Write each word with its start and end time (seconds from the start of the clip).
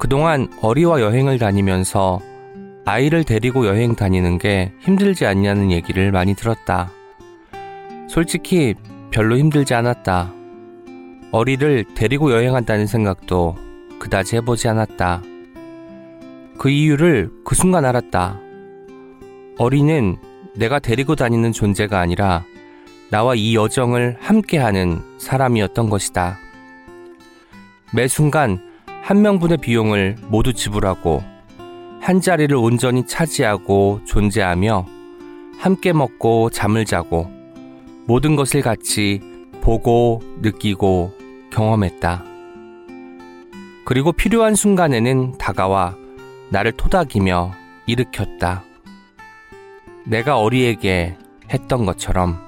그동안 0.00 0.48
어리와 0.62 1.02
여행을 1.02 1.38
다니면서 1.38 2.20
아이를 2.86 3.22
데리고 3.22 3.66
여행 3.66 3.94
다니는 3.94 4.38
게 4.38 4.72
힘들지 4.80 5.26
않냐는 5.26 5.70
얘기를 5.70 6.10
많이 6.10 6.34
들었다. 6.34 6.90
솔직히 8.08 8.74
별로 9.10 9.36
힘들지 9.36 9.74
않았다. 9.74 10.32
어리를 11.32 11.84
데리고 11.94 12.32
여행한다는 12.32 12.86
생각도 12.86 13.56
그다지 13.98 14.36
해보지 14.36 14.68
않았다. 14.68 15.22
그 16.58 16.70
이유를 16.70 17.30
그 17.44 17.54
순간 17.54 17.84
알았다. 17.84 18.40
어리는 19.58 20.16
내가 20.56 20.78
데리고 20.78 21.14
다니는 21.14 21.52
존재가 21.52 22.00
아니라 22.00 22.44
나와 23.10 23.34
이 23.34 23.54
여정을 23.54 24.16
함께하는 24.18 25.02
사람이었던 25.18 25.90
것이다. 25.90 26.38
매 27.92 28.08
순간 28.08 28.69
한 29.02 29.22
명분의 29.22 29.58
비용을 29.58 30.16
모두 30.28 30.52
지불하고 30.52 31.22
한 32.00 32.20
자리를 32.20 32.54
온전히 32.56 33.06
차지하고 33.06 34.00
존재하며 34.04 34.86
함께 35.58 35.92
먹고 35.92 36.50
잠을 36.50 36.84
자고 36.84 37.30
모든 38.06 38.36
것을 38.36 38.62
같이 38.62 39.20
보고 39.60 40.22
느끼고 40.40 41.12
경험했다. 41.50 42.24
그리고 43.84 44.12
필요한 44.12 44.54
순간에는 44.54 45.38
다가와 45.38 45.96
나를 46.50 46.72
토닥이며 46.72 47.52
일으켰다. 47.86 48.64
내가 50.06 50.38
어리에게 50.38 51.16
했던 51.52 51.84
것처럼 51.84 52.38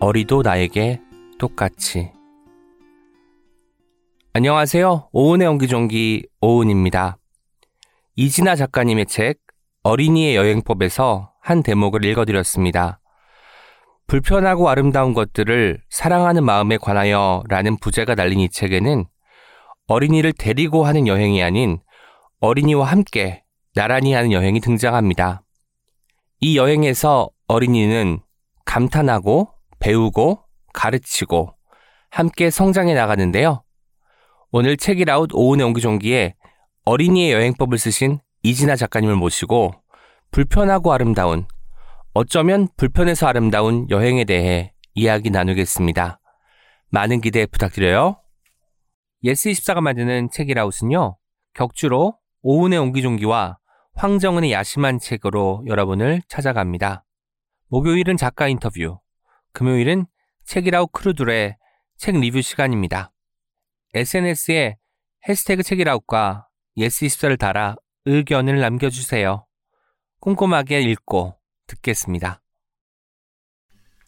어리도 0.00 0.42
나에게 0.42 1.00
똑같이. 1.38 2.15
안녕하세요. 4.38 5.08
오은의 5.12 5.48
옹기종기 5.48 6.26
오은입니다. 6.42 7.16
이진아 8.16 8.54
작가님의 8.56 9.06
책 9.06 9.38
어린이의 9.82 10.36
여행법에서 10.36 11.32
한 11.40 11.62
대목을 11.62 12.04
읽어드렸습니다. 12.04 13.00
불편하고 14.06 14.68
아름다운 14.68 15.14
것들을 15.14 15.80
사랑하는 15.88 16.44
마음에 16.44 16.76
관하여 16.76 17.44
라는 17.48 17.78
부제가 17.78 18.14
달린 18.14 18.40
이 18.40 18.50
책에는 18.50 19.06
어린이를 19.86 20.34
데리고 20.34 20.84
하는 20.84 21.06
여행이 21.06 21.42
아닌 21.42 21.78
어린이와 22.40 22.84
함께 22.84 23.42
나란히 23.74 24.12
하는 24.12 24.32
여행이 24.32 24.60
등장합니다. 24.60 25.44
이 26.40 26.58
여행에서 26.58 27.30
어린이는 27.48 28.20
감탄하고 28.66 29.48
배우고 29.78 30.40
가르치고 30.74 31.54
함께 32.10 32.50
성장해 32.50 32.92
나가는데요. 32.92 33.62
오늘 34.52 34.76
책읽아웃 34.76 35.30
오은의 35.32 35.66
옹기종기에 35.66 36.34
어린이의 36.84 37.32
여행법을 37.32 37.78
쓰신 37.78 38.20
이지나 38.42 38.76
작가님을 38.76 39.16
모시고 39.16 39.72
불편하고 40.30 40.92
아름다운 40.92 41.46
어쩌면 42.14 42.68
불편해서 42.76 43.26
아름다운 43.26 43.90
여행에 43.90 44.24
대해 44.24 44.72
이야기 44.94 45.30
나누겠습니다. 45.30 46.20
많은 46.90 47.20
기대 47.20 47.44
부탁드려요. 47.46 48.20
예스24가 49.24 49.80
만드는 49.80 50.30
책읽아웃은요. 50.30 51.16
격주로 51.54 52.16
오은의 52.42 52.78
옹기종기와 52.78 53.58
황정은의 53.94 54.52
야심한 54.52 55.00
책으로 55.00 55.64
여러분을 55.66 56.22
찾아갑니다. 56.28 57.04
목요일은 57.68 58.16
작가 58.16 58.46
인터뷰, 58.46 59.00
금요일은 59.52 60.06
책읽아웃 60.44 60.92
크루들의 60.92 61.56
책 61.96 62.16
리뷰 62.20 62.40
시간입니다. 62.40 63.10
SNS에 63.96 64.76
해시태그 65.26 65.62
책읽아웃과 65.62 66.48
예스24를 66.76 67.38
달아 67.38 67.76
의견을 68.04 68.60
남겨주세요. 68.60 69.46
꼼꼼하게 70.20 70.82
읽고 70.82 71.34
듣겠습니다. 71.66 72.42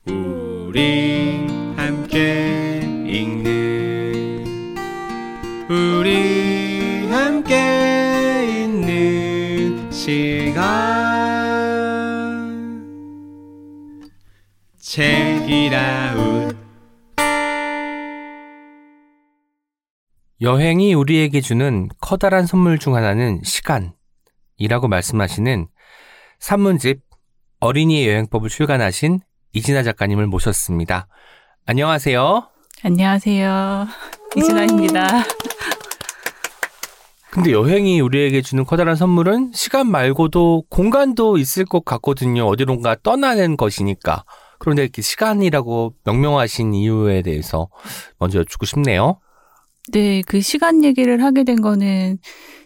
우리 0.06 1.46
함께 1.74 2.80
읽는 3.06 4.76
우리 5.70 7.06
함께 7.08 8.64
있는 8.64 9.90
시간 9.90 10.68
책이라웃 14.78 16.27
여행이 20.40 20.94
우리에게 20.94 21.40
주는 21.40 21.88
커다란 22.00 22.46
선물 22.46 22.78
중 22.78 22.94
하나는 22.94 23.40
시간이라고 23.42 24.86
말씀하시는 24.88 25.66
산문집 26.38 27.00
어린이의 27.58 28.08
여행법을 28.08 28.48
출간하신 28.48 29.18
이진아 29.52 29.82
작가님을 29.82 30.28
모셨습니다. 30.28 31.08
안녕하세요. 31.66 32.48
안녕하세요. 32.84 33.88
이진아입니다. 34.36 35.24
근데 37.30 37.50
여행이 37.50 38.00
우리에게 38.00 38.40
주는 38.40 38.64
커다란 38.64 38.94
선물은 38.94 39.50
시간 39.54 39.90
말고도 39.90 40.66
공간도 40.70 41.38
있을 41.38 41.64
것 41.64 41.84
같거든요. 41.84 42.46
어디론가 42.46 42.98
떠나는 43.02 43.56
것이니까. 43.56 44.24
그런데 44.60 44.82
이렇게 44.82 45.02
시간이라고 45.02 45.94
명명하신 46.04 46.74
이유에 46.74 47.22
대해서 47.22 47.68
먼저 48.18 48.38
여쭙고 48.38 48.66
싶네요. 48.66 49.18
네, 49.92 50.22
그 50.26 50.40
시간 50.40 50.84
얘기를 50.84 51.22
하게 51.22 51.44
된 51.44 51.60
거는 51.60 52.18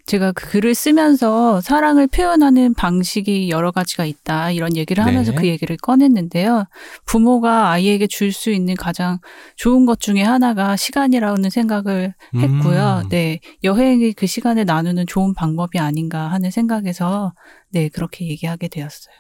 제가 0.05 0.33
그 0.33 0.49
글을 0.51 0.75
쓰면서 0.75 1.61
사랑을 1.61 2.09
표현하는 2.09 2.75
방식이 2.75 3.49
여러 3.51 3.71
가지가 3.71 4.05
있다. 4.05 4.51
이런 4.51 4.77
얘기를 4.77 5.05
하면서 5.05 5.31
네. 5.31 5.39
그 5.39 5.47
얘기를 5.47 5.77
꺼냈는데요. 5.77 6.65
부모가 7.07 7.71
아이에게 7.71 8.09
줄 8.09 8.33
수 8.33 8.51
있는 8.51 8.75
가장 8.75 9.19
좋은 9.57 9.87
것 9.87 10.01
중에 10.01 10.23
하나가 10.23 10.75
시간이라는 10.75 11.51
생각을 11.51 12.15
했고요. 12.35 13.03
음. 13.05 13.09
네, 13.11 13.39
여행이 13.63 14.15
그 14.15 14.27
시간을 14.27 14.65
나누는 14.65 15.07
좋은 15.07 15.35
방법이 15.35 15.79
아닌가 15.79 16.31
하는 16.33 16.51
생각에서 16.51 17.35
네, 17.71 17.89
그렇게 17.89 18.27
얘기하게 18.27 18.69
되었어요. 18.69 19.15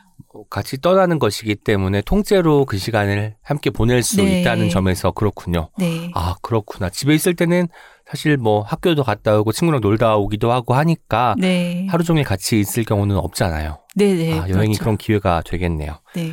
같이 0.48 0.80
떠나는 0.80 1.18
것이기 1.18 1.56
때문에 1.56 2.00
통째로 2.00 2.64
그 2.64 2.78
시간을 2.78 3.34
함께 3.42 3.70
보낼 3.70 4.02
수 4.02 4.22
네. 4.22 4.40
있다는 4.40 4.70
점에서 4.70 5.10
그렇군요. 5.10 5.68
네. 5.78 6.10
아, 6.14 6.34
그렇구나. 6.42 6.88
집에 6.88 7.14
있을 7.14 7.34
때는 7.34 7.68
사실 8.12 8.36
뭐 8.36 8.60
학교도 8.60 9.04
갔다 9.04 9.38
오고 9.38 9.52
친구랑 9.52 9.80
놀다 9.80 10.16
오기도 10.16 10.52
하고 10.52 10.74
하니까 10.74 11.34
네. 11.38 11.86
하루 11.88 12.04
종일 12.04 12.24
같이 12.24 12.60
있을 12.60 12.84
경우는 12.84 13.16
없잖아요. 13.16 13.78
네, 13.96 14.14
네. 14.14 14.32
아, 14.38 14.50
여행이 14.50 14.74
그렇죠. 14.74 14.80
그런 14.80 14.96
기회가 14.98 15.40
되겠네요. 15.46 15.98
네. 16.14 16.32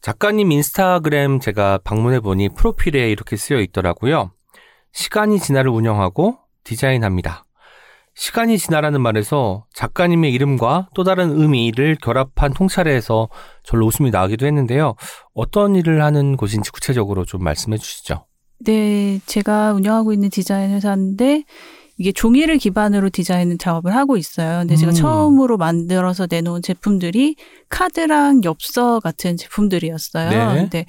작가님 0.00 0.50
인스타그램 0.50 1.38
제가 1.38 1.78
방문해 1.84 2.18
보니 2.18 2.48
프로필에 2.56 3.08
이렇게 3.12 3.36
쓰여 3.36 3.60
있더라고요. 3.60 4.32
시간이 4.92 5.38
진화를 5.38 5.70
운영하고 5.70 6.38
디자인합니다. 6.64 7.44
시간이 8.16 8.58
진화라는 8.58 9.00
말에서 9.00 9.64
작가님의 9.74 10.32
이름과 10.32 10.88
또 10.92 11.04
다른 11.04 11.40
의미를 11.40 11.96
결합한 12.02 12.52
통찰에서 12.52 13.28
절로 13.62 13.86
웃음이 13.86 14.10
나기도 14.10 14.44
했는데요. 14.44 14.96
어떤 15.34 15.76
일을 15.76 16.02
하는 16.02 16.36
곳인지 16.36 16.72
구체적으로 16.72 17.24
좀 17.24 17.44
말씀해 17.44 17.78
주시죠. 17.78 18.26
네, 18.64 19.20
제가 19.26 19.72
운영하고 19.72 20.12
있는 20.12 20.30
디자인 20.30 20.70
회사인데 20.70 21.44
이게 21.98 22.10
종이를 22.12 22.58
기반으로 22.58 23.10
디자인 23.10 23.58
작업을 23.58 23.94
하고 23.94 24.16
있어요. 24.16 24.60
근데 24.60 24.76
제가 24.76 24.92
음. 24.92 24.94
처음으로 24.94 25.56
만들어서 25.56 26.26
내놓은 26.28 26.62
제품들이 26.62 27.36
카드랑 27.68 28.42
엽서 28.44 29.00
같은 29.00 29.36
제품들이었어요. 29.36 30.30
네. 30.30 30.60
근데 30.60 30.86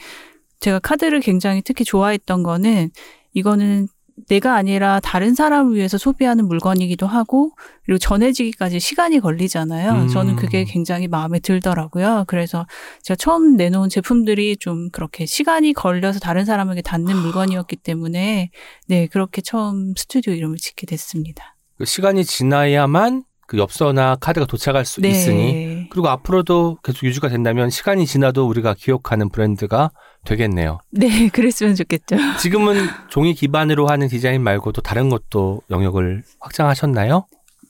제가 0.59 0.79
카드를 0.79 1.19
굉장히 1.19 1.61
특히 1.61 1.83
좋아했던 1.83 2.43
거는 2.43 2.89
이거는 3.33 3.87
내가 4.27 4.55
아니라 4.55 4.99
다른 4.99 5.33
사람을 5.35 5.75
위해서 5.75 5.97
소비하는 5.97 6.47
물건이기도 6.47 7.07
하고 7.07 7.51
그리고 7.85 7.97
전해지기까지 7.97 8.79
시간이 8.79 9.19
걸리잖아요. 9.19 9.91
음. 10.03 10.07
저는 10.07 10.35
그게 10.35 10.63
굉장히 10.63 11.07
마음에 11.07 11.39
들더라고요. 11.39 12.25
그래서 12.27 12.65
제가 13.03 13.15
처음 13.15 13.55
내놓은 13.55 13.89
제품들이 13.89 14.57
좀 14.57 14.89
그렇게 14.91 15.25
시간이 15.25 15.73
걸려서 15.73 16.19
다른 16.19 16.45
사람에게 16.45 16.81
닿는 16.81 17.15
물건이었기 17.15 17.77
때문에 17.77 18.51
네 18.87 19.07
그렇게 19.07 19.41
처음 19.41 19.93
스튜디오 19.95 20.33
이름을 20.33 20.57
짓게 20.57 20.85
됐습니다. 20.85 21.55
그 21.77 21.85
시간이 21.85 22.23
지나야만 22.23 23.23
그 23.47 23.57
엽서나 23.57 24.15
카드가 24.15 24.45
도착할 24.45 24.85
수 24.85 25.01
네. 25.01 25.09
있으니 25.09 25.87
그리고 25.89 26.07
앞으로도 26.09 26.77
계속 26.83 27.03
유지가 27.03 27.29
된다면 27.29 27.69
시간이 27.69 28.05
지나도 28.05 28.47
우리가 28.47 28.73
기억하는 28.73 29.29
브랜드가 29.29 29.91
되겠네요. 30.25 30.79
네, 30.91 31.27
그랬으면 31.33 31.75
좋겠죠. 31.75 32.17
지금은 32.39 32.75
종이 33.09 33.33
기반으로 33.33 33.87
하는 33.87 34.07
디자인 34.07 34.41
말고도 34.41 34.81
다른 34.81 35.09
것도 35.09 35.61
영역을 35.69 36.23
확장하셨나요? 36.39 37.25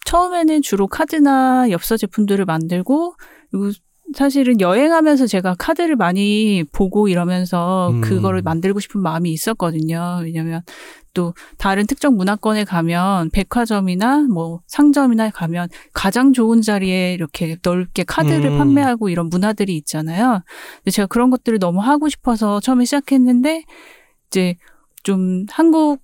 처음에는 0.05 0.61
주로 0.61 0.87
카드나 0.87 1.67
엽서 1.71 1.97
제품들을 1.97 2.45
만들고 2.45 3.15
그리고 3.51 3.71
사실은 4.13 4.59
여행하면서 4.59 5.27
제가 5.27 5.55
카드를 5.57 5.95
많이 5.95 6.63
보고 6.71 7.07
이러면서 7.07 7.89
음. 7.91 8.01
그거를 8.01 8.41
만들고 8.41 8.79
싶은 8.79 9.01
마음이 9.01 9.31
있었거든요. 9.31 10.19
왜냐면 10.23 10.61
또 11.13 11.33
다른 11.57 11.85
특정 11.87 12.15
문화권에 12.15 12.63
가면 12.63 13.29
백화점이나 13.31 14.27
뭐 14.31 14.61
상점이나 14.67 15.29
가면 15.29 15.69
가장 15.93 16.33
좋은 16.33 16.61
자리에 16.61 17.13
이렇게 17.13 17.57
넓게 17.63 18.03
카드를 18.03 18.51
음. 18.51 18.57
판매하고 18.57 19.09
이런 19.09 19.29
문화들이 19.29 19.75
있잖아요. 19.77 20.41
근데 20.77 20.91
제가 20.91 21.07
그런 21.07 21.29
것들을 21.29 21.59
너무 21.59 21.79
하고 21.81 22.09
싶어서 22.09 22.59
처음에 22.59 22.85
시작했는데 22.85 23.63
이제 24.27 24.55
좀 25.03 25.45
한국 25.49 26.01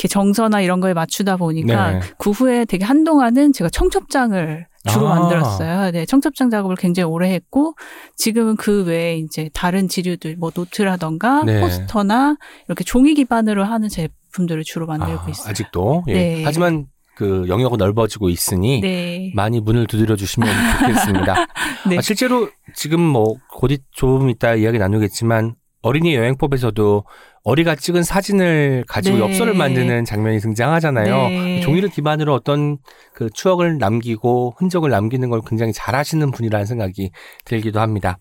이렇게 0.00 0.08
정서나 0.08 0.62
이런 0.62 0.80
거에 0.80 0.94
맞추다 0.94 1.36
보니까 1.36 1.90
네. 1.92 2.00
그 2.16 2.30
후에 2.30 2.64
되게 2.64 2.86
한동안은 2.86 3.52
제가 3.52 3.68
청첩장을 3.68 4.66
주로 4.88 5.08
아. 5.08 5.18
만들었어요. 5.20 5.90
네, 5.90 6.06
청첩장 6.06 6.48
작업을 6.48 6.76
굉장히 6.76 7.10
오래 7.10 7.30
했고 7.34 7.74
지금은 8.16 8.56
그 8.56 8.84
외에 8.84 9.18
이제 9.18 9.50
다른 9.52 9.88
지류들 9.88 10.36
뭐 10.36 10.50
노트라던가 10.54 11.44
네. 11.44 11.60
포스터나 11.60 12.38
이렇게 12.66 12.82
종이 12.82 13.12
기반으로 13.12 13.64
하는 13.64 13.90
제 13.90 14.08
품들을 14.32 14.62
주로 14.64 14.86
만들고 14.86 15.20
아, 15.20 15.28
있어요. 15.28 15.50
아직도. 15.50 16.04
예. 16.08 16.12
네. 16.12 16.42
하지만 16.44 16.86
그 17.16 17.44
영역은 17.48 17.76
넓어지고 17.76 18.30
있으니 18.30 18.80
네. 18.80 19.32
많이 19.34 19.60
문을 19.60 19.86
두드려 19.86 20.16
주시면 20.16 20.48
좋겠습니다. 20.80 21.46
네. 21.90 21.98
아, 21.98 22.00
실제로 22.00 22.48
지금 22.74 23.00
뭐곧 23.00 23.72
좀 23.90 24.30
이따 24.30 24.54
이야기 24.54 24.78
나누겠지만 24.78 25.54
어린이 25.82 26.14
여행법에서도 26.14 27.04
어리가 27.42 27.74
찍은 27.74 28.02
사진을 28.02 28.84
가지고 28.86 29.16
네. 29.16 29.22
엽서를 29.24 29.54
만드는 29.54 30.04
장면이 30.04 30.40
등장하잖아요. 30.40 31.28
네. 31.28 31.60
종이를 31.60 31.88
기반으로 31.88 32.34
어떤 32.34 32.78
그 33.14 33.30
추억을 33.32 33.78
남기고 33.78 34.54
흔적을 34.58 34.90
남기는 34.90 35.28
걸 35.30 35.40
굉장히 35.46 35.72
잘하시는 35.72 36.30
분이라는 36.30 36.66
생각이 36.66 37.10
들기도 37.44 37.80
합니다. 37.80 38.18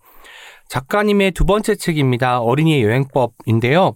작가님의 0.69 1.31
두 1.31 1.45
번째 1.45 1.75
책입니다. 1.75 2.39
어린이의 2.39 2.83
여행법인데요. 2.83 3.95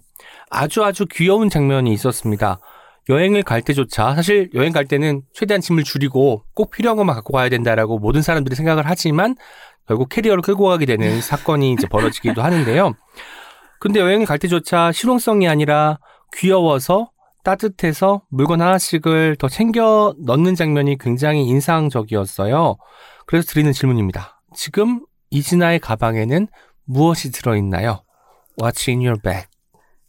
아주 0.50 0.84
아주 0.84 1.06
귀여운 1.10 1.48
장면이 1.48 1.92
있었습니다. 1.92 2.60
여행을 3.08 3.42
갈 3.42 3.60
때조차 3.60 4.14
사실 4.14 4.50
여행 4.54 4.72
갈 4.72 4.86
때는 4.86 5.22
최대한 5.34 5.60
짐을 5.60 5.84
줄이고 5.84 6.44
꼭 6.54 6.70
필요한 6.70 6.96
것만 6.96 7.14
갖고 7.14 7.32
가야 7.34 7.48
된다라고 7.48 7.98
모든 7.98 8.22
사람들이 8.22 8.56
생각을 8.56 8.84
하지만 8.86 9.36
결국 9.86 10.08
캐리어를 10.08 10.42
끌고 10.42 10.64
가게 10.64 10.86
되는 10.86 11.20
사건이 11.20 11.72
이제 11.72 11.86
벌어지기도 11.86 12.42
하는데요. 12.42 12.94
근데 13.78 14.00
여행을 14.00 14.24
갈 14.24 14.38
때조차 14.38 14.92
실용성이 14.92 15.46
아니라 15.48 15.98
귀여워서 16.34 17.10
따뜻해서 17.42 18.22
물건 18.30 18.62
하나씩을 18.62 19.36
더 19.38 19.48
챙겨 19.48 20.14
넣는 20.24 20.54
장면이 20.54 20.96
굉장히 20.98 21.46
인상적이었어요. 21.46 22.76
그래서 23.26 23.46
드리는 23.46 23.70
질문입니다. 23.72 24.40
지금 24.54 25.04
이진아의 25.28 25.80
가방에는 25.80 26.48
무엇이 26.86 27.30
들어있나요? 27.30 28.00
What's 28.58 28.88
in 28.88 29.00
your 29.00 29.20
bag? 29.20 29.46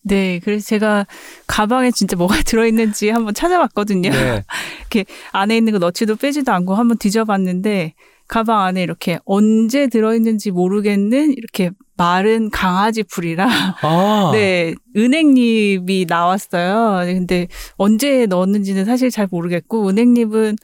네, 0.08 0.40
그래서 0.44 0.68
제가 0.68 1.08
가방에 1.48 1.90
진짜 1.90 2.16
뭐가 2.16 2.36
들어있는지 2.46 3.10
한번 3.10 3.34
찾아봤거든요. 3.34 4.12
네. 4.12 4.44
안에 5.34 5.58
있는 5.58 5.74
거 5.74 5.80
넣지도 5.80 6.16
빼지도 6.16 6.52
않고 6.52 6.76
한번 6.76 6.98
뒤져봤는데 6.98 7.94
가방 8.28 8.62
안에 8.62 8.82
이렇게 8.82 9.20
언제 9.26 9.88
들어있는지 9.88 10.52
모르겠는 10.52 11.34
이렇게 11.34 11.72
마른 11.98 12.50
강아지 12.50 13.04
풀이랑 13.04 13.50
아, 13.82 14.30
네 14.34 14.74
은행잎이 14.96 16.06
나왔어요. 16.08 17.06
근데 17.06 17.48
언제 17.78 18.26
넣었는지는 18.26 18.86
사실 18.86 19.10
잘 19.10 19.28
모르겠고 19.30 19.90
은행잎은 19.90 20.56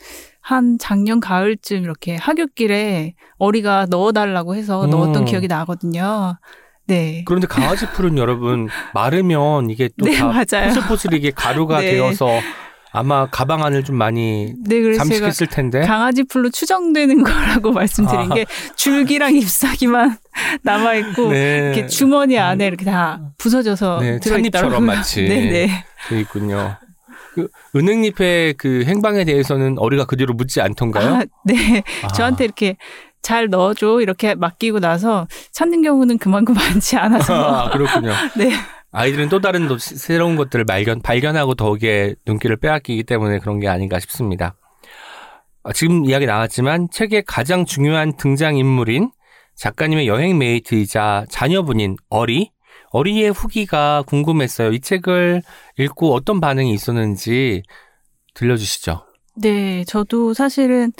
한 0.41 0.77
작년 0.79 1.19
가을쯤 1.19 1.83
이렇게 1.83 2.15
하굣길에 2.15 3.13
어리가 3.37 3.87
넣어달라고 3.89 4.55
해서 4.55 4.85
음. 4.85 4.89
넣었던 4.89 5.25
기억이 5.25 5.47
나거든요. 5.47 6.37
네. 6.91 7.23
그런데 7.25 7.47
강아지 7.47 7.87
풀은 7.91 8.17
여러분 8.17 8.67
마르면 8.93 9.69
이게 9.69 9.89
또 9.97 10.05
네, 10.05 10.17
다. 10.17 10.31
포슬포슬 10.65 11.13
이게 11.13 11.31
가루가 11.31 11.79
네. 11.81 11.91
되어서 11.93 12.27
아마 12.91 13.29
가방 13.29 13.63
안을 13.63 13.85
좀 13.85 13.95
많이 13.95 14.53
네, 14.67 14.93
잠식했을 14.93 15.47
텐데. 15.47 15.79
강아지 15.81 16.23
풀로 16.23 16.49
추정되는 16.49 17.23
거라고 17.23 17.71
말씀드린 17.71 18.31
아. 18.31 18.35
게 18.35 18.45
줄기랑 18.75 19.33
잎사귀만 19.35 20.17
남아 20.63 20.95
있고 20.95 21.29
네. 21.31 21.71
이렇게 21.73 21.87
주머니 21.87 22.37
안에 22.37 22.67
이렇게 22.67 22.83
다 22.83 23.21
부서져서 23.37 23.99
네, 24.01 24.19
들어있다고. 24.19 24.51
찻잎처럼 24.51 24.83
마치. 24.85 25.23
네네. 25.23 25.67
돼 26.09 26.19
있군요. 26.19 26.75
그 27.33 27.47
은행잎의 27.77 28.55
그 28.55 28.83
행방에 28.85 29.23
대해서는 29.23 29.77
어리가 29.79 30.03
그대로 30.03 30.33
묻지 30.33 30.59
않던가요? 30.59 31.15
아, 31.15 31.23
네. 31.45 31.81
아. 32.03 32.09
저한테 32.09 32.43
이렇게 32.43 32.75
잘 33.21 33.49
넣어줘 33.49 34.01
이렇게 34.01 34.35
맡기고 34.35 34.79
나서 34.79 35.27
찾는 35.51 35.81
경우는 35.81 36.17
그만큼 36.17 36.55
많지 36.55 36.97
않아서. 36.97 37.33
아, 37.33 37.69
그렇군요. 37.69 38.11
네. 38.37 38.51
아이들은 38.91 39.29
또 39.29 39.39
다른 39.39 39.69
새로운 39.79 40.35
것들을 40.35 40.65
발견, 40.65 41.01
발견하고 41.01 41.55
더욱에 41.55 42.15
눈길을 42.25 42.57
빼앗기기 42.57 43.03
때문에 43.03 43.39
그런 43.39 43.59
게 43.59 43.67
아닌가 43.67 43.99
싶습니다. 43.99 44.55
아, 45.63 45.71
지금 45.71 46.05
이야기 46.05 46.25
나왔지만 46.25 46.89
책의 46.91 47.23
가장 47.25 47.65
중요한 47.65 48.17
등장인물인 48.17 49.11
작가님의 49.55 50.07
여행 50.07 50.37
메이트이자 50.37 51.25
자녀분인 51.29 51.95
어리, 52.09 52.51
어리의 52.89 53.31
후기가 53.31 54.03
궁금했어요. 54.07 54.71
이 54.71 54.81
책을 54.81 55.43
읽고 55.77 56.13
어떤 56.13 56.41
반응이 56.41 56.73
있었는지 56.73 57.61
들려주시죠. 58.33 59.05
네, 59.35 59.83
저도 59.85 60.33
사실은 60.33 60.91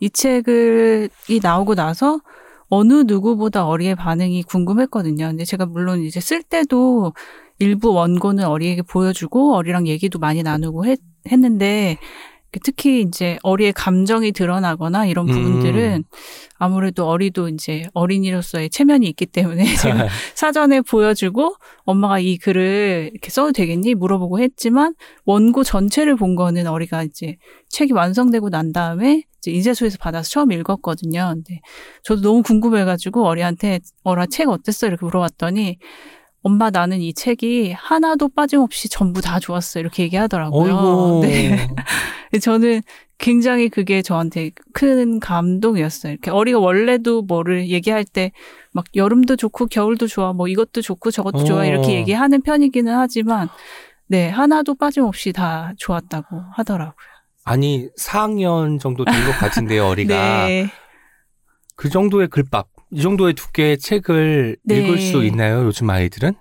이 0.00 0.10
책을 0.10 1.10
이 1.28 1.40
나오고 1.42 1.74
나서 1.74 2.20
어느 2.68 3.04
누구보다 3.06 3.66
어리의 3.66 3.96
반응이 3.96 4.44
궁금했거든요. 4.44 5.28
근데 5.28 5.44
제가 5.44 5.66
물론 5.66 6.02
이제 6.02 6.20
쓸 6.20 6.42
때도 6.42 7.12
일부 7.58 7.92
원고는 7.92 8.44
어리에게 8.44 8.82
보여주고 8.82 9.54
어리랑 9.54 9.86
얘기도 9.86 10.18
많이 10.18 10.42
나누고 10.42 10.86
했, 10.86 10.98
했는데 11.30 11.98
특히 12.62 13.02
이제 13.02 13.38
어리의 13.42 13.72
감정이 13.72 14.32
드러나거나 14.32 15.06
이런 15.06 15.28
음. 15.28 15.32
부분들은 15.32 16.04
아무래도 16.58 17.06
어리도 17.08 17.48
이제 17.48 17.84
어린이로서의 17.94 18.70
체면이 18.70 19.06
있기 19.08 19.26
때문에 19.26 19.64
제가 19.76 20.08
사전에 20.34 20.80
보여주고 20.80 21.54
엄마가 21.84 22.18
이 22.18 22.36
글을 22.38 23.10
이렇게 23.12 23.30
써도 23.30 23.52
되겠니 23.52 23.94
물어보고 23.94 24.40
했지만 24.40 24.94
원고 25.24 25.62
전체를 25.62 26.16
본 26.16 26.34
거는 26.34 26.66
어리가 26.66 27.04
이제 27.04 27.36
책이 27.68 27.92
완성되고 27.92 28.50
난 28.50 28.72
다음에 28.72 29.24
이제 29.38 29.52
인쇄소에서 29.52 29.98
받아서 29.98 30.28
처음 30.28 30.52
읽었거든요. 30.52 31.32
근데 31.34 31.60
저도 32.02 32.20
너무 32.20 32.42
궁금해가지고 32.42 33.26
어리한테 33.26 33.80
어라 34.02 34.26
책 34.26 34.48
어땠어 34.48 34.86
이렇게 34.86 35.04
물어봤더니 35.06 35.78
엄마 36.42 36.70
나는 36.70 37.00
이 37.00 37.12
책이 37.12 37.72
하나도 37.72 38.30
빠짐없이 38.30 38.88
전부 38.88 39.20
다 39.20 39.38
좋았어 39.38 39.78
이렇게 39.80 40.02
얘기하더라고요. 40.04 41.20
네. 41.22 41.68
저는 42.42 42.82
굉장히 43.18 43.68
그게 43.68 44.00
저한테 44.00 44.50
큰 44.72 45.20
감동이었어요. 45.20 46.12
이렇게 46.12 46.30
어리가 46.30 46.58
원래도 46.58 47.22
뭐를 47.22 47.68
얘기할 47.68 48.04
때 48.04 48.32
막 48.72 48.84
여름도 48.94 49.34
좋고 49.34 49.66
겨울도 49.66 50.06
좋아, 50.06 50.32
뭐 50.32 50.46
이것도 50.46 50.80
좋고 50.80 51.10
저것도 51.10 51.42
좋아 51.44 51.62
어. 51.62 51.64
이렇게 51.64 51.94
얘기하는 51.94 52.40
편이기는 52.40 52.94
하지만 52.94 53.48
네 54.06 54.28
하나도 54.28 54.76
빠짐없이 54.76 55.32
다 55.32 55.72
좋았다고 55.76 56.40
하더라고요. 56.54 56.94
아니, 57.44 57.88
4학년 57.98 58.78
정도 58.78 59.04
된 59.04 59.14
것 59.24 59.32
같은데요, 59.38 59.86
어리가. 59.88 60.14
네, 60.46 60.70
그 61.74 61.88
정도의 61.88 62.28
글밥, 62.28 62.68
이 62.92 63.00
정도의 63.00 63.34
두께의 63.34 63.78
책을 63.78 64.56
네. 64.64 64.80
읽을 64.80 64.98
수 64.98 65.24
있나요, 65.24 65.64
요즘 65.64 65.88
아이들은? 65.90 66.34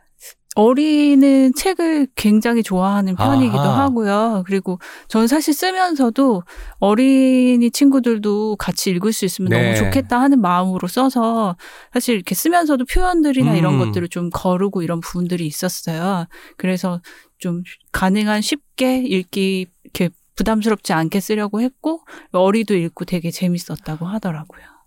어리는 0.56 1.54
책을 1.54 2.08
굉장히 2.16 2.64
좋아하는 2.64 3.16
편이기도 3.16 3.60
아하. 3.60 3.84
하고요. 3.84 4.44
그리고 4.46 4.80
저는 5.08 5.28
사실 5.28 5.54
쓰면서도 5.54 6.44
어린이 6.80 7.72
친구들도 7.72 8.58
같이 8.58 8.90
읽을 8.90 9.14
수 9.14 9.26
있으면 9.26 9.52
네. 9.52 9.62
너무 9.62 9.78
좋겠다 9.78 10.20
하는 10.20 10.42
마음으로 10.42 10.88
써서 10.88 11.56
사실 11.94 12.16
이렇게 12.16 12.36
쓰면서도 12.36 12.86
표현들이나 12.92 13.56
이런 13.56 13.76
음. 13.76 13.80
것들을 13.80 14.10
좀 14.10 14.30
거르고 14.34 14.82
이런 14.82 15.00
부분들이 15.00 15.46
있었어요. 15.46 16.26
그래서 16.58 17.00
좀 17.38 17.64
가능한 17.92 18.42
쉽게 18.42 19.04
읽기 19.06 19.68
이렇게 19.84 20.10
부담스럽지 20.36 20.94
않게 20.94 21.20
쓰려고 21.20 21.62
했고 21.62 22.02
어리도 22.32 22.76
읽고 22.76 23.06
되게 23.06 23.32
재밌었다고 23.32 24.08
하더라고요. 24.08 24.79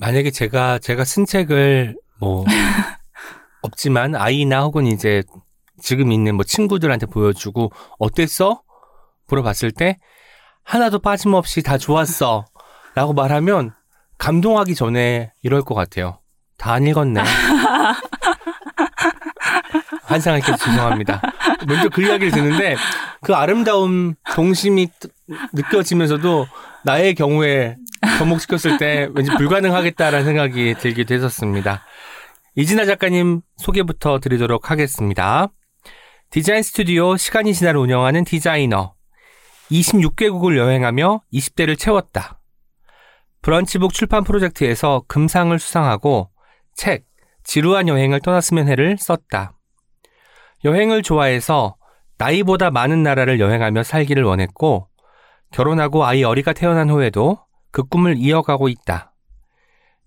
만약에 0.00 0.30
제가, 0.30 0.78
제가 0.78 1.04
쓴 1.04 1.26
책을 1.26 1.94
뭐, 2.20 2.44
없지만 3.62 4.14
아이나 4.14 4.62
혹은 4.62 4.86
이제 4.86 5.22
지금 5.82 6.10
있는 6.10 6.34
뭐 6.36 6.44
친구들한테 6.44 7.04
보여주고 7.06 7.70
어땠어? 7.98 8.62
물어봤을 9.28 9.70
때 9.72 9.98
하나도 10.64 11.00
빠짐없이 11.00 11.62
다 11.62 11.76
좋았어. 11.78 12.46
라고 12.94 13.12
말하면 13.12 13.72
감동하기 14.18 14.74
전에 14.74 15.32
이럴 15.42 15.62
것 15.62 15.74
같아요. 15.74 16.18
다 16.56 16.72
안 16.72 16.86
읽었네. 16.86 17.20
환상하게 20.04 20.56
죄송합니다. 20.56 21.20
먼저 21.66 21.88
그 21.88 22.02
이야기를 22.02 22.32
듣는데 22.32 22.76
그 23.22 23.34
아름다움, 23.34 24.14
동심이 24.34 24.88
뜨- 24.98 25.08
느껴지면서도 25.52 26.46
나의 26.84 27.14
경우에 27.14 27.76
접목시켰을 28.18 28.78
때 28.78 29.08
왠지 29.14 29.30
불가능하겠다라는 29.36 30.24
생각이 30.24 30.74
들기도 30.78 31.14
했었습니다. 31.14 31.84
이진아 32.56 32.84
작가님 32.84 33.42
소개부터 33.56 34.18
드리도록 34.18 34.70
하겠습니다. 34.70 35.48
디자인 36.30 36.62
스튜디오 36.62 37.16
시간이 37.16 37.54
지나를 37.54 37.80
운영하는 37.80 38.24
디자이너. 38.24 38.94
26개국을 39.70 40.56
여행하며 40.56 41.22
20대를 41.32 41.78
채웠다. 41.78 42.40
브런치북 43.42 43.94
출판 43.94 44.24
프로젝트에서 44.24 45.02
금상을 45.08 45.56
수상하고 45.58 46.30
책, 46.74 47.04
지루한 47.44 47.88
여행을 47.88 48.20
떠났으면 48.20 48.68
해를 48.68 48.96
썼다. 48.98 49.54
여행을 50.64 51.02
좋아해서 51.02 51.76
나이보다 52.18 52.70
많은 52.70 53.02
나라를 53.02 53.40
여행하며 53.40 53.82
살기를 53.82 54.24
원했고 54.24 54.88
결혼하고 55.52 56.04
아이 56.04 56.22
어리가 56.22 56.52
태어난 56.52 56.90
후에도 56.90 57.38
그 57.70 57.84
꿈을 57.84 58.16
이어가고 58.18 58.68
있다. 58.68 59.12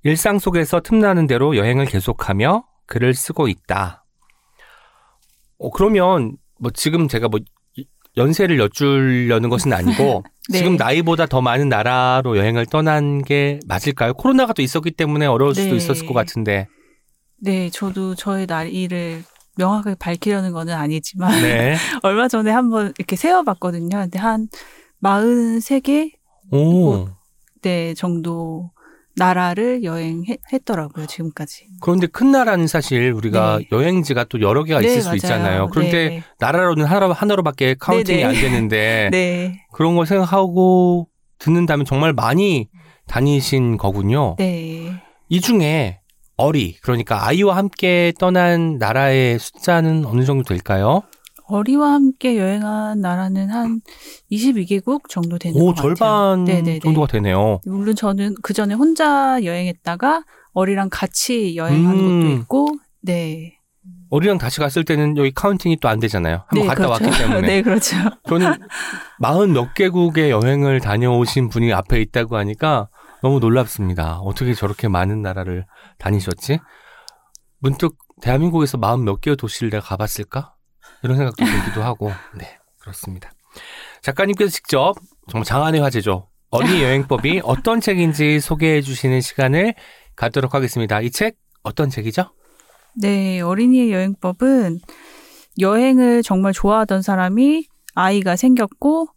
일상 0.03 0.39
속에서 0.39 0.81
틈나는 0.81 1.27
대로 1.27 1.55
여행을 1.55 1.85
계속하며 1.85 2.65
글을 2.85 3.13
쓰고 3.13 3.47
있다. 3.47 4.05
어, 5.57 5.69
그러면 5.71 6.35
뭐 6.59 6.71
지금 6.71 7.07
제가 7.07 7.29
뭐 7.29 7.39
연세를 8.17 8.59
여쭈려는 8.59 9.49
것은 9.49 9.73
아니고 9.73 10.23
네. 10.49 10.57
지금 10.57 10.75
나이보다 10.75 11.25
더 11.25 11.41
많은 11.41 11.69
나라로 11.69 12.37
여행을 12.37 12.65
떠난 12.65 13.23
게 13.23 13.59
맞을까요? 13.65 14.13
코로나가 14.13 14.53
또 14.53 14.61
있었기 14.61 14.91
때문에 14.91 15.25
어려울 15.25 15.55
수도 15.55 15.71
네. 15.71 15.77
있었을 15.77 16.05
것 16.05 16.13
같은데. 16.13 16.67
네, 17.37 17.69
저도 17.69 18.15
저의 18.15 18.45
나이를 18.45 19.23
명확하게 19.57 19.95
밝히려는 19.99 20.51
거는 20.51 20.73
아니지만 20.73 21.41
네. 21.41 21.75
얼마 22.03 22.27
전에 22.27 22.51
한번 22.51 22.93
이렇게 22.97 23.15
세어봤거든요. 23.15 23.97
근데 23.97 24.19
한 24.19 24.47
43개 25.01 26.11
오. 26.51 27.07
네, 27.63 27.93
정도 27.95 28.71
나라를 29.15 29.83
여행했더라고요, 29.83 31.05
지금까지. 31.05 31.67
그런데 31.81 32.07
큰 32.07 32.31
나라는 32.31 32.67
사실 32.67 33.11
우리가 33.11 33.59
네. 33.59 33.67
여행지가 33.71 34.25
또 34.25 34.41
여러 34.41 34.63
개가 34.63 34.81
네, 34.81 34.87
있을 34.87 35.01
수 35.01 35.07
맞아요. 35.07 35.15
있잖아요. 35.15 35.69
그런데 35.71 36.09
네. 36.09 36.23
나라로는 36.39 36.85
하나, 36.85 37.11
하나로밖에 37.11 37.75
카운팅이 37.79 38.17
네, 38.17 38.23
네. 38.23 38.29
안 38.29 38.33
되는데 38.33 39.09
네. 39.13 39.65
그런 39.71 39.95
걸 39.95 40.05
생각하고 40.05 41.07
듣는다면 41.39 41.85
정말 41.85 42.13
많이 42.13 42.69
다니신 43.07 43.77
거군요. 43.77 44.35
네. 44.39 44.91
이 45.29 45.41
중에 45.41 45.99
어리, 46.35 46.75
그러니까 46.81 47.27
아이와 47.27 47.55
함께 47.55 48.13
떠난 48.19 48.77
나라의 48.79 49.37
숫자는 49.37 50.05
어느 50.05 50.25
정도 50.25 50.43
될까요? 50.43 51.03
어리와 51.53 51.93
함께 51.93 52.37
여행한 52.37 52.99
나라는 52.99 53.49
한 53.51 53.81
22개국 54.31 55.07
정도 55.09 55.37
되는 55.37 55.61
오, 55.61 55.67
것 55.67 55.75
같아요. 55.75 55.95
절반 55.95 56.43
네네네. 56.45 56.79
정도가 56.79 57.07
되네요. 57.07 57.59
물론 57.65 57.95
저는 57.95 58.35
그 58.41 58.53
전에 58.53 58.73
혼자 58.73 59.43
여행했다가 59.43 60.23
어리랑 60.53 60.89
같이 60.91 61.55
여행한 61.55 61.95
음. 61.99 62.21
것도 62.21 62.41
있고, 62.41 62.67
네. 63.01 63.57
어리랑 64.09 64.37
다시 64.37 64.59
갔을 64.59 64.83
때는 64.83 65.17
여기 65.17 65.31
카운팅이 65.31 65.77
또 65.77 65.89
안 65.89 65.99
되잖아요. 65.99 66.43
한번 66.47 66.59
네, 66.61 66.67
갔다 66.67 66.87
그렇죠. 66.87 67.05
왔기 67.05 67.17
때문에. 67.17 67.41
네, 67.47 67.61
그렇죠. 67.61 67.95
저는 68.27 68.53
마흔 69.19 69.53
몇 69.53 69.73
개국의 69.73 70.31
여행을 70.31 70.79
다녀오신 70.79 71.49
분이 71.49 71.73
앞에 71.73 71.99
있다고 72.01 72.37
하니까 72.37 72.89
너무 73.21 73.39
놀랍습니다. 73.39 74.19
어떻게 74.19 74.53
저렇게 74.53 74.87
많은 74.87 75.21
나라를 75.21 75.65
다니셨지? 75.97 76.59
문득 77.59 77.95
대한민국에서 78.21 78.77
마흔 78.77 79.03
몇 79.03 79.21
개의 79.21 79.35
도시를 79.37 79.69
내가 79.69 79.85
가봤을까? 79.85 80.52
이런 81.03 81.17
생각도 81.17 81.43
들기도 81.45 81.83
하고, 81.83 82.11
네, 82.37 82.57
그렇습니다. 82.79 83.31
작가님께서 84.01 84.49
직접 84.51 84.95
정말 85.29 85.45
장안의 85.45 85.81
화제죠. 85.81 86.27
어린이 86.49 86.83
여행법이 86.83 87.41
어떤 87.45 87.81
책인지 87.81 88.39
소개해 88.39 88.81
주시는 88.81 89.21
시간을 89.21 89.73
갖도록 90.15 90.53
하겠습니다. 90.53 91.01
이 91.01 91.09
책 91.09 91.35
어떤 91.63 91.89
책이죠? 91.89 92.33
네, 92.95 93.39
어린이의 93.41 93.91
여행법은 93.91 94.79
여행을 95.59 96.23
정말 96.23 96.51
좋아하던 96.53 97.01
사람이 97.01 97.67
아이가 97.95 98.35
생겼고, 98.35 99.07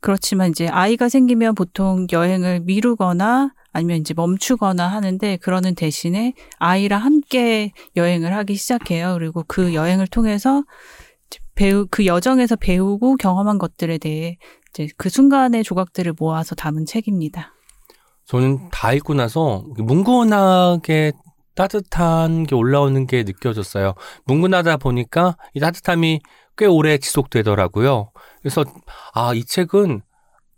그렇지만 0.00 0.50
이제 0.50 0.68
아이가 0.68 1.08
생기면 1.08 1.54
보통 1.54 2.06
여행을 2.12 2.60
미루거나 2.60 3.52
아니면 3.72 3.96
이제 3.98 4.14
멈추거나 4.14 4.86
하는데 4.86 5.36
그러는 5.38 5.74
대신에 5.74 6.34
아이랑 6.58 7.02
함께 7.04 7.72
여행을 7.96 8.32
하기 8.36 8.54
시작해요. 8.54 9.14
그리고 9.18 9.44
그 9.48 9.74
여행을 9.74 10.06
통해서 10.06 10.62
배우 11.58 11.88
그 11.90 12.06
여정에서 12.06 12.54
배우고 12.54 13.16
경험한 13.16 13.58
것들에 13.58 13.98
대해 13.98 14.38
이제 14.70 14.86
그 14.96 15.08
순간의 15.08 15.64
조각들을 15.64 16.14
모아서 16.16 16.54
담은 16.54 16.86
책입니다. 16.86 17.52
저는 18.26 18.68
다 18.70 18.92
읽고 18.92 19.14
나서 19.14 19.64
뭉근하게 19.76 21.10
따뜻한 21.56 22.44
게 22.44 22.54
올라오는 22.54 23.04
게 23.08 23.24
느껴졌어요. 23.24 23.94
뭉근하다 24.26 24.76
보니까 24.76 25.36
이 25.52 25.58
따뜻함이 25.58 26.20
꽤 26.56 26.66
오래 26.66 26.96
지속되더라고요. 26.96 28.12
그래서 28.40 28.64
아, 29.12 29.34
이 29.34 29.44
책은 29.44 30.02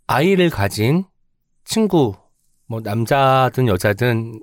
아이를 0.05 0.51
가진 0.51 1.05
친구, 1.65 2.13
뭐 2.67 2.79
남자든 2.83 3.67
여자든 3.67 4.39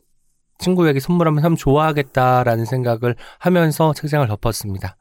친구에게 0.59 0.99
선물하면 0.99 1.41
참 1.41 1.55
좋아하겠다라는 1.55 2.65
생각을 2.65 3.15
하면서 3.39 3.93
책장을 3.93 4.27
덮었습니다. 4.27 4.97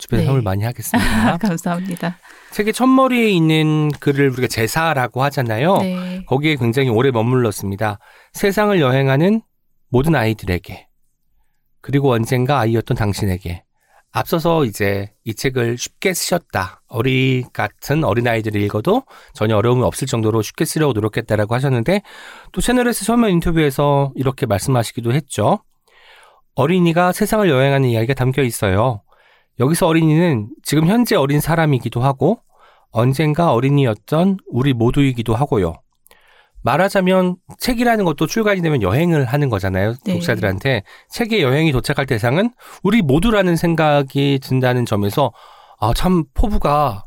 주변에 0.00 0.22
네. 0.22 0.26
선물 0.26 0.42
많이 0.42 0.64
하겠습니다. 0.64 1.36
감사합니다. 1.38 2.18
책의 2.50 2.72
첫머리에 2.72 3.28
있는 3.30 3.90
글을 4.00 4.30
우리가 4.30 4.48
제사라고 4.48 5.22
하잖아요. 5.24 5.78
네. 5.78 6.24
거기에 6.26 6.56
굉장히 6.56 6.88
오래 6.88 7.10
머물렀습니다. 7.10 7.98
세상을 8.32 8.80
여행하는 8.80 9.42
모든 9.88 10.14
아이들에게 10.14 10.88
그리고 11.80 12.12
언젠가 12.12 12.58
아이였던 12.60 12.96
당신에게 12.96 13.62
앞서서 14.12 14.64
이제 14.64 15.12
이 15.24 15.34
책을 15.34 15.78
쉽게 15.78 16.14
쓰셨다. 16.14 16.82
어리 16.88 17.44
같은 17.52 18.02
어린아이들이 18.02 18.64
읽어도 18.64 19.04
전혀 19.34 19.56
어려움이 19.56 19.82
없을 19.84 20.08
정도로 20.08 20.42
쉽게 20.42 20.64
쓰려고 20.64 20.92
노력했다라고 20.92 21.54
하셨는데 21.54 22.02
또 22.52 22.60
채널에서 22.60 23.04
처음 23.04 23.24
인터뷰에서 23.24 24.12
이렇게 24.16 24.46
말씀하시기도 24.46 25.12
했죠. 25.12 25.62
어린이가 26.56 27.12
세상을 27.12 27.48
여행하는 27.48 27.88
이야기가 27.88 28.14
담겨 28.14 28.42
있어요. 28.42 29.02
여기서 29.60 29.86
어린이는 29.86 30.48
지금 30.62 30.86
현재 30.86 31.14
어린 31.14 31.40
사람이기도 31.40 32.00
하고 32.00 32.40
언젠가 32.90 33.52
어린이였던 33.52 34.38
우리 34.48 34.72
모두이기도 34.72 35.34
하고요. 35.34 35.74
말하자면 36.62 37.36
책이라는 37.58 38.04
것도 38.04 38.26
출간이 38.26 38.60
되면 38.62 38.82
여행을 38.82 39.24
하는 39.24 39.48
거잖아요. 39.48 39.94
네. 40.04 40.14
독자들한테 40.14 40.82
책의 41.10 41.42
여행이 41.42 41.72
도착할 41.72 42.06
대상은 42.06 42.50
우리 42.82 43.00
모두라는 43.02 43.56
생각이 43.56 44.40
든다는 44.42 44.84
점에서 44.86 45.32
아, 45.78 45.94
참 45.94 46.24
포부가 46.34 47.06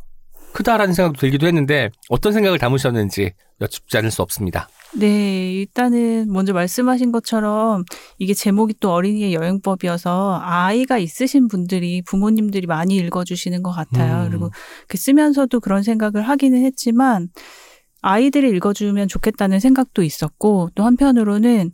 크다라는 0.53 0.93
생각도 0.93 1.19
들기도 1.19 1.47
했는데 1.47 1.89
어떤 2.09 2.33
생각을 2.33 2.59
담으셨는지 2.59 3.33
여쭙지 3.61 3.97
않을 3.97 4.11
수 4.11 4.21
없습니다. 4.21 4.69
네, 4.95 5.51
일단은 5.53 6.31
먼저 6.31 6.53
말씀하신 6.53 7.11
것처럼 7.11 7.83
이게 8.19 8.33
제목이 8.33 8.75
또 8.79 8.91
어린이의 8.91 9.33
여행법이어서 9.33 10.39
아이가 10.43 10.97
있으신 10.99 11.47
분들이 11.47 12.01
부모님들이 12.03 12.67
많이 12.67 12.95
읽어주시는 12.97 13.63
것 13.63 13.71
같아요. 13.71 14.25
음. 14.25 14.29
그리고 14.29 14.49
그 14.87 14.97
쓰면서도 14.97 15.59
그런 15.61 15.81
생각을 15.81 16.21
하기는 16.21 16.63
했지만 16.63 17.29
아이들이 18.01 18.49
읽어주면 18.55 19.07
좋겠다는 19.07 19.59
생각도 19.59 20.03
있었고 20.03 20.69
또 20.75 20.83
한편으로는 20.83 21.71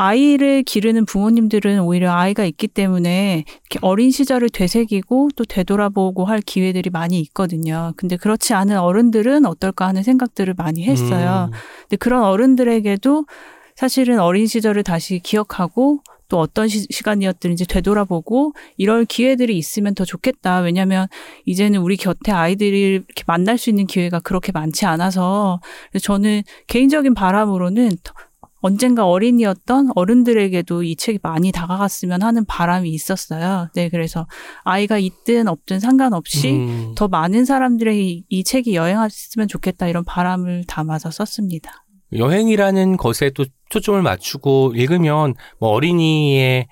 아이를 0.00 0.62
기르는 0.62 1.06
부모님들은 1.06 1.80
오히려 1.80 2.12
아이가 2.12 2.44
있기 2.44 2.68
때문에 2.68 3.44
이렇게 3.48 3.78
어린 3.82 4.12
시절을 4.12 4.48
되새기고 4.50 5.30
또 5.34 5.44
되돌아보고 5.44 6.24
할 6.24 6.40
기회들이 6.40 6.90
많이 6.90 7.18
있거든요. 7.20 7.92
근데 7.96 8.16
그렇지 8.16 8.54
않은 8.54 8.78
어른들은 8.78 9.44
어떨까 9.44 9.88
하는 9.88 10.04
생각들을 10.04 10.54
많이 10.56 10.84
했어요. 10.84 11.50
음, 11.52 11.58
근데 11.82 11.96
그런 11.96 12.22
어른들에게도 12.22 13.26
사실은 13.74 14.20
어린 14.20 14.46
시절을 14.46 14.84
다시 14.84 15.18
기억하고 15.18 16.00
또 16.28 16.38
어떤 16.38 16.68
시, 16.68 16.86
시간이었든지 16.90 17.66
되돌아보고 17.66 18.52
이럴 18.76 19.04
기회들이 19.04 19.58
있으면 19.58 19.96
더 19.96 20.04
좋겠다. 20.04 20.60
왜냐하면 20.60 21.08
이제는 21.44 21.80
우리 21.80 21.96
곁에 21.96 22.30
아이들이 22.30 22.80
이렇게 22.82 23.24
만날 23.26 23.58
수 23.58 23.68
있는 23.68 23.86
기회가 23.86 24.20
그렇게 24.20 24.52
많지 24.52 24.86
않아서 24.86 25.60
저는 26.00 26.42
개인적인 26.68 27.14
바람으로는 27.14 27.96
더- 28.04 28.14
언젠가 28.60 29.06
어린이였던 29.06 29.90
어른들에게도 29.94 30.82
이 30.82 30.96
책이 30.96 31.20
많이 31.22 31.52
다가갔으면 31.52 32.22
하는 32.22 32.44
바람이 32.44 32.90
있었어요. 32.90 33.68
네, 33.74 33.88
그래서 33.88 34.26
아이가 34.64 34.98
있든 34.98 35.48
없든 35.48 35.80
상관없이 35.80 36.52
음, 36.52 36.94
더 36.96 37.08
많은 37.08 37.44
사람들에게 37.44 38.00
이, 38.00 38.24
이 38.28 38.44
책이 38.44 38.74
여행했으면 38.74 39.48
좋겠다 39.48 39.88
이런 39.88 40.04
바람을 40.04 40.64
담아서 40.66 41.10
썼습니다. 41.10 41.84
여행이라는 42.12 42.96
것에 42.96 43.30
또 43.30 43.44
초점을 43.68 44.00
맞추고 44.00 44.72
읽으면 44.74 45.34
뭐 45.60 45.70
어린이의 45.70 46.66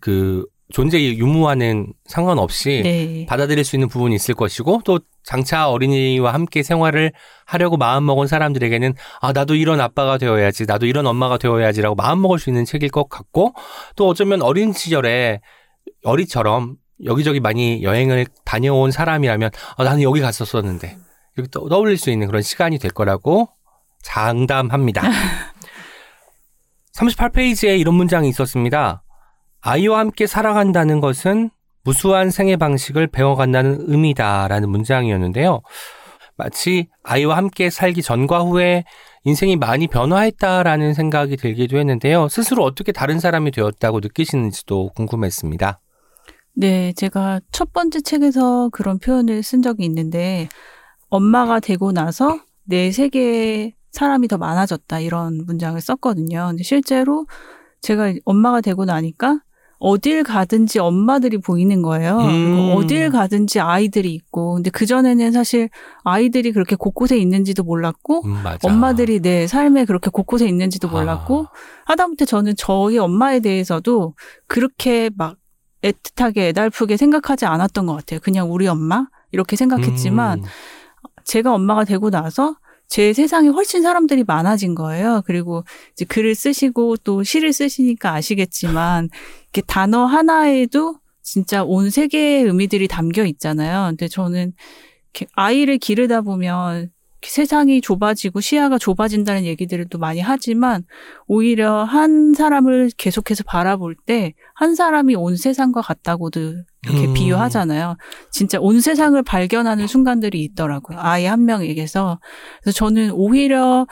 그 0.00 0.46
존재 0.72 1.00
유무와는 1.02 1.92
상관없이 2.06 2.80
네. 2.84 3.26
받아들일 3.28 3.64
수 3.64 3.76
있는 3.76 3.88
부분이 3.88 4.14
있을 4.14 4.34
것이고 4.34 4.82
또 4.84 5.00
장차 5.24 5.68
어린이와 5.68 6.32
함께 6.32 6.62
생활을 6.62 7.12
하려고 7.44 7.76
마음먹은 7.76 8.26
사람들에게는 8.26 8.94
아 9.20 9.32
나도 9.32 9.54
이런 9.54 9.80
아빠가 9.80 10.16
되어야지 10.18 10.66
나도 10.66 10.86
이런 10.86 11.06
엄마가 11.06 11.38
되어야지라고 11.38 11.94
마음먹을 11.96 12.38
수 12.38 12.50
있는 12.50 12.64
책일 12.64 12.90
것 12.90 13.08
같고 13.08 13.54
또 13.96 14.08
어쩌면 14.08 14.42
어린 14.42 14.72
시절에 14.72 15.40
어리처럼 16.04 16.76
여기저기 17.04 17.40
많이 17.40 17.82
여행을 17.82 18.26
다녀온 18.44 18.90
사람이라면 18.90 19.50
아, 19.76 19.84
나는 19.84 20.02
여기 20.02 20.20
갔었었는데 20.20 20.96
이렇게 21.36 21.50
떠- 21.50 21.68
떠올릴 21.68 21.96
수 21.96 22.10
있는 22.10 22.26
그런 22.26 22.42
시간이 22.42 22.78
될 22.78 22.90
거라고 22.90 23.48
장담합니다. 24.02 25.02
38페이지에 26.96 27.78
이런 27.78 27.94
문장이 27.94 28.28
있었습니다. 28.28 29.02
아이와 29.62 29.98
함께 29.98 30.26
살아간다는 30.26 31.00
것은 31.00 31.50
무수한 31.84 32.30
생애 32.30 32.56
방식을 32.56 33.06
배워간다는 33.08 33.84
의미다라는 33.88 34.68
문장이었는데요. 34.70 35.60
마치 36.36 36.88
아이와 37.02 37.36
함께 37.36 37.68
살기 37.68 38.02
전과 38.02 38.40
후에 38.40 38.84
인생이 39.24 39.56
많이 39.56 39.86
변화했다라는 39.86 40.94
생각이 40.94 41.36
들기도 41.36 41.78
했는데요. 41.78 42.28
스스로 42.28 42.64
어떻게 42.64 42.92
다른 42.92 43.20
사람이 43.20 43.50
되었다고 43.50 44.00
느끼시는지도 44.00 44.92
궁금했습니다. 44.94 45.80
네, 46.54 46.92
제가 46.94 47.40
첫 47.52 47.72
번째 47.72 48.00
책에서 48.00 48.70
그런 48.70 48.98
표현을 48.98 49.42
쓴 49.42 49.62
적이 49.62 49.84
있는데, 49.84 50.48
엄마가 51.08 51.60
되고 51.60 51.92
나서 51.92 52.40
내 52.64 52.90
세계에 52.90 53.74
사람이 53.92 54.28
더 54.28 54.38
많아졌다, 54.38 55.00
이런 55.00 55.44
문장을 55.46 55.78
썼거든요. 55.80 56.48
근데 56.48 56.62
실제로 56.62 57.26
제가 57.82 58.14
엄마가 58.24 58.60
되고 58.62 58.84
나니까 58.84 59.40
어딜 59.80 60.22
가든지 60.22 60.78
엄마들이 60.78 61.38
보이는 61.38 61.80
거예요. 61.80 62.18
음. 62.18 62.72
어딜 62.74 63.10
가든지 63.10 63.60
아이들이 63.60 64.12
있고, 64.12 64.54
근데 64.54 64.68
그전에는 64.68 65.32
사실 65.32 65.70
아이들이 66.04 66.52
그렇게 66.52 66.76
곳곳에 66.76 67.16
있는지도 67.16 67.64
몰랐고, 67.64 68.26
음. 68.26 68.44
엄마들이 68.62 69.20
내 69.20 69.46
삶에 69.46 69.86
그렇게 69.86 70.10
곳곳에 70.10 70.46
있는지도 70.46 70.88
몰랐고, 70.88 71.46
아, 71.46 71.52
하다못해 71.86 72.26
저는 72.26 72.54
저희 72.58 72.98
엄마에 72.98 73.40
대해서도 73.40 74.14
그렇게 74.46 75.10
막 75.16 75.36
애틋하게 75.82 76.36
애달프게 76.50 76.98
생각하지 76.98 77.46
않았던 77.46 77.86
것 77.86 77.94
같아요. 77.94 78.20
그냥 78.20 78.52
우리 78.52 78.68
엄마? 78.68 79.06
이렇게 79.32 79.56
생각했지만 79.56 80.40
음, 80.40 80.44
제가 81.24 81.54
엄마가 81.54 81.84
되고 81.84 82.10
나서 82.10 82.56
제 82.90 83.12
세상에 83.12 83.48
훨씬 83.48 83.82
사람들이 83.82 84.24
많아진 84.24 84.74
거예요. 84.74 85.22
그리고 85.24 85.64
이제 85.92 86.04
글을 86.04 86.34
쓰시고 86.34 86.96
또 86.98 87.22
시를 87.22 87.52
쓰시니까 87.52 88.12
아시겠지만 88.14 89.08
이렇게 89.44 89.62
단어 89.66 90.04
하나에도 90.06 90.96
진짜 91.22 91.62
온 91.64 91.88
세계의 91.90 92.44
의미들이 92.44 92.88
담겨 92.88 93.24
있잖아요. 93.24 93.90
근데 93.90 94.08
저는 94.08 94.52
이렇게 95.14 95.26
아이를 95.34 95.78
기르다 95.78 96.22
보면 96.22 96.90
세상이 97.22 97.80
좁아지고 97.80 98.40
시야가 98.40 98.78
좁아진다는 98.78 99.44
얘기들을 99.44 99.86
또 99.90 99.98
많이 99.98 100.20
하지만 100.20 100.84
오히려 101.28 101.84
한 101.84 102.34
사람을 102.34 102.90
계속해서 102.96 103.44
바라볼 103.46 103.94
때 104.06 104.34
한 104.54 104.74
사람이 104.74 105.14
온 105.14 105.36
세상과 105.36 105.80
같다고도 105.80 106.64
이렇게 106.82 107.06
음. 107.06 107.14
비유하잖아요. 107.14 107.96
진짜 108.30 108.58
온 108.60 108.80
세상을 108.80 109.20
발견하는 109.22 109.86
순간들이 109.86 110.42
있더라고요. 110.44 110.98
아이 111.00 111.26
한 111.26 111.44
명에게서. 111.44 112.20
그래서 112.62 112.76
저는 112.76 113.10
오히려 113.12 113.86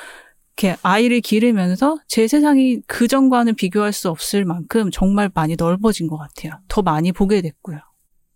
이렇게 0.58 0.76
아이를 0.82 1.20
기르면서 1.20 1.98
제 2.08 2.26
세상이 2.26 2.80
그 2.86 3.06
전과는 3.06 3.54
비교할 3.54 3.92
수 3.92 4.08
없을 4.08 4.44
만큼 4.44 4.90
정말 4.90 5.30
많이 5.32 5.54
넓어진 5.56 6.08
것 6.08 6.16
같아요. 6.16 6.60
더 6.66 6.82
많이 6.82 7.12
보게 7.12 7.42
됐고요. 7.42 7.78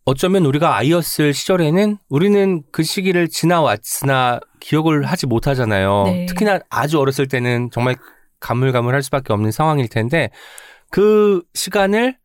어쩌면 0.05 0.45
우리가 0.47 0.77
아이였을 0.77 1.33
시절에는 1.33 1.99
우리는 2.09 2.63
그 2.73 2.83
시기를 2.83 3.29
지나왔으나 3.29 4.41
기억을 4.61 5.05
하지 5.05 5.27
못하잖아요. 5.27 6.05
네. 6.07 6.27
특히나 6.27 6.61
아주 6.71 6.99
어렸을 6.99 7.27
때는 7.27 7.71
정말 7.73 7.97
가물가물할 8.41 9.03
수밖에 9.03 9.33
없는 9.33 9.51
상황일 9.51 9.89
텐데 9.89 10.31
그 10.91 11.43
시간을 11.55 12.17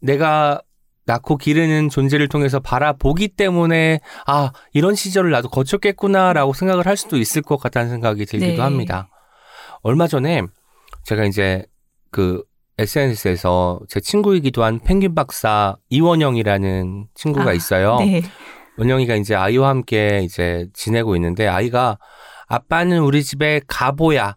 내가 0.00 0.60
낳고 1.06 1.36
기르는 1.36 1.88
존재를 1.90 2.28
통해서 2.28 2.60
바라보기 2.60 3.28
때문에 3.28 4.00
아 4.26 4.52
이런 4.72 4.94
시절을 4.94 5.30
나도 5.30 5.48
거쳤겠구나라고 5.50 6.52
생각을 6.52 6.86
할 6.86 6.96
수도 6.96 7.18
있을 7.18 7.42
것 7.42 7.58
같다는 7.58 7.90
생각이 7.90 8.24
들기도 8.26 8.52
네. 8.52 8.60
합니다. 8.60 9.08
얼마 9.82 10.06
전에 10.06 10.42
제가 11.04 11.24
이제 11.24 11.66
그 12.10 12.42
SNS에서 12.78 13.80
제 13.88 14.00
친구이기도 14.00 14.64
한 14.64 14.80
펭귄 14.80 15.14
박사 15.14 15.76
이원영이라는 15.90 17.08
친구가 17.14 17.50
아, 17.50 17.52
있어요. 17.52 17.96
네. 17.98 18.22
원영이가 18.78 19.14
이제 19.16 19.34
아이와 19.34 19.68
함께 19.68 20.22
이제 20.24 20.66
지내고 20.72 21.14
있는데 21.16 21.46
아이가 21.46 21.98
아빠는 22.48 23.00
우리 23.00 23.22
집에 23.22 23.60
가보야 23.66 24.36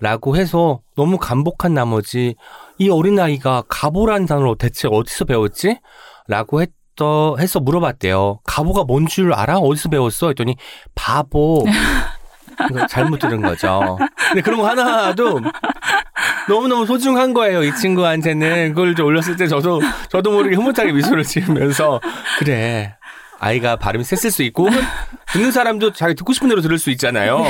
라고 0.00 0.36
해서 0.36 0.80
너무 0.96 1.18
감복한 1.18 1.74
나머지 1.74 2.36
이 2.78 2.88
어린아이가 2.90 3.64
가보라는 3.68 4.26
단어를 4.26 4.54
대체 4.58 4.88
어디서 4.90 5.24
배웠지? 5.24 5.78
라고 6.28 6.60
했더, 6.62 7.36
해서 7.38 7.60
물어봤대요. 7.60 8.40
가보가 8.44 8.84
뭔 8.84 9.06
줄 9.06 9.32
알아? 9.32 9.58
어디서 9.58 9.88
배웠어? 9.88 10.28
했더니 10.28 10.56
바보. 10.94 11.64
잘못 12.88 13.18
들은 13.18 13.40
거죠. 13.40 13.96
근데 14.28 14.40
그런 14.42 14.58
거 14.60 14.68
하나도 14.68 15.40
너무너무 16.48 16.86
소중한 16.86 17.32
거예요. 17.32 17.62
이 17.62 17.74
친구한테는. 17.74 18.70
그걸 18.70 18.92
이제 18.92 19.02
올렸을 19.02 19.36
때 19.36 19.46
저도, 19.46 19.80
저도 20.08 20.32
모르게 20.32 20.56
흐뭇하게 20.56 20.92
미소를 20.92 21.22
지으면서 21.22 22.00
그래. 22.40 22.96
아이가 23.38 23.76
발음이 23.76 24.04
셌을 24.04 24.30
수 24.30 24.42
있고 24.42 24.68
듣는 25.32 25.52
사람도 25.52 25.92
자기 25.92 26.14
듣고 26.14 26.32
싶은 26.32 26.48
대로 26.48 26.60
들을 26.60 26.78
수 26.78 26.90
있잖아요. 26.90 27.44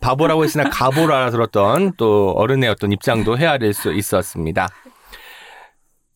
바보라고 0.00 0.44
했으나 0.44 0.68
가보라 0.70 1.30
들었던 1.30 1.92
또 1.96 2.32
어른의 2.36 2.68
어떤 2.68 2.92
입장도 2.92 3.38
헤아릴 3.38 3.74
수 3.74 3.92
있었습니다. 3.92 4.68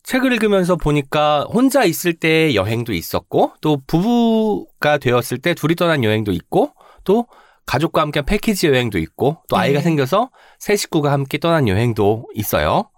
책을 0.03 0.33
읽으면서 0.33 0.75
보니까 0.75 1.45
혼자 1.49 1.85
있을 1.85 2.13
때 2.13 2.55
여행도 2.55 2.93
있었고 2.93 3.53
또 3.61 3.81
부부가 3.87 4.97
되었을 4.97 5.37
때 5.37 5.53
둘이 5.53 5.75
떠난 5.75 6.03
여행도 6.03 6.33
있고 6.33 6.73
또 7.05 7.27
가족과 7.65 8.01
함께 8.01 8.19
한 8.19 8.25
패키지 8.25 8.67
여행도 8.67 8.97
있고 8.99 9.41
또 9.47 9.57
아이가 9.57 9.79
네. 9.79 9.83
생겨서 9.83 10.29
세 10.59 10.75
식구가 10.75 11.11
함께 11.11 11.37
떠난 11.37 11.69
여행도 11.69 12.27
있어요. 12.33 12.89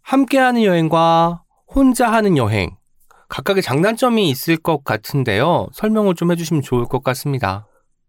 함께 0.00 0.38
하는 0.38 0.62
여행과 0.62 1.42
혼자 1.66 2.10
하는 2.10 2.38
여행 2.38 2.76
각각의 3.28 3.62
장단점이 3.62 4.28
있을 4.30 4.56
것 4.56 4.84
같은데요. 4.84 5.68
설명을 5.72 6.14
좀 6.14 6.30
해주시면 6.32 6.62
좋을 6.62 6.84
것 6.86 7.02
같습니다. 7.02 7.66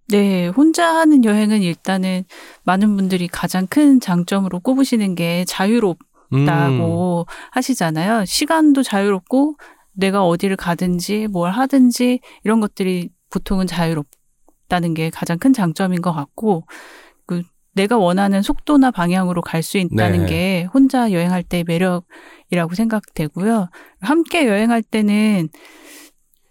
네, 0.10 0.48
혼자 0.48 0.96
하는 0.96 1.26
여행은 1.26 1.62
일단은 1.62 2.24
많은 2.64 2.96
분들이 2.96 3.28
가장 3.28 3.68
큰 3.68 4.00
장점으로 4.00 4.62
꼽으시는 4.62 5.16
게 5.16 5.44
자유롭다고 5.46 7.20
음, 7.20 7.26
하시잖아요. 7.52 8.26
시간도 8.26 8.84
자유롭고 8.84 9.56
내가 9.94 10.26
어디를 10.26 10.56
가든지 10.56 11.28
뭘 11.28 11.52
하든지 11.52 12.20
이런 12.44 12.62
것들이 12.62 13.10
보통은 13.32 13.68
자유롭다는 13.68 14.94
게 14.94 15.10
가장 15.10 15.40
큰 15.40 15.52
장점인 15.54 16.02
것 16.02 16.14
같고 16.14 16.66
그 17.26 17.42
내가 17.74 17.98
원하는 17.98 18.42
속도나 18.42 18.92
방향으로 18.92 19.42
갈 19.42 19.62
수 19.62 19.78
있다는 19.78 20.22
네. 20.22 20.26
게 20.26 20.68
혼자 20.74 21.12
여행할 21.12 21.44
때의 21.44 21.64
매력 21.66 22.06
이라고 22.52 22.76
생각되고요. 22.76 23.70
함께 24.02 24.48
여행할 24.48 24.82
때는 24.82 25.50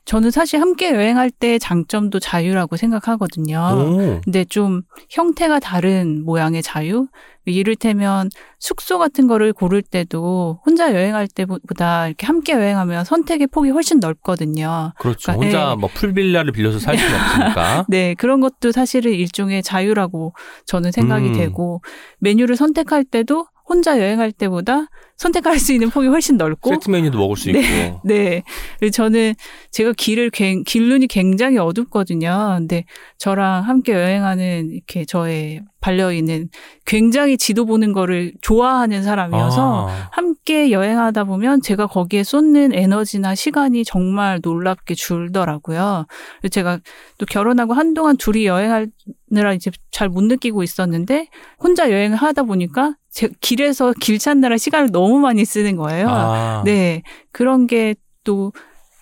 저는 0.07 0.31
사실 0.31 0.61
함께 0.61 0.95
여행할 0.95 1.31
때 1.31 1.59
장점도 1.59 2.21
자유라고 2.21 2.77
생각하거든요. 2.77 3.59
오, 3.59 4.21
근데 4.23 4.45
좀 4.45 4.83
형태가 5.11 5.59
다른 5.59 6.25
모양의 6.25 6.63
자유? 6.63 7.09
이를테면 7.45 8.31
숙소 8.59 8.99
같은 8.99 9.27
거를 9.27 9.53
고를 9.53 9.83
때도 9.83 10.61
혼자 10.65 10.93
여행할 10.93 11.29
때보다 11.29 12.07
이렇게 12.07 12.27
함께 12.27 12.53
여행하면 12.53 13.05
선택의 13.05 13.49
폭이 13.49 13.71
훨씬 13.71 13.99
넓거든요. 14.01 14.93
그렇죠. 14.99 15.33
그러니까, 15.33 15.45
혼자 15.45 15.71
네. 15.71 15.77
뭐 15.77 15.91
풀빌라를 15.93 16.53
빌려서 16.53 16.79
살 16.79 16.97
수는 16.97 17.15
없으니까. 17.15 17.87
네, 17.91 18.15
그런 18.15 18.41
것도 18.41 18.73
사실은 18.73 19.13
일종의 19.13 19.63
자유라고 19.63 20.35
저는 20.67 20.93
생각이 20.93 21.29
음. 21.29 21.33
되고 21.35 21.83
메뉴를 22.19 22.57
선택할 22.57 23.05
때도 23.05 23.47
혼자 23.69 23.99
여행할 23.99 24.33
때보다 24.33 24.87
선택할 25.17 25.59
수 25.59 25.73
있는 25.73 25.89
폭이 25.91 26.07
훨씬 26.09 26.37
넓고 26.37 26.71
세트 26.71 26.91
메뉴도 26.91 27.19
먹을 27.19 27.37
수 27.37 27.51
있고. 27.51 27.61
네. 28.05 28.43
그리고 28.79 28.91
저는 28.93 29.35
제가 29.71 29.93
길을 29.97 30.31
굉- 30.31 30.63
길눈이 30.65 31.07
굉장히 31.07 31.57
어둡거든요. 31.59 32.57
근데 32.59 32.85
저랑 33.19 33.63
함께 33.65 33.93
여행하는 33.95 34.71
이렇게 34.73 35.05
저의 35.07 35.63
반려인은 35.81 36.49
굉장히 36.85 37.39
지도 37.39 37.65
보는 37.65 37.93
거를 37.93 38.33
좋아하는 38.43 39.03
사람이어서 39.03 39.89
아, 39.89 40.09
함께 40.13 40.71
여행하다 40.71 41.25
보면 41.25 41.63
제가 41.63 41.87
거기에 41.87 42.23
쏟는 42.25 42.75
에너지나 42.75 43.35
시간이 43.35 43.85
정말 43.85 44.41
놀랍게 44.43 44.95
줄더라고요. 44.95 46.07
그래서 46.41 46.51
제가 46.53 46.79
또 47.19 47.27
결혼하고 47.27 47.73
한동안 47.73 48.17
둘이 48.17 48.47
여행하느라 48.47 49.55
이제 49.55 49.71
잘 49.91 50.09
못 50.09 50.23
느끼고 50.25 50.63
있었는데 50.63 51.29
혼자 51.59 51.91
여행을 51.91 52.17
하다 52.19 52.43
보니까 52.45 52.95
제 53.17 53.31
길에서 53.41 53.95
길 53.99 54.19
찾느라 54.19 54.59
시간을 54.59 54.93
너무 54.93 55.19
많이 55.21 55.47
쓰는 55.47 55.77
거예요. 55.77 56.07
아, 56.11 56.63
네. 56.67 57.01
그런 57.33 57.67
게또 57.67 58.53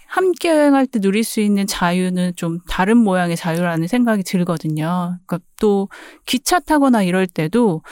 함께 0.06 0.50
여행할 0.50 0.86
때 0.86 1.00
누릴 1.00 1.24
수 1.24 1.40
있는 1.40 1.66
자유는 1.66 2.34
좀 2.36 2.60
다른 2.68 2.96
모양의 2.96 3.34
자유라는 3.36 3.88
생각이 3.88 4.22
들거든요. 4.22 5.18
그러니까 5.26 5.40
또 5.58 5.88
기차 6.26 6.60
타거나 6.60 7.02
이럴 7.02 7.26
때도 7.26 7.82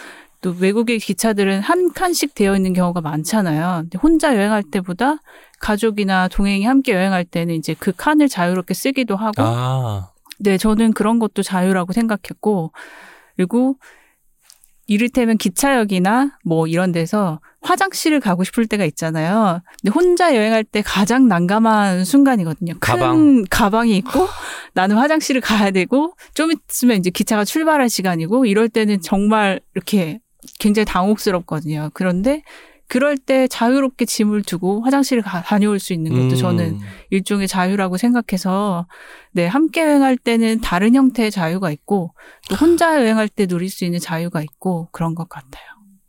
또 0.43 0.55
외국의 0.61 1.01
기차들은 1.01 1.59
한 1.59 1.93
칸씩 1.93 2.37
되어 2.37 2.55
있는 2.55 2.73
경우가 2.73 3.01
많잖아요. 3.01 3.87
혼자 4.01 4.37
여행할 4.37 4.63
때보다 4.63 5.17
가족이나 5.59 6.29
동행이 6.29 6.65
함께 6.65 6.93
여행할 6.93 7.25
때는 7.25 7.57
이제 7.57 7.75
그 7.77 7.91
칸을 7.91 8.29
자유롭게 8.29 8.75
쓰기도 8.75 9.17
하고 9.17 9.43
아, 9.43 10.13
네, 10.39 10.57
저는 10.57 10.93
그런 10.93 11.19
것도 11.19 11.43
자유라고 11.43 11.93
생각했고, 11.93 12.71
그리고 13.35 13.75
이를테면 14.87 15.39
기차역이나 15.39 16.39
뭐 16.45 16.67
이런 16.67 16.93
데서 16.93 17.41
화장실을 17.63 18.21
가고 18.21 18.45
싶을 18.45 18.67
때가 18.67 18.85
있잖아요. 18.87 19.61
근데 19.81 19.93
혼자 19.95 20.35
여행할 20.35 20.65
때 20.65 20.83
가장 20.83 21.29
난감한 21.29 22.05
순간이거든요. 22.05 22.75
큰 22.75 22.79
가방. 22.81 23.45
가방이 23.49 23.97
있고 23.99 24.27
나는 24.75 24.97
화장실을 24.97 25.41
가야 25.41 25.71
되고 25.71 26.15
좀 26.35 26.51
있으면 26.51 26.97
이제 26.99 27.11
기차가 27.11 27.45
출발할 27.45 27.89
시간이고 27.89 28.47
이럴 28.47 28.69
때는 28.69 29.01
정말 29.01 29.61
이렇게 29.75 30.19
굉장히 30.59 30.85
당혹스럽거든요. 30.87 31.91
그런데 31.95 32.43
그럴 32.93 33.17
때 33.17 33.49
자유롭게 33.49 34.05
짐을 34.05 34.43
두고 34.43 34.83
화장실을 34.83 35.23
가, 35.23 35.41
다녀올 35.43 35.79
수 35.79 35.95
있는 35.95 36.13
것도 36.13 36.35
음, 36.35 36.37
저는 36.37 36.79
일종의 37.09 37.49
자유라고 37.49 37.97
생각해서 37.97 38.87
네 39.31 39.47
함께 39.47 39.81
여행할 39.81 40.19
때는 40.19 40.61
다른 40.61 40.95
형태의 40.95 41.31
자유가 41.31 41.71
있고 41.71 42.13
또 42.51 42.57
혼자 42.57 43.01
여행할 43.01 43.31
때 43.31 43.47
누릴 43.47 43.71
수 43.71 43.87
있는 43.87 43.99
자유가 43.99 44.43
있고 44.43 44.91
그런 44.93 45.15
것 45.15 45.31
같아요. 45.31 45.65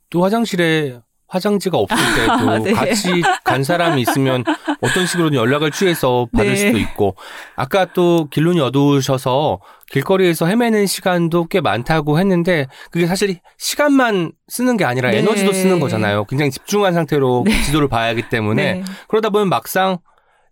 또 0.09 0.25
화장실에 0.25 0.99
화장지가 1.33 1.77
없을 1.77 1.97
때도 1.97 2.63
네. 2.63 2.73
같이 2.73 3.23
간 3.43 3.63
사람이 3.63 4.01
있으면 4.01 4.43
어떤 4.81 5.07
식으로든 5.07 5.35
연락을 5.35 5.71
취해서 5.71 6.27
받을 6.31 6.53
네. 6.53 6.55
수도 6.55 6.77
있고 6.77 7.15
아까 7.55 7.85
또 7.85 8.27
길눈이 8.29 8.59
어두우셔서 8.59 9.59
길거리에서 9.91 10.45
헤매는 10.45 10.85
시간도 10.85 11.45
꽤 11.45 11.59
많다고 11.59 12.19
했는데 12.19 12.67
그게 12.91 13.07
사실 13.07 13.39
시간만 13.57 14.31
쓰는 14.47 14.77
게 14.77 14.85
아니라 14.85 15.09
네. 15.09 15.19
에너지도 15.19 15.53
쓰는 15.53 15.79
거잖아요. 15.79 16.25
굉장히 16.25 16.51
집중한 16.51 16.93
상태로 16.93 17.45
네. 17.47 17.63
지도를 17.63 17.87
봐야 17.87 18.09
하기 18.09 18.29
때문에 18.29 18.73
네. 18.73 18.83
그러다 19.07 19.31
보면 19.31 19.49
막상 19.49 19.97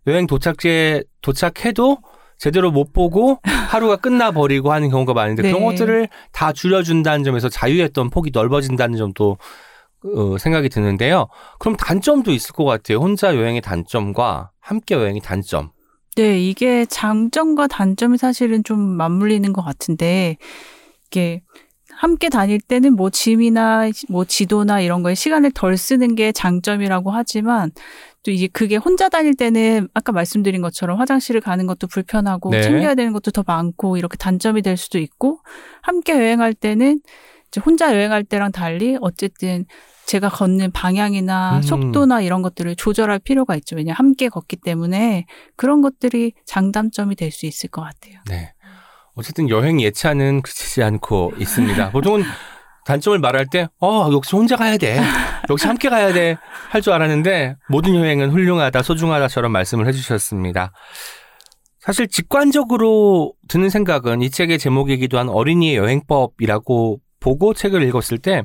여행 0.08 0.26
도착지에 0.26 1.04
도착해도 1.20 1.98
제대로 2.38 2.72
못 2.72 2.92
보고 2.92 3.38
하루가 3.44 3.94
끝나버리고 3.94 4.72
하는 4.72 4.90
경우가 4.90 5.12
많은데 5.14 5.42
그런 5.42 5.60
네. 5.60 5.66
것들을 5.66 6.08
다 6.32 6.52
줄여준다는 6.52 7.22
점에서 7.22 7.48
자유했던 7.48 8.10
폭이 8.10 8.32
넓어진다는 8.34 8.98
점도 8.98 9.38
어, 10.04 10.38
생각이 10.38 10.68
드는데요. 10.68 11.28
그럼 11.58 11.76
단점도 11.76 12.32
있을 12.32 12.52
것 12.54 12.64
같아요. 12.64 12.98
혼자 12.98 13.36
여행의 13.36 13.60
단점과 13.60 14.50
함께 14.60 14.94
여행의 14.94 15.20
단점. 15.20 15.70
네, 16.16 16.38
이게 16.40 16.84
장점과 16.84 17.68
단점이 17.68 18.18
사실은 18.18 18.64
좀 18.64 18.78
맞물리는 18.78 19.50
것 19.52 19.62
같은데, 19.62 20.36
이게 21.06 21.42
함께 21.90 22.28
다닐 22.28 22.60
때는 22.60 22.96
뭐 22.96 23.10
짐이나 23.10 23.90
뭐 24.08 24.24
지도나 24.24 24.80
이런 24.80 25.02
거에 25.02 25.14
시간을 25.14 25.52
덜 25.52 25.76
쓰는 25.76 26.14
게 26.14 26.32
장점이라고 26.32 27.10
하지만, 27.10 27.70
또 28.24 28.30
이게 28.30 28.46
그게 28.46 28.76
혼자 28.76 29.08
다닐 29.08 29.34
때는 29.34 29.88
아까 29.94 30.12
말씀드린 30.12 30.60
것처럼 30.60 30.98
화장실을 31.00 31.40
가는 31.40 31.66
것도 31.66 31.86
불편하고 31.86 32.50
네. 32.50 32.62
챙겨야 32.62 32.94
되는 32.94 33.12
것도 33.12 33.30
더 33.30 33.42
많고 33.46 33.96
이렇게 33.96 34.16
단점이 34.16 34.60
될 34.62 34.76
수도 34.76 34.98
있고, 34.98 35.38
함께 35.80 36.12
여행할 36.12 36.52
때는 36.54 37.00
이제 37.00 37.02
혼자 37.60 37.94
여행할 37.94 38.24
때랑 38.24 38.52
달리 38.52 38.96
어쨌든 39.00 39.64
제가 40.06 40.28
걷는 40.28 40.72
방향이나 40.72 41.58
음. 41.58 41.62
속도나 41.62 42.20
이런 42.22 42.42
것들을 42.42 42.74
조절할 42.76 43.18
필요가 43.20 43.56
있죠. 43.56 43.76
왜냐 43.76 43.92
함께 43.94 44.28
걷기 44.28 44.56
때문에 44.56 45.26
그런 45.56 45.80
것들이 45.80 46.32
장단점이 46.46 47.14
될 47.16 47.30
수 47.30 47.46
있을 47.46 47.70
것 47.70 47.82
같아요. 47.82 48.14
네. 48.28 48.52
어쨌든 49.14 49.48
여행 49.50 49.80
예찬은 49.80 50.42
그치지 50.42 50.82
않고 50.82 51.32
있습니다. 51.38 51.90
보통은 51.92 52.24
단점을 52.84 53.18
말할 53.20 53.46
때, 53.50 53.68
어, 53.80 54.10
역시 54.12 54.34
혼자 54.34 54.56
가야 54.56 54.76
돼. 54.76 55.00
역시 55.50 55.66
함께 55.68 55.88
가야 55.88 56.12
돼. 56.12 56.36
할 56.70 56.82
줄 56.82 56.92
알았는데, 56.92 57.56
모든 57.68 57.94
여행은 57.94 58.30
훌륭하다, 58.32 58.82
소중하다처럼 58.82 59.52
말씀을 59.52 59.86
해주셨습니다. 59.86 60.72
사실 61.78 62.08
직관적으로 62.08 63.34
드는 63.48 63.68
생각은 63.70 64.22
이 64.22 64.30
책의 64.30 64.58
제목이기도 64.58 65.18
한 65.18 65.28
어린이의 65.28 65.76
여행법이라고 65.76 66.98
보고 67.22 67.54
책을 67.54 67.82
읽었을 67.84 68.18
때, 68.18 68.42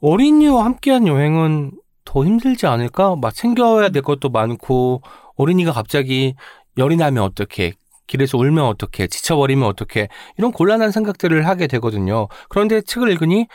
어린이와 0.00 0.64
함께한 0.64 1.06
여행은 1.06 1.72
더 2.04 2.24
힘들지 2.24 2.66
않을까? 2.66 3.16
막 3.16 3.34
챙겨야 3.34 3.90
될 3.90 4.02
것도 4.02 4.30
많고, 4.30 5.02
어린이가 5.36 5.72
갑자기 5.72 6.34
열이 6.78 6.96
나면 6.96 7.22
어떡해. 7.22 7.74
길에서 8.06 8.38
울면 8.38 8.64
어떡해. 8.64 9.08
지쳐버리면 9.08 9.66
어떡해. 9.68 10.08
이런 10.38 10.52
곤란한 10.52 10.92
생각들을 10.92 11.46
하게 11.46 11.66
되거든요. 11.66 12.28
그런데 12.48 12.80
책을 12.80 13.10
읽으니 13.10 13.48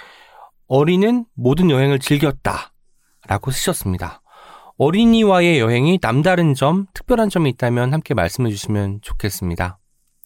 어린은 0.67 1.26
모든 1.34 1.69
여행을 1.69 2.00
즐겼다. 2.00 2.74
라고 3.28 3.52
쓰셨습니다. 3.52 4.21
어린이와의 4.78 5.60
여행이 5.60 6.00
남다른 6.02 6.54
점, 6.54 6.88
특별한 6.93 7.30
점이 7.30 7.50
있다면 7.52 7.93
함께 7.93 8.13
말씀해 8.13 8.50
주시면 8.50 9.00
좋겠습니다. 9.02 9.80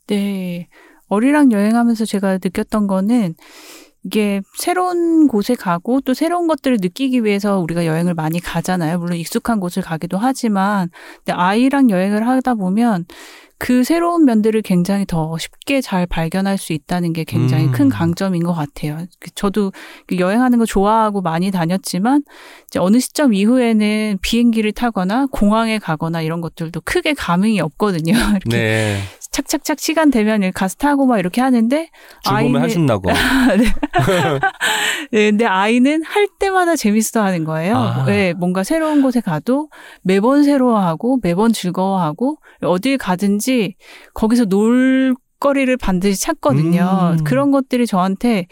네. 0.08 0.70
어리랑 1.08 1.52
여행하면서 1.52 2.06
제가 2.06 2.40
느꼈던 2.44 2.88
거는 2.88 3.36
이게 4.06 4.42
새로운 4.58 5.28
곳에 5.28 5.56
가고 5.56 6.00
또 6.02 6.14
새로운 6.14 6.46
것들을 6.48 6.78
느끼기 6.80 7.24
위해서 7.24 7.60
우리가 7.60 7.88
여행을 7.88 8.14
많이 8.14 8.40
가잖아요. 8.40 9.00
물론 9.00 9.18
익숙한 9.18 9.60
곳을 9.60 9.82
가기도 9.82 10.20
하지만 10.20 10.90
근데 11.18 11.34
아이랑 11.34 11.90
여행을 11.90 12.28
하다 12.28 12.54
보면 12.54 13.06
그 13.58 13.84
새로운 13.84 14.26
면들을 14.26 14.62
굉장히 14.62 15.06
더 15.08 15.38
쉽게 15.40 15.82
잘 15.82 16.06
발견할 16.06 16.58
수 16.58 16.74
있다는 16.74 17.14
게 17.14 17.24
굉장히 17.24 17.66
음. 17.66 17.72
큰 17.72 17.90
강점인 17.90 18.44
것 18.44 18.54
같아요. 18.54 19.00
그 19.20 19.32
저도 19.34 19.72
그 20.06 20.20
여행하는 20.20 20.60
거 20.60 20.66
좋아하고 20.66 21.22
많이 21.22 21.50
다녔지만 21.52 22.24
이제 22.68 22.80
어느 22.80 23.00
시점 23.00 23.34
이후에는 23.34 24.20
비행기를 24.22 24.74
타거나 24.74 25.28
공항에 25.32 25.80
가거나 25.80 26.22
이런 26.22 26.42
것들도 26.42 26.82
크게 26.82 27.14
감흥이 27.14 27.60
없거든요. 27.62 28.14
이렇게 28.42 28.50
네. 28.50 29.00
착착착 29.36 29.82
시간 29.82 30.12
되면 30.12 30.50
가서 30.54 30.76
타고 30.78 31.06
막 31.06 31.20
이렇게 31.20 31.42
하는데 31.42 31.90
아이는- 32.26 32.58
한숨 32.58 32.86
나고. 32.86 33.12
네, 35.12 35.30
근데 35.30 35.46
아이는 35.46 36.04
할 36.04 36.30
때마다 36.40 36.78
재밌어 36.78 37.22
하는 37.22 37.44
거예요. 37.44 37.76
아. 37.76 38.06
네, 38.06 38.32
뭔가 38.32 38.64
새로운 38.64 39.02
곳에 39.02 39.20
가도 39.20 39.68
매번 40.04 40.44
새로워하고 40.44 41.20
매번 41.22 41.52
즐거워하고 41.52 42.38
어딜 42.62 42.98
가든지 42.98 43.76
거기서 44.14 44.46
놀 44.46 45.16
거리를 45.42 45.76
반드시 45.76 46.22
찾거든요. 46.22 47.16
음. 47.20 47.24
그런 47.26 47.52
것들이 47.52 47.88
저한테 47.88 48.48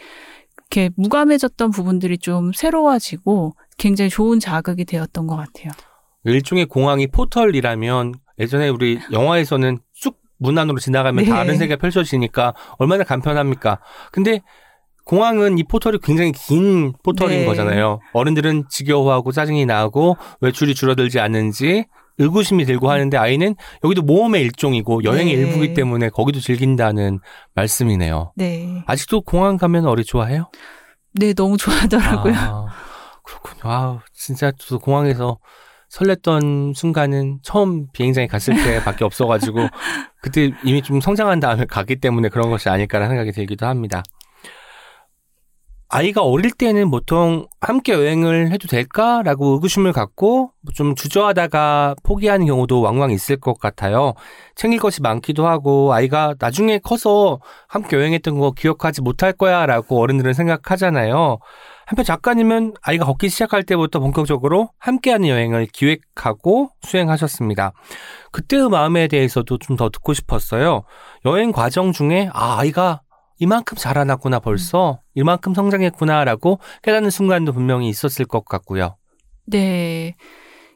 이렇게 0.70 0.90
무감해졌던 0.98 1.70
부분들이 1.70 2.18
좀 2.18 2.52
새로워지고 2.52 3.54
굉장히 3.78 4.10
좋은 4.10 4.38
자극이 4.38 4.84
되었던 4.84 5.26
것 5.26 5.36
같아요. 5.36 5.72
일종의 6.24 6.66
공항이 6.66 7.06
포털이라면 7.06 8.12
예전에 8.38 8.68
우리 8.68 8.98
영화에서는 9.12 9.78
쑥 9.78 9.83
문 10.44 10.58
안으로 10.58 10.78
지나가면 10.78 11.24
네. 11.24 11.30
다른 11.30 11.56
세계가 11.56 11.80
펼쳐지니까 11.80 12.54
얼마나 12.78 13.02
간편합니까? 13.02 13.80
근데 14.12 14.42
공항은 15.06 15.58
이 15.58 15.64
포털이 15.64 15.98
굉장히 16.02 16.32
긴 16.32 16.92
포털인 17.02 17.40
네. 17.40 17.46
거잖아요. 17.46 18.00
어른들은 18.12 18.64
지겨워하고 18.70 19.32
짜증이 19.32 19.64
나고 19.64 20.16
외출이 20.40 20.74
줄어들지 20.74 21.18
않는지 21.18 21.86
의구심이 22.18 22.64
들고 22.64 22.90
하는데 22.90 23.16
아이는 23.16 23.56
여기도 23.82 24.02
모험의 24.02 24.42
일종이고 24.42 25.02
여행의 25.04 25.34
네. 25.34 25.40
일부기 25.40 25.74
때문에 25.74 26.10
거기도 26.10 26.40
즐긴다는 26.40 27.20
말씀이네요. 27.54 28.32
네. 28.36 28.84
아직도 28.86 29.22
공항 29.22 29.56
가면 29.56 29.86
어리 29.86 30.04
좋아해요? 30.04 30.50
네, 31.14 31.32
너무 31.32 31.56
좋아하더라고요. 31.56 32.34
아, 32.36 32.66
그렇군요. 33.24 33.72
아, 33.72 34.00
진짜 34.12 34.52
저도 34.52 34.78
공항에서 34.78 35.38
설렜던 35.94 36.74
순간은 36.74 37.38
처음 37.42 37.86
비행장에 37.92 38.26
갔을 38.26 38.54
때밖에 38.54 39.04
없어가지고 39.06 39.68
그때 40.20 40.50
이미 40.64 40.82
좀 40.82 41.00
성장한 41.00 41.40
다음에 41.40 41.64
갔기 41.66 41.96
때문에 41.96 42.28
그런 42.28 42.50
것이 42.50 42.68
아닐까라는 42.68 43.10
생각이 43.10 43.32
들기도 43.32 43.66
합니다. 43.66 44.02
아이가 45.88 46.22
어릴 46.22 46.50
때는 46.50 46.90
보통 46.90 47.46
함께 47.60 47.92
여행을 47.92 48.50
해도 48.50 48.66
될까라고 48.66 49.52
의구심을 49.52 49.92
갖고 49.92 50.50
좀 50.74 50.96
주저하다가 50.96 51.94
포기하는 52.02 52.46
경우도 52.46 52.80
왕왕 52.80 53.12
있을 53.12 53.36
것 53.36 53.60
같아요. 53.60 54.14
챙길 54.56 54.80
것이 54.80 55.02
많기도 55.02 55.46
하고 55.46 55.92
아이가 55.92 56.34
나중에 56.40 56.78
커서 56.78 57.38
함께 57.68 57.96
여행했던 57.96 58.40
거 58.40 58.50
기억하지 58.50 59.02
못할 59.02 59.32
거야라고 59.32 60.00
어른들은 60.00 60.32
생각하잖아요. 60.32 61.38
한편 61.86 62.04
작가님은 62.04 62.74
아이가 62.82 63.04
걷기 63.04 63.28
시작할 63.28 63.62
때부터 63.64 64.00
본격적으로 64.00 64.70
함께하는 64.78 65.28
여행을 65.28 65.66
기획하고 65.66 66.70
수행하셨습니다. 66.82 67.72
그때의 68.32 68.68
마음에 68.70 69.06
대해서도 69.08 69.58
좀 69.58 69.76
더 69.76 69.90
듣고 69.90 70.14
싶었어요. 70.14 70.84
여행 71.24 71.50
과정 71.50 71.92
중에 71.92 72.30
아 72.32 72.58
아이가 72.60 73.02
이만큼 73.38 73.76
자라났구나 73.76 74.38
벌써 74.38 75.00
이만큼 75.14 75.52
성장했구나라고 75.52 76.60
깨닫는 76.82 77.10
순간도 77.10 77.52
분명히 77.52 77.88
있었을 77.88 78.24
것 78.24 78.44
같고요. 78.44 78.96
네. 79.46 80.14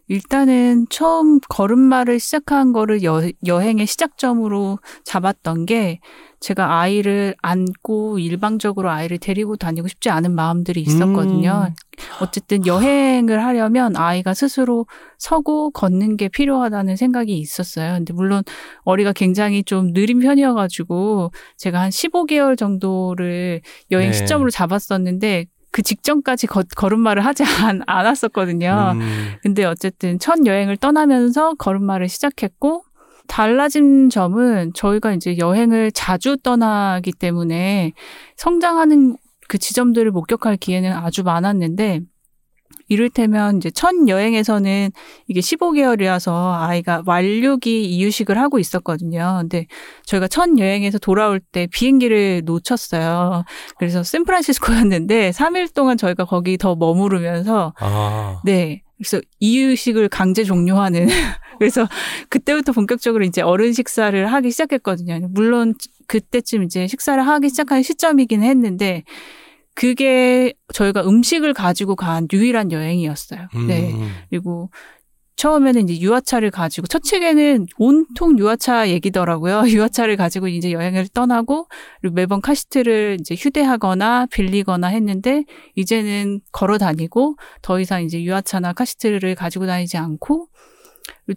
일단은 0.08 0.86
처음 0.90 1.38
걸음마를 1.48 2.18
시작한 2.18 2.72
거를 2.72 3.02
여, 3.04 3.22
여행의 3.46 3.86
시작점으로 3.86 4.78
잡았던 5.04 5.66
게 5.66 6.00
제가 6.40 6.80
아이를 6.80 7.34
안고 7.42 8.18
일방적으로 8.18 8.90
아이를 8.90 9.18
데리고 9.18 9.56
다니고 9.56 9.88
싶지 9.88 10.08
않은 10.08 10.34
마음들이 10.34 10.80
있었거든요. 10.82 11.68
음. 11.68 11.74
어쨌든 12.22 12.64
여행을 12.64 13.44
하려면 13.44 13.96
아이가 13.96 14.34
스스로 14.34 14.86
서고 15.18 15.70
걷는 15.70 16.16
게 16.16 16.28
필요하다는 16.28 16.96
생각이 16.96 17.36
있었어요. 17.36 17.94
근데 17.94 18.12
물론 18.12 18.44
어리가 18.84 19.12
굉장히 19.12 19.64
좀 19.64 19.92
느린 19.92 20.20
편이어가지고 20.20 21.32
제가 21.56 21.80
한 21.80 21.90
15개월 21.90 22.56
정도를 22.56 23.60
여행 23.90 24.12
네. 24.12 24.16
시점으로 24.16 24.50
잡았었는데 24.50 25.46
그 25.70 25.82
직전까지 25.82 26.46
거, 26.46 26.62
걸음마를 26.76 27.24
하지 27.24 27.44
않, 27.62 27.82
않았었거든요. 27.86 28.92
음, 28.94 29.34
근데 29.42 29.64
어쨌든 29.64 30.18
첫 30.18 30.46
여행을 30.46 30.76
떠나면서 30.76 31.54
걸음마를 31.54 32.08
시작했고 32.08 32.84
달라진 33.26 34.08
점은 34.08 34.72
저희가 34.74 35.12
이제 35.12 35.36
여행을 35.38 35.92
자주 35.92 36.36
떠나기 36.38 37.12
때문에 37.12 37.92
성장하는 38.36 39.16
그 39.48 39.58
지점들을 39.58 40.10
목격할 40.10 40.56
기회는 40.56 40.92
아주 40.92 41.22
많았는데 41.22 42.00
이를테면 42.88 43.58
이제 43.58 43.70
첫 43.70 43.94
여행에서는 44.06 44.90
이게 45.26 45.40
15개월이라서 45.40 46.60
아이가 46.60 47.02
완료기 47.06 47.84
이유식을 47.84 48.38
하고 48.38 48.58
있었거든요. 48.58 49.38
근데 49.40 49.66
저희가 50.04 50.28
첫 50.28 50.58
여행에서 50.58 50.98
돌아올 50.98 51.40
때 51.40 51.66
비행기를 51.70 52.42
놓쳤어요. 52.44 53.44
그래서 53.78 54.02
샌프란시스코였는데 54.02 55.30
3일 55.30 55.74
동안 55.74 55.96
저희가 55.96 56.24
거기 56.24 56.58
더 56.58 56.74
머무르면서 56.74 57.74
아, 57.78 58.40
네. 58.44 58.82
그래서 58.96 59.20
이유식을 59.38 60.08
강제 60.08 60.42
종료하는. 60.42 61.06
그래서 61.58 61.88
그때부터 62.28 62.72
본격적으로 62.72 63.24
이제 63.24 63.42
어른 63.42 63.72
식사를 63.72 64.32
하기 64.32 64.50
시작했거든요. 64.50 65.28
물론 65.30 65.74
그때쯤 66.06 66.64
이제 66.64 66.86
식사를 66.86 67.24
하기 67.24 67.48
시작한 67.48 67.82
시점이긴 67.82 68.42
했는데 68.42 69.04
그게 69.78 70.54
저희가 70.74 71.06
음식을 71.06 71.54
가지고 71.54 71.94
간 71.94 72.26
유일한 72.32 72.72
여행이었어요. 72.72 73.46
네. 73.68 73.92
음, 73.92 74.10
그리고 74.28 74.70
처음에는 75.36 75.88
이제 75.88 76.00
유아차를 76.00 76.50
가지고 76.50 76.88
첫 76.88 77.04
책에는 77.04 77.66
온통 77.78 78.40
유아차 78.40 78.88
얘기더라고요. 78.88 79.62
유아차를 79.70 80.16
가지고 80.16 80.48
이제 80.48 80.72
여행을 80.72 81.06
떠나고 81.14 81.68
그리고 82.00 82.14
매번 82.16 82.40
카시트를 82.40 83.18
이제 83.20 83.36
휴대하거나 83.36 84.26
빌리거나 84.32 84.88
했는데 84.88 85.44
이제는 85.76 86.40
걸어 86.50 86.76
다니고 86.76 87.36
더 87.62 87.78
이상 87.78 88.02
이제 88.02 88.20
유아차나 88.20 88.72
카시트를 88.72 89.36
가지고 89.36 89.66
다니지 89.66 89.96
않고 89.96 90.48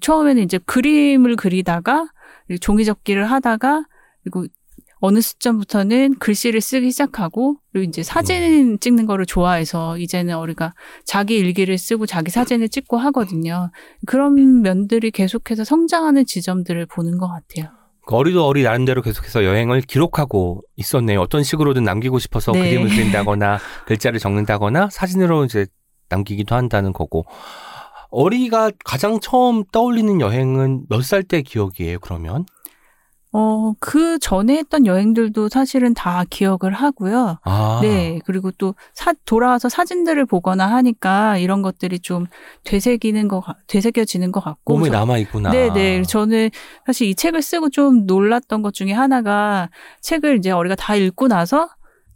처음에는 0.01 0.41
이제 0.41 0.57
그림을 0.65 1.35
그리다가 1.35 2.07
그리고 2.47 2.57
종이 2.57 2.85
접기를 2.85 3.29
하다가 3.29 3.85
그리고 4.23 4.47
어느 5.01 5.19
시점부터는 5.19 6.19
글씨를 6.19 6.61
쓰기 6.61 6.91
시작하고 6.91 7.57
그리고 7.71 7.89
이제 7.89 8.03
사진 8.03 8.79
찍는 8.79 9.07
거를 9.07 9.25
좋아해서 9.25 9.97
이제는 9.97 10.35
어리가 10.35 10.73
자기 11.05 11.37
일기를 11.37 11.77
쓰고 11.77 12.05
자기 12.05 12.29
사진을 12.31 12.69
찍고 12.69 12.97
하거든요. 12.97 13.71
그런 14.05 14.61
면들이 14.61 15.09
계속해서 15.11 15.63
성장하는 15.63 16.25
지점들을 16.25 16.85
보는 16.85 17.17
것 17.17 17.27
같아요. 17.27 17.71
어리도 18.05 18.45
어리 18.45 18.63
나름대로 18.63 19.01
계속해서 19.01 19.43
여행을 19.43 19.81
기록하고 19.81 20.61
있었네요. 20.75 21.19
어떤 21.21 21.43
식으로든 21.43 21.83
남기고 21.83 22.19
싶어서 22.19 22.51
네. 22.51 22.59
그림을 22.69 22.89
그린다거나 22.89 23.57
글자를 23.87 24.19
적는다거나 24.19 24.89
사진으로 24.91 25.45
이제 25.45 25.65
남기기도 26.09 26.55
한다는 26.55 26.93
거고. 26.93 27.25
어리가 28.09 28.71
가장 28.83 29.19
처음 29.21 29.63
떠올리는 29.71 30.19
여행은 30.19 30.85
몇 30.89 31.01
살 31.03 31.23
때 31.23 31.41
기억이에요, 31.41 31.99
그러면? 31.99 32.45
어, 33.33 33.73
그 33.79 34.19
전에 34.19 34.57
했던 34.57 34.85
여행들도 34.85 35.47
사실은 35.47 35.93
다 35.93 36.25
기억을 36.29 36.73
하고요. 36.73 37.37
아. 37.43 37.79
네. 37.81 38.19
그리고 38.25 38.51
또 38.51 38.75
사, 38.93 39.13
돌아와서 39.25 39.69
사진들을 39.69 40.25
보거나 40.25 40.67
하니까 40.69 41.37
이런 41.37 41.61
것들이 41.61 41.99
좀 41.99 42.27
되새기는 42.65 43.29
거, 43.29 43.39
같- 43.39 43.55
되새겨지는 43.67 44.33
것 44.33 44.43
같고. 44.43 44.77
몸에 44.77 44.89
저- 44.89 44.97
남아있구나. 44.97 45.49
네네. 45.51 46.03
저는 46.03 46.49
사실 46.85 47.07
이 47.07 47.15
책을 47.15 47.41
쓰고 47.41 47.69
좀 47.69 48.05
놀랐던 48.05 48.61
것 48.63 48.73
중에 48.73 48.91
하나가 48.91 49.69
책을 50.01 50.37
이제 50.37 50.51
어리가 50.51 50.75
다 50.75 50.95
읽고 50.95 51.29
나서 51.29 51.69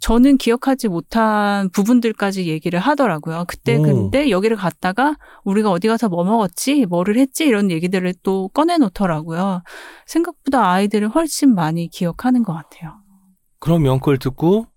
저는 0.06 0.38
기억하지 0.38 0.88
못한 0.88 1.68
부분들까지 1.72 2.46
얘기를 2.46 2.80
하더라고요. 2.80 3.46
그때 3.48 3.76
오. 3.78 3.82
근데 3.82 4.30
여기를 4.30 4.56
갔다가 4.56 5.16
우리가 5.44 5.72
어디 5.72 5.88
가서 5.88 6.10
뭐 6.10 6.24
먹었지, 6.24 6.86
뭐를 6.86 7.18
했지 7.18 7.44
이런 7.44 7.72
얘기들을 7.72 8.14
또 8.22 8.50
꺼내놓더라고요. 8.50 9.64
생각보다 10.06 10.70
아이들은 10.70 11.08
훨씬 11.08 11.56
많이 11.56 11.90
기억하는 11.90 12.44
것 12.44 12.54
같아요. 12.54 12.98
그러면 13.60 14.00
그걸 14.00 14.20
듣고 14.20 14.68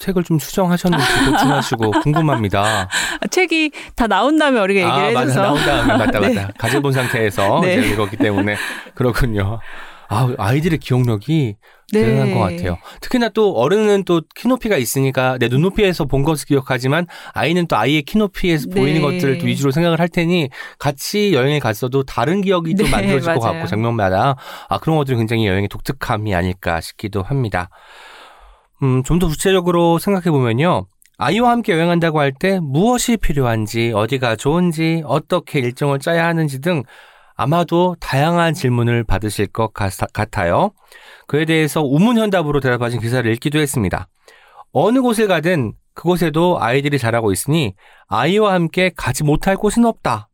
책을 0.00 0.22
좀 0.22 0.38
수정하셨는지 0.38 1.06
도청하시고 1.24 1.90
궁금합니다. 2.04 2.90
아, 3.20 3.26
책이 3.26 3.70
다 3.96 4.06
나온 4.06 4.38
다음에 4.38 4.60
어리가 4.60 4.80
얘기를 4.80 5.16
아. 5.16 5.20
해줘서 5.20 5.40
나온 5.40 5.58
다음에 5.60 5.96
맞다, 5.96 6.20
네. 6.20 6.34
맞다. 6.34 6.52
가져본 6.58 6.92
상태에서 6.92 7.60
네. 7.62 7.78
이제 7.78 7.88
읽었기 7.88 8.18
때문에 8.18 8.56
그렇군요. 8.94 9.60
아, 10.08 10.32
아이들의 10.38 10.78
기억력이 10.78 11.56
네. 11.92 12.04
대단한 12.04 12.32
것 12.34 12.40
같아요. 12.40 12.78
특히나 13.00 13.28
또 13.30 13.52
어른은 13.52 14.04
또 14.04 14.22
키높이가 14.34 14.76
있으니까 14.76 15.36
내 15.38 15.48
눈높이에서 15.48 16.06
본 16.06 16.22
것을 16.22 16.46
기억하지만 16.46 17.06
아이는 17.34 17.66
또 17.66 17.76
아이의 17.76 18.02
키높이에서 18.02 18.68
네. 18.70 18.80
보이는 18.80 19.02
것들을 19.02 19.38
또 19.38 19.46
위주로 19.46 19.70
생각을 19.70 20.00
할 20.00 20.08
테니 20.08 20.48
같이 20.78 21.32
여행에 21.34 21.58
갔어도 21.58 22.02
다른 22.04 22.40
기억이 22.40 22.74
좀 22.74 22.86
네, 22.86 22.90
만들어질 22.92 23.34
것 23.34 23.40
맞아요. 23.40 23.52
같고 23.54 23.68
장면마다 23.68 24.36
아 24.68 24.78
그런 24.78 24.96
것들이 24.96 25.16
굉장히 25.16 25.46
여행의 25.46 25.68
독특함이 25.68 26.34
아닐까 26.34 26.80
싶기도 26.80 27.22
합니다. 27.22 27.68
음, 28.82 29.02
좀 29.02 29.18
더 29.18 29.26
구체적으로 29.28 29.98
생각해 29.98 30.30
보면요. 30.30 30.86
아이와 31.18 31.50
함께 31.50 31.72
여행한다고 31.72 32.20
할 32.20 32.32
때 32.32 32.60
무엇이 32.60 33.16
필요한지, 33.16 33.92
어디가 33.94 34.36
좋은지, 34.36 35.02
어떻게 35.04 35.58
일정을 35.58 35.98
짜야 35.98 36.26
하는지 36.26 36.60
등 36.60 36.84
아마도 37.38 37.94
다양한 38.00 38.52
질문을 38.52 39.04
받으실 39.04 39.46
것 39.46 39.72
같- 39.72 40.12
같아요. 40.12 40.72
그에 41.28 41.44
대해서 41.44 41.82
우문현답으로 41.82 42.58
대답하신 42.60 43.00
기사를 43.00 43.30
읽기도 43.32 43.60
했습니다. 43.60 44.08
어느 44.72 45.00
곳을 45.00 45.28
가든 45.28 45.72
그곳에도 45.94 46.58
아이들이 46.60 46.98
자라고 46.98 47.30
있으니 47.32 47.74
아이와 48.08 48.54
함께 48.54 48.90
가지 48.94 49.22
못할 49.22 49.56
곳은 49.56 49.84
없다. 49.84 50.28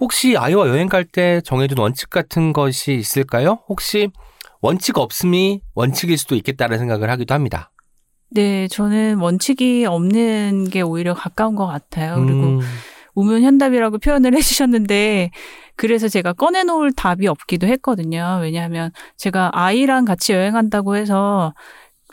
혹시 0.00 0.36
아이와 0.36 0.68
여행 0.68 0.88
갈 0.88 1.04
때 1.04 1.42
정해둔 1.44 1.78
원칙 1.78 2.08
같은 2.08 2.54
것이 2.54 2.94
있을까요? 2.94 3.58
혹시 3.68 4.08
원칙 4.62 4.96
없음이 4.98 5.60
원칙일 5.74 6.16
수도 6.16 6.34
있겠다는 6.36 6.78
생각을 6.78 7.10
하기도 7.10 7.34
합니다. 7.34 7.70
네, 8.30 8.66
저는 8.68 9.18
원칙이 9.18 9.84
없는 9.84 10.70
게 10.70 10.80
오히려 10.80 11.12
가까운 11.12 11.54
것 11.54 11.66
같아요. 11.66 12.16
그리고 12.16 12.40
음, 12.46 12.60
우문현답이라고 13.14 13.98
표현을 13.98 14.34
해주셨는데 14.36 15.30
그래서 15.76 16.08
제가 16.08 16.32
꺼내놓을 16.32 16.92
답이 16.92 17.26
없기도 17.26 17.66
했거든요. 17.66 18.38
왜냐하면 18.42 18.90
제가 19.16 19.50
아이랑 19.52 20.04
같이 20.04 20.32
여행한다고 20.32 20.96
해서 20.96 21.52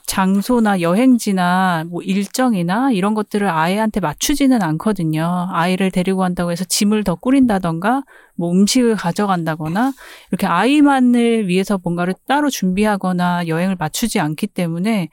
장소나 0.08 0.82
여행지나 0.82 1.86
뭐 1.90 2.02
일정이나 2.02 2.92
이런 2.92 3.14
것들을 3.14 3.48
아이한테 3.48 4.00
맞추지는 4.00 4.62
않거든요. 4.62 5.48
아이를 5.52 5.92
데리고 5.92 6.20
간다고 6.20 6.52
해서 6.52 6.66
짐을 6.66 7.04
더 7.04 7.16
꾸린다던가 7.16 8.04
뭐 8.36 8.52
음식을 8.52 8.96
가져간다거나 8.96 9.94
이렇게 10.30 10.48
아이만을 10.48 11.48
위해서 11.48 11.80
뭔가를 11.82 12.16
따로 12.28 12.50
준비하거나 12.50 13.48
여행을 13.48 13.78
맞추지 13.80 14.20
않기 14.20 14.48
때문에 14.48 15.10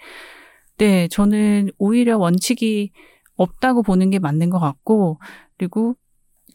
네, 0.78 1.08
저는 1.08 1.70
오히려 1.78 2.18
원칙이 2.18 2.90
없다고 3.36 3.82
보는 3.82 4.10
게 4.10 4.18
맞는 4.18 4.50
것 4.50 4.58
같고 4.58 5.20
그리고 5.58 5.94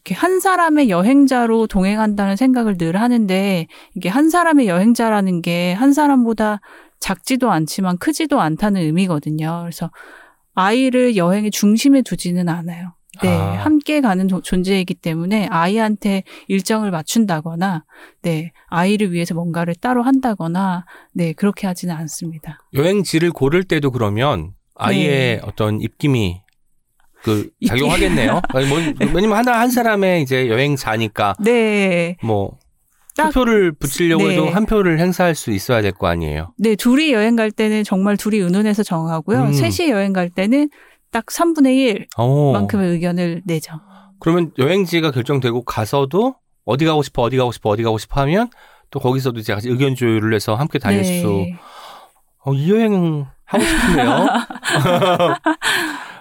이렇게 0.06 0.14
한 0.14 0.38
사람의 0.38 0.90
여행자로 0.90 1.66
동행한다는 1.66 2.36
생각을 2.36 2.76
늘 2.76 2.96
하는데 3.00 3.66
이게 3.94 4.08
한 4.10 4.28
사람의 4.28 4.68
여행자라는 4.68 5.40
게 5.40 5.72
한 5.74 5.92
사람보다 5.94 6.60
작지도 7.00 7.50
않지만 7.50 7.96
크지도 7.98 8.40
않다는 8.40 8.82
의미거든요. 8.82 9.60
그래서 9.62 9.90
아이를 10.54 11.16
여행의 11.16 11.50
중심에 11.50 12.02
두지는 12.02 12.48
않아요. 12.50 12.94
네, 13.22 13.28
아. 13.28 13.52
함께 13.64 14.00
가는 14.00 14.28
조- 14.28 14.40
존재이기 14.42 14.94
때문에 14.94 15.46
아이한테 15.50 16.22
일정을 16.48 16.90
맞춘다거나, 16.90 17.84
네, 18.22 18.52
아이를 18.68 19.12
위해서 19.12 19.34
뭔가를 19.34 19.74
따로 19.76 20.02
한다거나, 20.02 20.84
네, 21.12 21.32
그렇게 21.32 21.66
하지는 21.66 21.94
않습니다. 21.94 22.58
여행지를 22.74 23.30
고를 23.32 23.64
때도 23.64 23.90
그러면 23.90 24.52
아이의 24.74 25.40
어떤 25.44 25.80
입김이 25.80 26.42
그. 27.24 27.48
작용하겠네요. 27.66 28.40
아니, 28.54 28.66
뭐, 28.66 28.78
왜냐면 29.14 29.32
하나 29.38 29.58
한 29.60 29.70
사람의 29.70 30.22
이제 30.22 30.48
여행자니까 30.48 31.34
네, 31.40 32.16
뭐딱 32.22 33.32
투표를 33.32 33.72
붙이려고 33.72 34.24
네. 34.28 34.34
해도 34.34 34.48
한 34.50 34.66
표를 34.66 35.00
행사할 35.00 35.34
수 35.34 35.50
있어야 35.50 35.80
될 35.82 35.92
거 35.92 36.06
아니에요. 36.06 36.52
네, 36.58 36.76
둘이 36.76 37.12
여행 37.12 37.34
갈 37.36 37.50
때는 37.50 37.82
정말 37.84 38.16
둘이 38.16 38.36
의논해서 38.38 38.82
정하고요. 38.82 39.44
음. 39.44 39.52
셋이 39.52 39.90
여행 39.90 40.12
갈 40.12 40.28
때는 40.28 40.68
딱 41.10 41.26
3분의 41.26 42.06
어. 42.16 42.52
1만큼의 42.52 42.90
의견을 42.90 43.42
내죠. 43.46 43.72
그러면 44.20 44.50
여행지가 44.58 45.10
결정되고 45.12 45.64
가서도 45.64 46.34
어디 46.64 46.84
가고 46.84 47.02
싶어, 47.02 47.22
어디 47.22 47.36
가고 47.36 47.52
싶어, 47.52 47.70
어디 47.70 47.82
가고 47.82 47.98
싶어 47.98 48.20
하면 48.22 48.48
또 48.90 48.98
거기서도 49.00 49.38
이제 49.40 49.54
같이 49.54 49.68
의견 49.68 49.94
조율을 49.94 50.34
해서 50.34 50.54
함께 50.54 50.78
다닐 50.78 51.02
네. 51.02 51.20
수. 51.20 51.46
어, 52.46 52.52
이 52.54 52.70
여행 52.70 53.26
하고 53.44 53.64
싶은데요. 53.64 54.26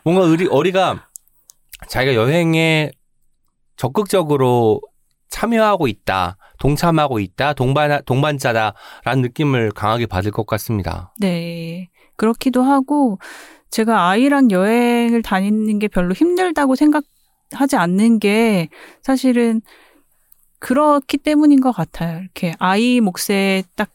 뭔가 0.03 0.23
우리 0.23 0.47
어리가 0.47 1.07
자기가 1.87 2.15
여행에 2.15 2.91
적극적으로 3.75 4.81
참여하고 5.29 5.87
있다, 5.87 6.37
동참하고 6.59 7.19
있다, 7.19 7.53
동반 7.53 8.01
동반자다라는 8.05 9.21
느낌을 9.21 9.71
강하게 9.71 10.05
받을 10.05 10.31
것 10.31 10.45
같습니다. 10.45 11.13
네. 11.19 11.89
그렇기도 12.15 12.61
하고 12.61 13.17
제가 13.71 14.09
아이랑 14.09 14.51
여행을 14.51 15.23
다니는 15.23 15.79
게 15.79 15.87
별로 15.87 16.13
힘들다고 16.13 16.75
생각하지 16.75 17.75
않는 17.75 18.19
게 18.19 18.69
사실은 19.01 19.61
그렇기 20.59 21.17
때문인 21.17 21.59
것 21.59 21.71
같아요. 21.71 22.19
이렇게 22.19 22.53
아이 22.59 23.01
몫에 23.01 23.63
딱 23.75 23.89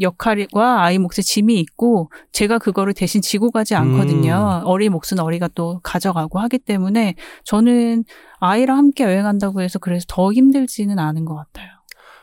역할과 0.00 0.82
아이 0.82 0.98
몫에 0.98 1.22
짐이 1.22 1.58
있고 1.60 2.10
제가 2.32 2.58
그거를 2.58 2.94
대신 2.94 3.20
지고 3.20 3.50
가지 3.50 3.74
않거든요. 3.74 4.62
어리 4.64 4.88
몫은 4.88 5.20
어리가 5.20 5.48
또 5.54 5.80
가져가고 5.82 6.38
하기 6.40 6.58
때문에 6.58 7.14
저는 7.44 8.04
아이랑 8.40 8.78
함께 8.78 9.04
여행한다고 9.04 9.62
해서 9.62 9.78
그래서 9.78 10.04
더 10.08 10.32
힘들지는 10.32 10.98
않은 10.98 11.24
것 11.24 11.34
같아요. 11.34 11.68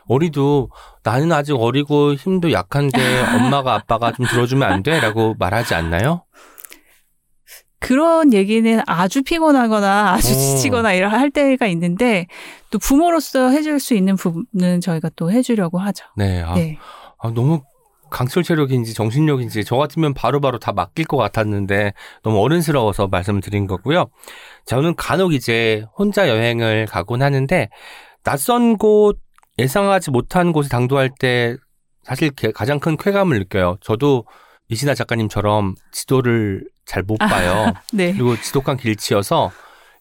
어리도 0.08 0.70
나는 1.04 1.32
아직 1.32 1.54
어리고 1.54 2.16
힘도 2.16 2.52
약한데 2.52 3.00
엄마가 3.38 3.76
아빠가 3.76 4.12
좀 4.12 4.26
들어주면 4.26 4.72
안 4.72 4.84
돼? 4.84 5.00
라고 5.00 5.36
말하지 5.38 5.76
않나요? 5.76 6.24
그런 7.80 8.34
얘기는 8.34 8.82
아주 8.88 9.24
피곤하거나 9.24 10.12
아주 10.14 10.34
오. 10.34 10.36
지치거나 10.36 10.94
이런 10.94 11.12
할 11.12 11.32
때가 11.32 11.68
있는데 11.68 12.28
또 12.72 12.78
부모로서 12.78 13.50
해줄 13.50 13.80
수 13.80 13.94
있는 13.94 14.16
부분은 14.16 14.82
저희가 14.82 15.10
또 15.16 15.32
해주려고 15.32 15.80
하죠. 15.80 16.06
네. 16.18 16.42
아, 16.42 16.54
네. 16.56 16.78
아, 17.22 17.32
너무 17.34 17.62
강철 18.10 18.42
체력인지 18.44 18.94
정신력인지 18.96 19.64
저 19.66 19.76
같으면 19.76 20.14
바로 20.16 20.40
바로 20.42 20.58
다 20.58 20.72
맡길 20.72 21.06
것 21.06 21.18
같았는데 21.18 21.94
너무 22.24 22.40
어른스러워서 22.42 23.08
말씀을 23.08 23.42
드린 23.42 23.68
거고요. 23.68 24.08
저는 24.66 24.96
간혹 24.96 25.34
이제 25.34 25.86
혼자 25.98 26.28
여행을 26.28 26.88
가곤 26.88 27.22
하는데 27.22 27.70
낯선 28.24 28.78
곳 28.78 29.20
예상하지 29.60 30.10
못한 30.12 30.52
곳에 30.54 30.70
당도할 30.70 31.12
때 31.20 31.56
사실 32.04 32.32
게- 32.32 32.52
가장 32.52 32.80
큰 32.80 32.98
쾌감을 32.98 33.38
느껴요. 33.40 33.78
저도 33.82 34.26
이신아 34.70 34.96
작가님처럼 34.96 35.76
지도를 35.92 36.64
잘 36.86 37.04
못 37.04 37.18
봐요. 37.18 37.74
네. 37.94 38.12
그리고 38.14 38.36
지독한 38.42 38.78
길치여서 38.78 39.52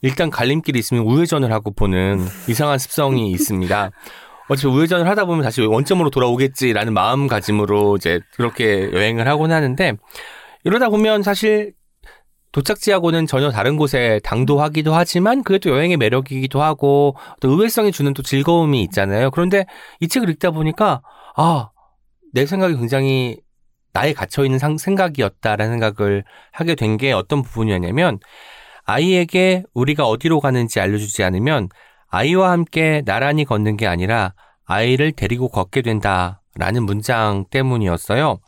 일단 0.01 0.31
갈림길이 0.31 0.79
있으면 0.79 1.03
우회전을 1.05 1.53
하고 1.53 1.73
보는 1.73 2.25
이상한 2.49 2.79
습성이 2.79 3.31
있습니다. 3.33 3.91
어차피 4.49 4.67
우회전을 4.75 5.07
하다 5.09 5.27
보면 5.27 5.43
다시 5.45 5.61
원점으로 5.63 6.11
돌아오겠지라는 6.11 6.93
마음가짐으로 6.95 7.97
이제 7.97 8.21
그렇게 8.35 8.91
여행을 8.93 9.29
하곤 9.29 9.53
하는데 9.53 9.93
이러다 10.65 10.89
보면 10.89 11.23
사실 11.23 11.73
도착지하고는 12.53 13.27
전혀 13.27 13.51
다른 13.51 13.77
곳에 13.77 14.21
당도하기도 14.25 14.95
하지만 14.95 15.43
그게 15.43 15.59
또 15.59 15.71
여행의 15.71 15.99
매력이기도 15.99 16.63
하고 16.63 17.15
또 17.41 17.51
의외성이 17.51 17.93
주는 17.93 18.15
또 18.15 18.23
즐거움이 18.23 18.83
있잖아요. 18.85 19.31
그런데 19.31 19.67
이 20.01 20.09
책을 20.09 20.31
읽다 20.31 20.51
보니까 20.51 21.03
아, 21.37 21.69
내 22.33 22.47
생각이 22.47 22.75
굉장히 22.77 23.37
나에 23.93 24.15
갇혀 24.15 24.45
있는 24.45 24.59
상- 24.59 24.79
생각이었다라는 24.79 25.79
생각을 25.79 26.25
하게 26.53 26.75
된 26.75 26.97
게 26.97 27.13
어떤 27.13 27.43
부분이었냐면 27.43 28.19
아이에게 28.85 29.65
우리가 29.75 30.07
어디로 30.07 30.41
가는지 30.41 30.81
알려주지 30.81 31.23
않으면 31.25 31.69
아이와 32.09 32.51
함께 32.51 33.03
나란히 33.05 33.45
걷는 33.45 33.77
게 33.77 33.87
아니라 33.87 34.35
아이를 34.65 35.13
데리고 35.13 35.49
걷게 35.49 35.83
된다라는 35.83 36.85
문장 36.85 37.45
때문이었어요. 37.51 38.39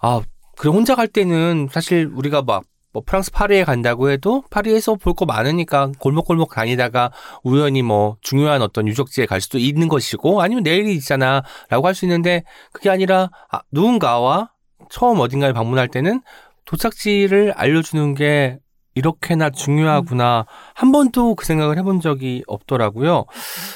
아, 0.00 0.20
그래 0.56 0.70
혼자 0.72 0.94
갈 0.94 1.08
때는 1.08 1.68
사실 1.70 2.10
우리가 2.14 2.42
막 2.42 2.64
뭐 2.94 3.02
프랑스 3.04 3.32
파리에 3.32 3.64
간다고 3.64 4.08
해도 4.08 4.44
파리에서 4.50 4.94
볼 4.94 5.14
거 5.14 5.26
많으니까 5.26 5.90
골목골목 5.98 6.54
다니다가 6.54 7.12
우연히 7.42 7.82
뭐 7.82 8.16
중요한 8.20 8.62
어떤 8.62 8.88
유적지에 8.88 9.26
갈 9.26 9.40
수도 9.40 9.58
있는 9.58 9.88
것이고 9.88 10.40
아니면 10.42 10.62
내일이 10.64 10.94
있잖아라고 10.94 11.86
할 11.86 11.94
수 11.94 12.04
있는데 12.04 12.42
그게 12.72 12.90
아니라 12.90 13.30
아, 13.50 13.60
누군가와 13.70 14.50
처음 14.90 15.20
어딘가에 15.20 15.52
방문할 15.52 15.88
때는 15.88 16.20
도착지를 16.64 17.52
알려주는 17.56 18.14
게 18.14 18.58
이렇게나 18.94 19.50
중요하구나. 19.50 20.46
한 20.74 20.92
번도 20.92 21.34
그 21.34 21.44
생각을 21.44 21.78
해본 21.78 22.00
적이 22.00 22.42
없더라고요. 22.46 23.26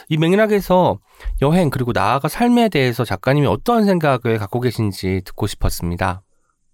이 0.09 0.17
맥락에서 0.17 0.99
여행 1.43 1.71
그리고 1.71 1.93
나아가 1.93 2.29
삶에 2.29 2.69
대해서 2.69 3.05
작가님이 3.05 3.47
어떤 3.47 3.85
생각을 3.85 4.39
갖고 4.39 4.61
계신지 4.61 5.23
듣고 5.25 5.47
싶었습니다. 5.47 6.23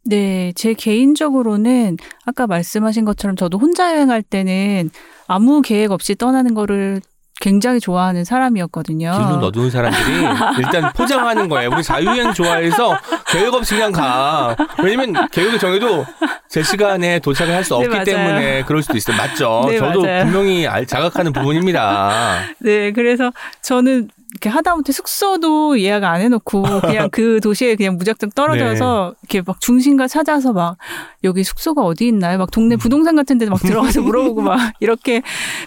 네, 0.06 0.52
제 0.54 0.74
개인적으로는 0.74 1.96
아까 2.26 2.46
말씀하신 2.46 3.06
것처럼 3.06 3.36
저도 3.36 3.58
혼자 3.58 3.94
여행할 3.94 4.22
때는 4.22 4.90
아무 5.26 5.62
계획 5.62 5.92
없이 5.92 6.14
떠나는 6.14 6.52
거를 6.52 7.00
굉장히 7.44 7.78
좋아하는 7.78 8.24
사람이었거든요. 8.24 9.12
길로 9.12 9.36
너두는 9.36 9.70
사람들이 9.70 10.24
일단 10.56 10.90
포장하는 10.94 11.50
거예요. 11.50 11.68
우리 11.74 11.82
자유여행 11.82 12.32
좋아해서 12.32 12.98
계획 13.26 13.52
없이 13.52 13.74
그냥 13.74 13.92
가. 13.92 14.56
왜냐면 14.82 15.28
계획을 15.30 15.58
정해도 15.58 16.06
제 16.48 16.62
시간에 16.62 17.18
도착을 17.18 17.54
할수 17.54 17.74
네, 17.74 17.84
없기 17.84 17.88
맞아요. 17.90 18.04
때문에 18.04 18.62
그럴 18.64 18.82
수도 18.82 18.96
있어요. 18.96 19.18
맞죠? 19.18 19.66
네, 19.68 19.76
저도 19.76 20.00
맞아요. 20.00 20.24
분명히 20.24 20.66
알- 20.66 20.86
자각하는 20.86 21.34
부분입니다. 21.34 22.38
네, 22.60 22.92
그래서 22.92 23.30
저는 23.60 24.08
이렇게 24.34 24.48
하다못해 24.48 24.92
숙소도 24.92 25.80
예약 25.80 26.02
안 26.02 26.20
해놓고 26.20 26.62
그냥 26.80 27.08
그 27.10 27.38
도시에 27.42 27.76
그냥 27.76 27.96
무작정 27.96 28.30
떨어져서 28.34 29.14
이렇게 29.22 29.42
막 29.46 29.60
중심가 29.60 30.08
찾아서 30.08 30.52
막 30.52 30.76
여기 31.22 31.44
숙소가 31.44 31.82
어디 31.82 32.08
있나요? 32.08 32.38
막 32.38 32.50
동네 32.50 32.74
부동산 32.74 33.14
같은 33.14 33.38
데막 33.38 33.60
들어가서 33.62 34.02
물어보고 34.02 34.42
막 34.42 34.58
이렇게 34.80 35.22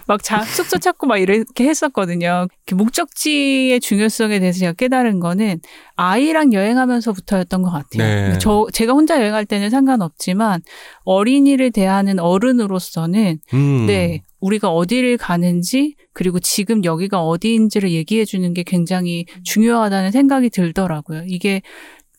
막 0.06 0.22
자, 0.22 0.42
숙소 0.42 0.76
찾고 0.76 1.06
막 1.06 1.16
이렇게 1.16 1.66
했었거든요. 1.66 2.46
이렇게 2.66 2.74
목적지의 2.74 3.80
중요성에 3.80 4.38
대해서 4.38 4.58
제가 4.58 4.72
깨달은 4.74 5.18
거는 5.20 5.60
아이랑 5.96 6.52
여행하면서부터였던 6.52 7.62
것 7.62 7.70
같아요. 7.70 8.32
네. 8.32 8.38
저 8.38 8.66
제가 8.70 8.92
혼자 8.92 9.18
여행할 9.18 9.46
때는 9.46 9.70
상관없지만 9.70 10.60
어린이를 11.04 11.70
대하는 11.70 12.18
어른으로서는 12.18 13.38
음. 13.54 13.86
네, 13.86 14.22
우리가 14.40 14.70
어디를 14.70 15.16
가는지 15.16 15.94
그리고 16.12 16.38
지금 16.38 16.84
여기가 16.84 17.22
어디인지를 17.24 17.90
얘기해 17.90 18.24
주는 18.24 18.52
게 18.54 18.62
굉장히 18.62 19.26
중요하다는 19.44 20.10
생각이 20.12 20.50
들더라고요. 20.50 21.24
이게 21.26 21.62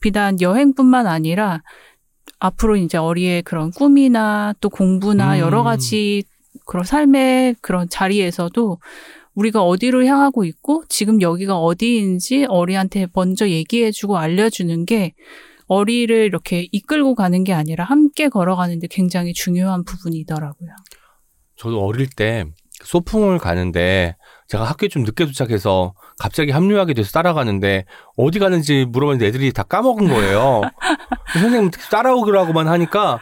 비단 0.02 0.40
여행뿐만 0.42 1.08
아니라 1.08 1.62
앞으로 2.40 2.78
이제 2.78 2.98
어리의 2.98 3.44
그런 3.44 3.72
꿈이나 3.72 4.54
또 4.62 4.70
공부나 4.70 5.36
음. 5.36 5.40
여러 5.40 5.64
가지 5.64 6.24
그런 6.66 6.86
삶의 6.86 7.56
그런 7.62 7.90
자리에서도 7.90 8.80
우리가 9.36 9.64
어디로 9.64 10.06
향하고 10.06 10.44
있고 10.46 10.84
지금 10.90 11.22
여기가 11.22 11.58
어디인지 11.58 12.46
어리한테 12.50 13.08
먼저 13.14 13.50
얘기해 13.50 13.92
주고 13.92 14.18
알려주는 14.18 14.86
게 14.86 15.14
어리를 15.68 16.16
이렇게 16.26 16.68
이끌고 16.72 17.16
가는 17.16 17.44
게 17.44 17.54
아니라 17.54 17.84
함께 17.86 18.28
걸어가는데 18.28 18.88
굉장히 18.90 19.34
중요한 19.34 19.84
부분이더라고요. 19.84 20.70
저도 21.60 21.86
어릴 21.86 22.08
때 22.10 22.46
소풍을 22.84 23.38
가는데 23.38 24.16
제가 24.48 24.64
학교에 24.64 24.88
좀 24.88 25.04
늦게 25.04 25.26
도착해서 25.26 25.94
갑자기 26.18 26.52
합류하게 26.52 26.94
돼서 26.94 27.12
따라가는데 27.12 27.86
어디 28.16 28.40
가는지 28.40 28.86
물어봤는데 28.86 29.28
애들이 29.28 29.52
다 29.52 29.64
까먹은 29.64 30.08
거예요. 30.08 30.62
선생님 31.34 31.72
따라오기라고만 31.92 32.70
하니까 32.70 33.20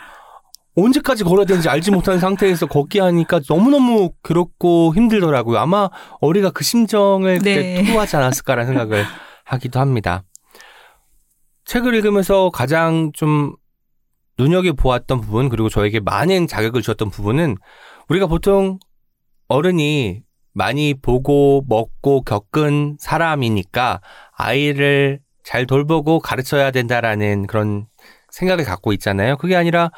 언제까지 0.76 1.24
걸어야 1.24 1.46
되는지 1.48 1.68
알지 1.68 1.90
못하는 1.90 2.20
상태에서 2.20 2.68
걷기 2.68 3.00
하니까 3.00 3.42
너무너무 3.50 4.12
괴롭고 4.24 4.94
힘들더라고요. 4.94 5.58
아마 5.58 5.90
어리가 6.22 6.52
그 6.52 6.64
심정을 6.64 7.40
그때 7.40 7.56
네. 7.56 7.84
토로하지 7.84 8.16
않았을까라는 8.18 8.68
생각을 8.72 9.04
하기도 9.46 9.80
합니다. 9.80 10.22
책을 11.66 11.96
읽으면서 11.96 12.52
가장 12.52 13.12
좀 13.16 13.56
눈여겨보았던 14.38 15.22
부분 15.22 15.50
그리고 15.50 15.68
저에게 15.68 16.00
많은 16.00 16.46
자극을 16.46 16.84
주었던 16.84 17.10
부분은 17.10 17.58
우리가 18.10 18.28
보통 18.28 18.80
어른이 19.48 20.24
많이 20.54 20.94
보고 20.94 21.64
먹고 21.68 22.22
겪은 22.22 22.98
사람이니까 23.00 24.02
아이를 24.32 25.20
잘 25.44 25.66
돌보고 25.66 26.20
가르쳐야 26.20 26.72
된다라는 26.72 27.48
그런 27.48 27.88
생각을 28.32 28.66
갖고 28.66 28.92
있잖아요. 28.94 29.38
그게 29.38 29.56
아니라 29.56 29.92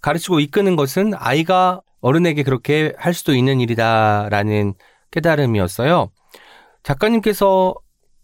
가르치고 0.00 0.40
이끄는 0.40 0.76
것은 0.76 1.12
아이가 1.14 1.80
어른에게 2.00 2.42
그렇게 2.42 2.92
할 2.96 3.12
수도 3.12 3.34
있는 3.34 3.60
일이다라는 3.60 4.74
깨달음이었어요. 5.10 6.10
작가님께서 6.82 7.74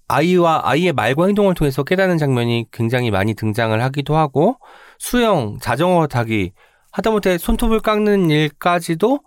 아이와 0.06 0.60
아이의 0.64 0.92
말과 0.92 1.26
행동을 1.26 1.54
통해서 1.54 1.82
깨닫는 1.82 2.18
장면이 2.18 2.66
굉장히 2.72 3.10
많이 3.10 3.34
등장을 3.34 3.82
하기도 3.82 4.16
하고 4.16 4.58
수영, 4.98 5.58
자전거 5.60 6.06
타기, 6.06 6.52
하다못해 6.94 7.38
손톱을 7.38 7.80
깎는 7.80 8.30
일까지도 8.30 9.20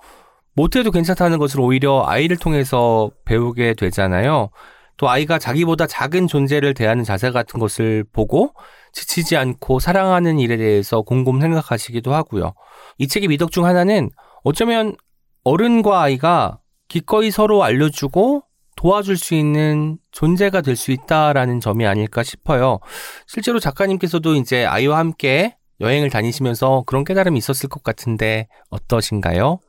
못해도 0.55 0.91
괜찮다는 0.91 1.38
것을 1.38 1.59
오히려 1.59 2.03
아이를 2.07 2.38
통해서 2.38 3.11
배우게 3.26 3.74
되잖아요. 3.74 4.49
또 4.95 5.09
아이가 5.09 5.38
자기보다 5.38 5.86
작은 5.86 6.28
존재를 6.28 6.74
대하는 6.74 7.03
자세 7.03 7.30
같은 7.30 7.59
것을 7.59 8.05
보고 8.11 8.53
지치지 8.93 9.36
않고 9.36 9.80
사랑하는 9.80 10.39
일에 10.39 10.55
대해서 10.57 11.01
곰곰 11.01 11.41
생각하시기도 11.41 12.15
하고요. 12.15 12.53
이 12.97 13.07
책의 13.07 13.28
미덕 13.28 13.51
중 13.51 13.65
하나는 13.65 14.09
어쩌면 14.43 14.95
어른과 15.43 16.01
아이가 16.01 16.59
기꺼이 16.88 17.32
서로 17.32 17.63
알려주고 17.63 18.43
도와줄 18.78 19.18
수 19.18 19.36
있는 19.36 19.97
존재가 20.11 20.61
될 20.61 20.78
수 20.78 20.91
있다라는 20.91 21.59
점이 21.59 21.86
아닐까 21.86 22.24
싶어요. 22.24 22.80
실제로 23.28 23.59
작가님께서도 23.59 24.36
이제 24.36 24.65
아이와 24.65 24.97
함께 24.99 25.57
여행을 25.80 26.09
다니시면서 26.09 26.84
그런 26.86 27.03
깨달음이 27.03 27.38
있었을 27.38 27.69
것 27.69 27.84
같은데 27.84 28.47
어떠신가요? 28.69 29.59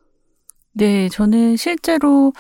네, 0.73 1.09
저는 1.09 1.57
실제로 1.57 2.33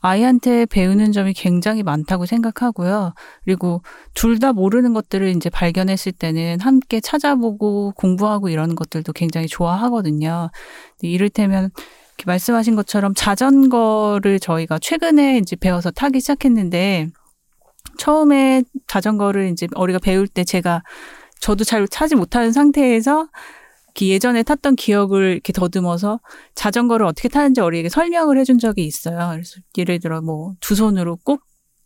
아이한테 0.00 0.66
배우는 0.66 1.10
점이 1.12 1.32
굉장히 1.32 1.82
많다고 1.82 2.26
생각하고요. 2.26 3.14
그리고 3.44 3.82
둘 4.14 4.38
다 4.38 4.52
모르는 4.52 4.92
것들을 4.92 5.28
이제 5.34 5.50
발견했을 5.50 6.12
때는 6.12 6.60
함께 6.60 7.00
찾아보고 7.00 7.92
공부하고 7.96 8.48
이러는 8.50 8.74
것들도 8.76 9.12
굉장히 9.14 9.48
좋아하거든요. 9.48 10.50
이를테면 11.00 11.70
말씀하신 12.24 12.76
것처럼 12.76 13.14
자전거를 13.14 14.38
저희가 14.40 14.78
최근에 14.78 15.38
이제 15.38 15.56
배워서 15.56 15.90
타기 15.90 16.20
시작했는데 16.20 17.08
처음에 17.98 18.62
자전거를 18.86 19.48
이제 19.48 19.66
어리가 19.74 19.98
배울 19.98 20.28
때 20.28 20.44
제가 20.44 20.82
저도 21.40 21.64
잘 21.64 21.86
타지 21.86 22.14
못하는 22.14 22.52
상태에서 22.52 23.28
예전에 24.00 24.42
탔던 24.42 24.76
기억을 24.76 25.32
이렇게 25.32 25.52
더듬어서 25.54 26.20
자전거를 26.54 27.06
어떻게 27.06 27.28
타는지 27.28 27.60
어리에게 27.62 27.88
설명을 27.88 28.38
해준 28.38 28.58
적이 28.58 28.84
있어요. 28.84 29.30
그래서 29.32 29.56
예를 29.78 30.00
들어 30.00 30.20
뭐 30.20 30.52
두 30.60 30.74
손으로 30.74 31.16
꼭 31.24 31.42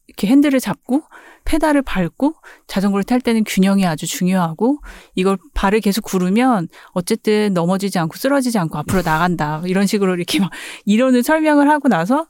이렇게 0.08 0.26
핸들을 0.26 0.58
잡고 0.58 1.02
페달을 1.44 1.82
밟고 1.82 2.34
자전거를 2.66 3.04
탈 3.04 3.20
때는 3.20 3.44
균형이 3.46 3.86
아주 3.86 4.06
중요하고 4.08 4.78
이걸 5.14 5.38
발을 5.54 5.80
계속 5.80 6.02
구르면 6.02 6.66
어쨌든 6.94 7.54
넘어지지 7.54 7.98
않고 8.00 8.16
쓰러지지 8.16 8.58
않고 8.58 8.76
앞으로 8.78 9.02
나간다. 9.02 9.62
이런 9.66 9.86
식으로 9.86 10.16
이렇게 10.16 10.40
막 10.40 10.50
이론을 10.86 11.22
설명을 11.22 11.70
하고 11.70 11.88
나서 11.88 12.26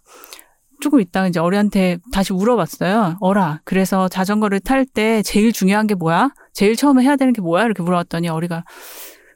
조금 0.82 1.00
있다가 1.00 1.28
이제 1.28 1.40
어리한테 1.40 1.98
다시 2.12 2.32
물어봤어요. 2.32 3.16
어라, 3.20 3.60
그래서 3.64 4.08
자전거를 4.08 4.60
탈 4.60 4.84
때 4.86 5.22
제일 5.22 5.52
중요한 5.52 5.86
게 5.86 5.94
뭐야? 5.94 6.30
제일 6.60 6.76
처음에 6.76 7.02
해야 7.02 7.16
되는 7.16 7.32
게 7.32 7.40
뭐야? 7.40 7.64
이렇게 7.64 7.82
물어봤더니 7.82 8.28
어리가 8.28 8.64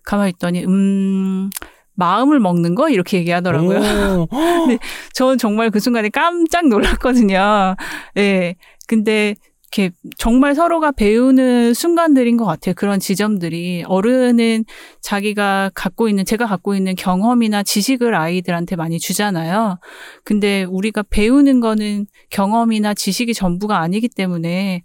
가만히 0.05 0.33
있더니, 0.33 0.63
음, 0.67 1.49
마음을 1.95 2.39
먹는 2.39 2.75
거? 2.75 2.91
이렇게 2.91 3.17
얘기하더라고요. 3.17 3.79
오, 3.79 4.29
근데 4.69 4.79
저는 5.15 5.39
정말 5.39 5.71
그 5.71 5.81
순간에 5.81 6.11
깜짝 6.11 6.69
놀랐거든요. 6.69 7.77
예. 8.19 8.57
근데 8.87 9.37
이렇게 9.75 9.95
정말 10.19 10.55
서로가 10.55 10.93
배우는 10.93 11.73
순간들인 11.73 12.37
것 12.37 12.45
같아요. 12.45 12.75
그런 12.75 13.01
지점들이. 13.01 13.85
어른은 13.87 14.67
자기가 15.01 15.71
갖고 15.75 16.11
있는, 16.11 16.27
제가 16.27 16.47
갖고 16.47 16.75
있는 16.75 16.95
경험이나 16.95 17.63
지식을 17.63 18.15
아이들한테 18.15 18.77
많이 18.77 18.99
주잖아요. 18.99 19.79
근데 20.25 20.65
우리가 20.65 21.03
배우는 21.09 21.61
거는 21.61 22.05
경험이나 22.29 22.93
지식이 22.93 23.33
전부가 23.33 23.79
아니기 23.79 24.11
때문에 24.11 24.83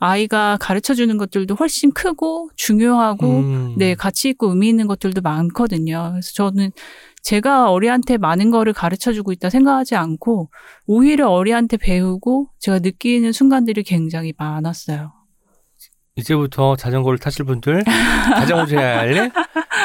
아이가 0.00 0.56
가르쳐 0.60 0.94
주는 0.94 1.16
것들도 1.18 1.54
훨씬 1.54 1.92
크고 1.92 2.50
중요하고 2.56 3.26
음. 3.40 3.74
네, 3.78 3.94
가치 3.94 4.30
있고 4.30 4.48
의미 4.48 4.68
있는 4.68 4.86
것들도 4.86 5.20
많거든요. 5.20 6.08
그래서 6.12 6.32
저는 6.34 6.72
제가 7.22 7.70
어리한테 7.70 8.16
많은 8.16 8.50
거를 8.50 8.72
가르쳐 8.72 9.12
주고 9.12 9.30
있다 9.30 9.50
생각하지 9.50 9.94
않고 9.94 10.50
오히려 10.86 11.28
어리한테 11.28 11.76
배우고 11.76 12.48
제가 12.58 12.78
느끼는 12.78 13.32
순간들이 13.32 13.82
굉장히 13.82 14.32
많았어요. 14.36 15.12
이제부터 16.16 16.76
자전거를 16.76 17.18
타실 17.18 17.44
분들 17.44 17.84
자전거 17.84 18.76
할 18.78 19.30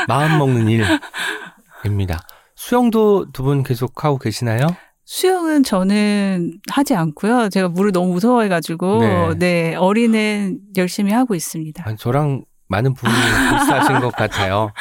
마음 0.08 0.38
먹는 0.38 0.68
일입니다. 0.70 2.22
수영도 2.56 3.32
두 3.32 3.44
분 3.44 3.64
계속 3.64 4.04
하고 4.06 4.18
계시나요? 4.18 4.68
수영은 5.06 5.64
저는 5.64 6.60
하지 6.72 6.96
않고요. 6.96 7.50
제가 7.50 7.70
물을 7.70 7.92
너무 7.92 8.14
무서워해가지고 8.14 9.00
네. 9.00 9.36
네, 9.38 9.76
어리는 9.76 10.60
열심히 10.78 11.12
하고 11.14 11.36
있습니다. 11.36 11.84
아니, 11.88 11.96
저랑 11.98 12.44
많은 12.68 12.96
부분이 12.96 13.14
비슷하신 13.14 14.00
것 14.00 14.10
같아요. 14.16 14.72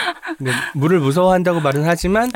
물을 0.74 0.98
무서워한다고 1.00 1.60
말은 1.60 1.84
하지만 1.84 2.30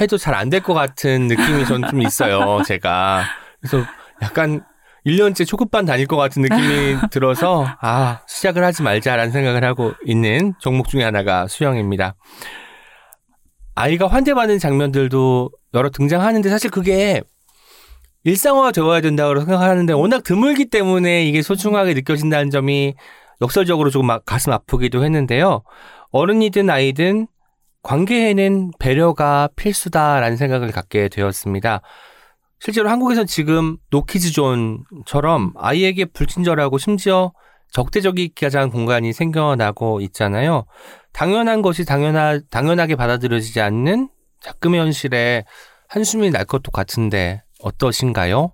해도 0.00 0.18
잘 0.18 0.34
안 0.34 0.50
될 0.50 0.60
것 0.62 0.74
같은 0.74 1.28
느낌이 1.28 1.64
저는 1.66 1.88
좀 1.88 2.02
있어요. 2.02 2.62
제가 2.66 3.22
그래서 3.60 3.86
약간 4.22 4.64
1년째 5.06 5.46
초급반 5.46 5.84
다닐 5.84 6.08
것 6.08 6.16
같은 6.16 6.42
느낌이 6.42 6.96
들어서 7.12 7.64
아 7.80 8.22
시작을 8.26 8.64
하지 8.64 8.82
말자라는 8.82 9.30
생각을 9.30 9.62
하고 9.62 9.92
있는 10.04 10.54
종목 10.58 10.88
중에 10.88 11.04
하나가 11.04 11.46
수영입니다. 11.46 12.16
아이가 13.76 14.08
환대받는 14.08 14.58
장면들도 14.58 15.50
여러 15.74 15.90
등장하는데 15.90 16.48
사실 16.48 16.70
그게 16.70 17.22
일상화가 18.22 18.72
되어야 18.72 19.00
된다고 19.00 19.38
생각하는데 19.38 19.92
워낙 19.92 20.22
드물기 20.24 20.66
때문에 20.66 21.26
이게 21.26 21.42
소중하게 21.42 21.94
느껴진다는 21.94 22.50
점이 22.50 22.94
역설적으로 23.42 23.90
조금 23.90 24.06
막 24.06 24.24
가슴 24.24 24.52
아프기도 24.52 25.04
했는데요. 25.04 25.62
어른이든 26.10 26.70
아이든 26.70 27.26
관계에는 27.82 28.70
배려가 28.78 29.48
필수다라는 29.56 30.36
생각을 30.38 30.70
갖게 30.70 31.08
되었습니다. 31.08 31.82
실제로 32.60 32.88
한국에선 32.88 33.26
지금 33.26 33.76
노키즈존처럼 33.90 35.52
아이에게 35.56 36.06
불친절하고 36.06 36.78
심지어 36.78 37.32
적대적이게 37.72 38.46
하자는 38.46 38.70
공간이 38.70 39.12
생겨나고 39.12 40.00
있잖아요. 40.00 40.64
당연한 41.12 41.60
것이 41.60 41.84
당연하, 41.84 42.40
당연하게 42.50 42.96
받아들여지지 42.96 43.60
않는 43.60 44.08
작금의 44.44 44.78
현실에 44.78 45.44
한숨이 45.88 46.30
날 46.30 46.44
것도 46.44 46.70
같은데 46.70 47.42
어떠신가요? 47.60 48.52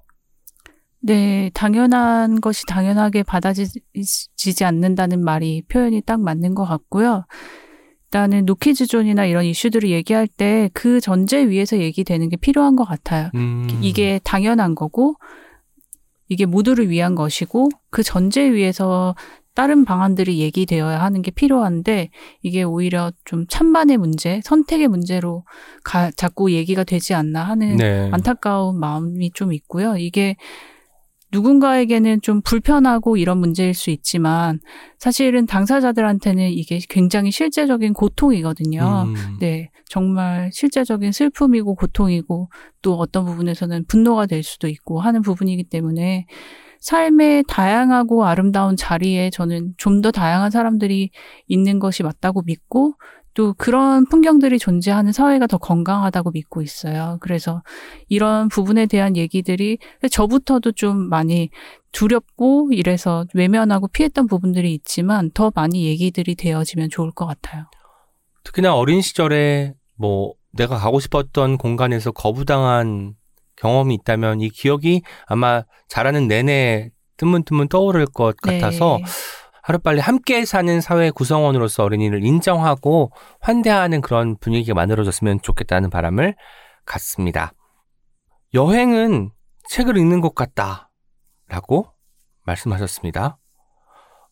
네, 1.02 1.50
당연한 1.54 2.40
것이 2.40 2.64
당연하게 2.66 3.22
받아지지 3.22 4.64
않는다는 4.64 5.24
말이 5.24 5.62
표현이 5.68 6.02
딱 6.02 6.20
맞는 6.20 6.54
것 6.54 6.64
같고요. 6.64 7.24
일단은 8.04 8.44
노키즈존이나 8.44 9.24
이런 9.26 9.44
이슈들을 9.44 9.88
얘기할 9.88 10.26
때 10.26 10.68
그 10.74 11.00
전제 11.00 11.48
위에서 11.48 11.78
얘기되는 11.78 12.28
게 12.28 12.36
필요한 12.36 12.76
것 12.76 12.84
같아요. 12.84 13.30
음, 13.34 13.66
이게 13.82 14.20
당연한 14.24 14.74
거고, 14.74 15.14
이게 16.28 16.44
모두를 16.44 16.90
위한 16.90 17.14
것이고, 17.14 17.68
그 17.90 18.02
전제 18.02 18.50
위에서 18.52 19.14
다른 19.60 19.84
방안들이 19.84 20.38
얘기되어야 20.38 21.02
하는 21.02 21.20
게 21.20 21.30
필요한데, 21.30 22.08
이게 22.40 22.62
오히려 22.62 23.12
좀 23.26 23.44
찬반의 23.46 23.98
문제, 23.98 24.40
선택의 24.42 24.88
문제로 24.88 25.44
가, 25.84 26.10
자꾸 26.12 26.50
얘기가 26.50 26.82
되지 26.82 27.12
않나 27.12 27.44
하는 27.44 27.76
네. 27.76 28.08
안타까운 28.10 28.80
마음이 28.80 29.32
좀 29.34 29.52
있고요. 29.52 29.98
이게 29.98 30.36
누군가에게는 31.30 32.22
좀 32.22 32.40
불편하고 32.40 33.18
이런 33.18 33.36
문제일 33.36 33.74
수 33.74 33.90
있지만 33.90 34.60
사실은 34.98 35.44
당사자들한테는 35.44 36.48
이게 36.48 36.80
굉장히 36.88 37.30
실제적인 37.30 37.92
고통이거든요. 37.92 39.04
음, 39.08 39.36
네, 39.40 39.70
정말 39.84 40.48
실제적인 40.54 41.12
슬픔이고 41.12 41.74
고통이고 41.74 42.48
또 42.80 42.94
어떤 42.94 43.26
부분에서는 43.26 43.84
분노가 43.88 44.24
될 44.24 44.42
수도 44.42 44.68
있고 44.68 45.00
하는 45.00 45.20
부분이기 45.20 45.64
때문에 45.64 46.24
삶의 46.80 47.44
다양하고 47.48 48.24
아름다운 48.26 48.76
자리에 48.76 49.30
저는 49.30 49.74
좀 49.76 50.00
더 50.00 50.10
다양한 50.10 50.50
사람들이 50.50 51.10
있는 51.46 51.78
것이 51.78 52.02
맞다고 52.02 52.42
믿고 52.42 52.94
또 53.34 53.54
그런 53.58 54.06
풍경들이 54.06 54.58
존재하는 54.58 55.12
사회가 55.12 55.46
더 55.46 55.58
건강하다고 55.58 56.30
믿고 56.32 56.62
있어요. 56.62 57.18
그래서 57.20 57.62
이런 58.08 58.48
부분에 58.48 58.86
대한 58.86 59.16
얘기들이 59.16 59.78
저부터도 60.10 60.72
좀 60.72 60.96
많이 61.08 61.50
두렵고 61.92 62.70
이래서 62.72 63.24
외면하고 63.34 63.88
피했던 63.88 64.26
부분들이 64.26 64.72
있지만 64.74 65.30
더 65.32 65.52
많이 65.54 65.84
얘기들이 65.86 66.34
되어지면 66.34 66.88
좋을 66.90 67.10
것 67.12 67.26
같아요. 67.26 67.66
특히나 68.44 68.74
어린 68.74 69.00
시절에 69.02 69.74
뭐 69.96 70.32
내가 70.52 70.76
가고 70.78 70.98
싶었던 70.98 71.58
공간에서 71.58 72.10
거부당한 72.10 73.14
경험이 73.56 73.94
있다면 73.94 74.40
이 74.40 74.48
기억이 74.48 75.02
아마 75.26 75.62
자라는 75.88 76.28
내내 76.28 76.90
뜸문뜸문 77.16 77.68
떠오를 77.68 78.06
것 78.06 78.36
같아서 78.36 78.98
네. 78.98 79.04
하루빨리 79.62 80.00
함께 80.00 80.44
사는 80.44 80.80
사회 80.80 81.10
구성원으로서 81.10 81.84
어린이를 81.84 82.24
인정하고 82.24 83.12
환대하는 83.40 84.00
그런 84.00 84.36
분위기가 84.38 84.74
만들어졌으면 84.74 85.40
좋겠다는 85.42 85.90
바람을 85.90 86.34
갖습니다. 86.86 87.52
여행은 88.54 89.30
책을 89.68 89.96
읽는 89.96 90.20
것 90.20 90.34
같다. 90.34 90.90
라고 91.46 91.86
말씀하셨습니다. 92.44 93.38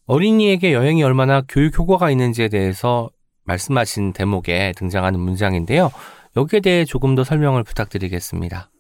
어린이에게 0.07 0.73
여행이 0.73 1.03
얼마나 1.03 1.43
교육 1.47 1.79
효과가 1.79 2.11
있는지에 2.11 2.49
대해서 2.49 3.11
말씀하신 3.45 4.13
대목에 4.13 4.73
등장하는 4.77 5.21
문장인데요. 5.21 5.91
여기에 6.37 6.61
대해 6.61 6.85
조금 6.85 7.15
더 7.15 7.25
설명을 7.25 7.65
부탁드리겠습니다. 7.65 8.71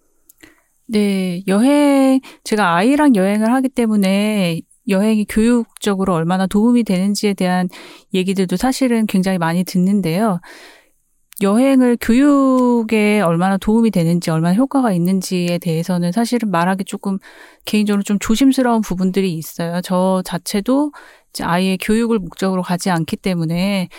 네, 0.90 1.42
여행, 1.48 2.20
제가 2.44 2.74
아이랑 2.76 3.14
여행을 3.14 3.52
하기 3.52 3.68
때문에 3.68 4.62
여행이 4.88 5.26
교육적으로 5.28 6.14
얼마나 6.14 6.46
도움이 6.46 6.84
되는지에 6.84 7.34
대한 7.34 7.68
얘기들도 8.14 8.56
사실은 8.56 9.04
굉장히 9.06 9.36
많이 9.36 9.64
듣는데요. 9.64 10.40
여행을 11.42 11.98
교육에 12.00 13.20
얼마나 13.20 13.58
도움이 13.58 13.90
되는지, 13.90 14.30
얼마나 14.30 14.54
효과가 14.54 14.92
있는지에 14.92 15.58
대해서는 15.58 16.10
사실은 16.10 16.50
말하기 16.50 16.84
조금 16.84 17.18
개인적으로 17.66 18.02
좀 18.02 18.18
조심스러운 18.18 18.80
부분들이 18.80 19.34
있어요. 19.34 19.82
저 19.82 20.22
자체도 20.24 20.92
아이의 21.40 21.78
교육을 21.82 22.18
목적으로 22.18 22.62
가지 22.62 22.88
않기 22.90 23.16
때문에 23.18 23.90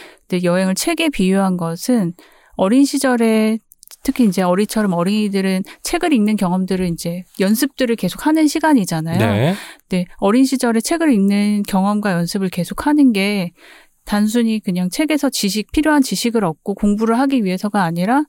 여행을 0.44 0.74
책에 0.74 1.10
비유한 1.10 1.56
것은 1.56 2.14
어린 2.56 2.84
시절에 2.84 3.60
특히 4.04 4.26
이제 4.26 4.42
어리처럼 4.42 4.94
어린이들은 4.94 5.64
책을 5.82 6.14
읽는 6.14 6.36
경험들을 6.38 6.88
이제 6.88 7.24
연습들을 7.40 7.96
계속 7.96 8.26
하는 8.26 8.48
시간이잖아요. 8.48 9.18
네. 9.20 9.56
네, 9.90 10.06
어린 10.18 10.46
시절에 10.46 10.82
책을 10.82 11.12
읽는 11.14 11.64
경험과 11.64 12.14
연습을 12.14 12.50
계속 12.50 12.88
하는 12.88 13.12
게 13.12 13.52
단순히 14.06 14.60
그냥 14.60 14.90
책에서 14.90 15.30
지식, 15.30 15.72
필요한 15.72 16.02
지식을 16.02 16.44
얻고 16.44 16.76
공부를 16.76 17.20
하기 17.20 17.44
위해서가 17.44 17.84
아니라 17.84 18.24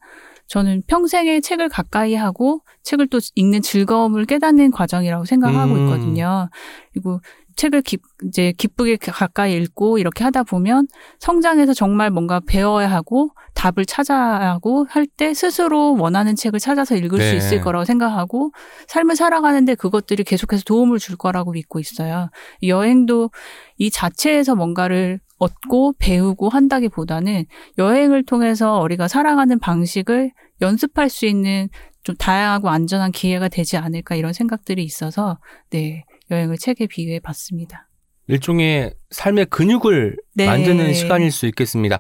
저는 0.47 0.83
평생에 0.89 1.41
책을 1.41 1.69
가까이 1.69 2.17
하고 2.17 2.61
책을 2.83 3.07
또 3.07 3.21
읽는 3.37 3.63
즐거움을 3.63 4.27
깨닫는 4.27 4.73
과정이라고 4.73 5.25
생각하고 5.25 5.75
음. 5.75 5.85
있거든요. 5.85 6.51
그리고 6.93 7.21
책을 7.57 7.83
기, 7.83 7.99
이제 8.27 8.53
기쁘게 8.57 8.97
가까이 8.97 9.55
읽고 9.57 9.99
이렇게 9.99 10.25
하다 10.25 10.45
보면 10.45 10.87
성장해서 11.19 11.75
정말 11.75 12.11
뭔가 12.11 12.41
배워야 12.41 12.91
하고 12.91 13.31
답을 13.55 13.85
찾아야 13.87 14.51
하고 14.51 14.87
할 14.89 15.07
때 15.17 15.35
스스로 15.35 15.97
원하는 15.97 16.37
책을 16.37 16.61
찾아서 16.61 16.97
읽을 16.97 17.19
네. 17.19 17.31
수 17.31 17.37
있을 17.37 17.61
거라고 17.61 17.85
생각하고 17.85 18.53
삶을 18.89 19.17
살아가는데 19.17 19.75
그것들이 19.75 20.25
계속해서 20.25 20.63
도움을 20.65 20.99
줄 20.99 21.17
거라고 21.17 21.53
믿고 21.53 21.79
있어요. 21.81 22.31
여행도 22.63 23.31
이 23.79 23.91
자체에서 23.91 24.55
뭔가를 24.55 25.21
얻고 25.39 25.95
배우고 25.99 26.49
한다기보다는 26.49 27.45
여행을 27.79 28.25
통해서 28.25 28.81
우리가 28.81 29.09
살아가는 29.09 29.59
방식을 29.59 30.31
연습할 30.61 31.09
수 31.09 31.27
있는 31.27 31.69
좀 32.03 32.15
다양하고 32.17 32.69
안전한 32.69 33.13
기회가 33.13 33.49
되지 33.49 33.77
않을까 33.77 34.15
이런 34.15 34.33
생각들이 34.33 34.85
있어서 34.85 35.39
네 35.71 36.05
여행을 36.31 36.59
책에 36.59 36.87
비유해 36.87 37.21
봤습니다. 37.21 37.89
일종의 38.29 38.95
삶의 39.11 39.47
근육을 39.47 40.17
네. 40.37 40.47
만드는 40.47 40.95
시간일 40.95 41.33
수 41.33 41.47
있겠습니다. 41.47 41.99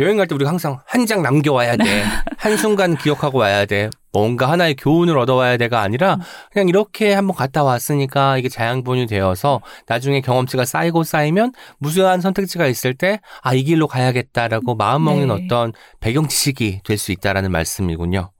여행 0.00 0.16
갈 0.16 0.26
때 0.28 0.34
우리가 0.34 0.50
항상 0.50 0.80
한 0.86 1.06
장 1.06 1.22
남겨와야 1.22 1.76
돼. 1.76 1.84
한순간 2.38 2.96
기억하고 2.96 3.38
와야 3.38 3.64
돼. 3.66 3.90
뭔가 4.12 4.48
하나의 4.50 4.74
교훈을 4.76 5.18
얻어와야 5.18 5.56
돼가 5.56 5.80
아니라 5.82 6.18
그냥 6.52 6.68
이렇게 6.68 7.12
한번 7.12 7.36
갔다 7.36 7.62
왔으니까 7.64 8.38
이게 8.38 8.48
자양분이 8.48 9.06
되어서 9.06 9.60
나중에 9.86 10.20
경험치가 10.20 10.64
쌓이고 10.64 11.02
쌓이면 11.04 11.52
무수한 11.78 12.20
선택지가 12.20 12.66
있을 12.68 12.94
때 12.94 13.20
아, 13.42 13.54
이 13.54 13.62
길로 13.64 13.86
가야겠다라고 13.86 14.74
마음먹는 14.76 15.28
네. 15.28 15.44
어떤 15.44 15.72
배경 16.00 16.26
지식이 16.28 16.80
될 16.84 16.96
수 16.98 17.12
있다라는 17.12 17.50
말씀이군요. 17.52 18.30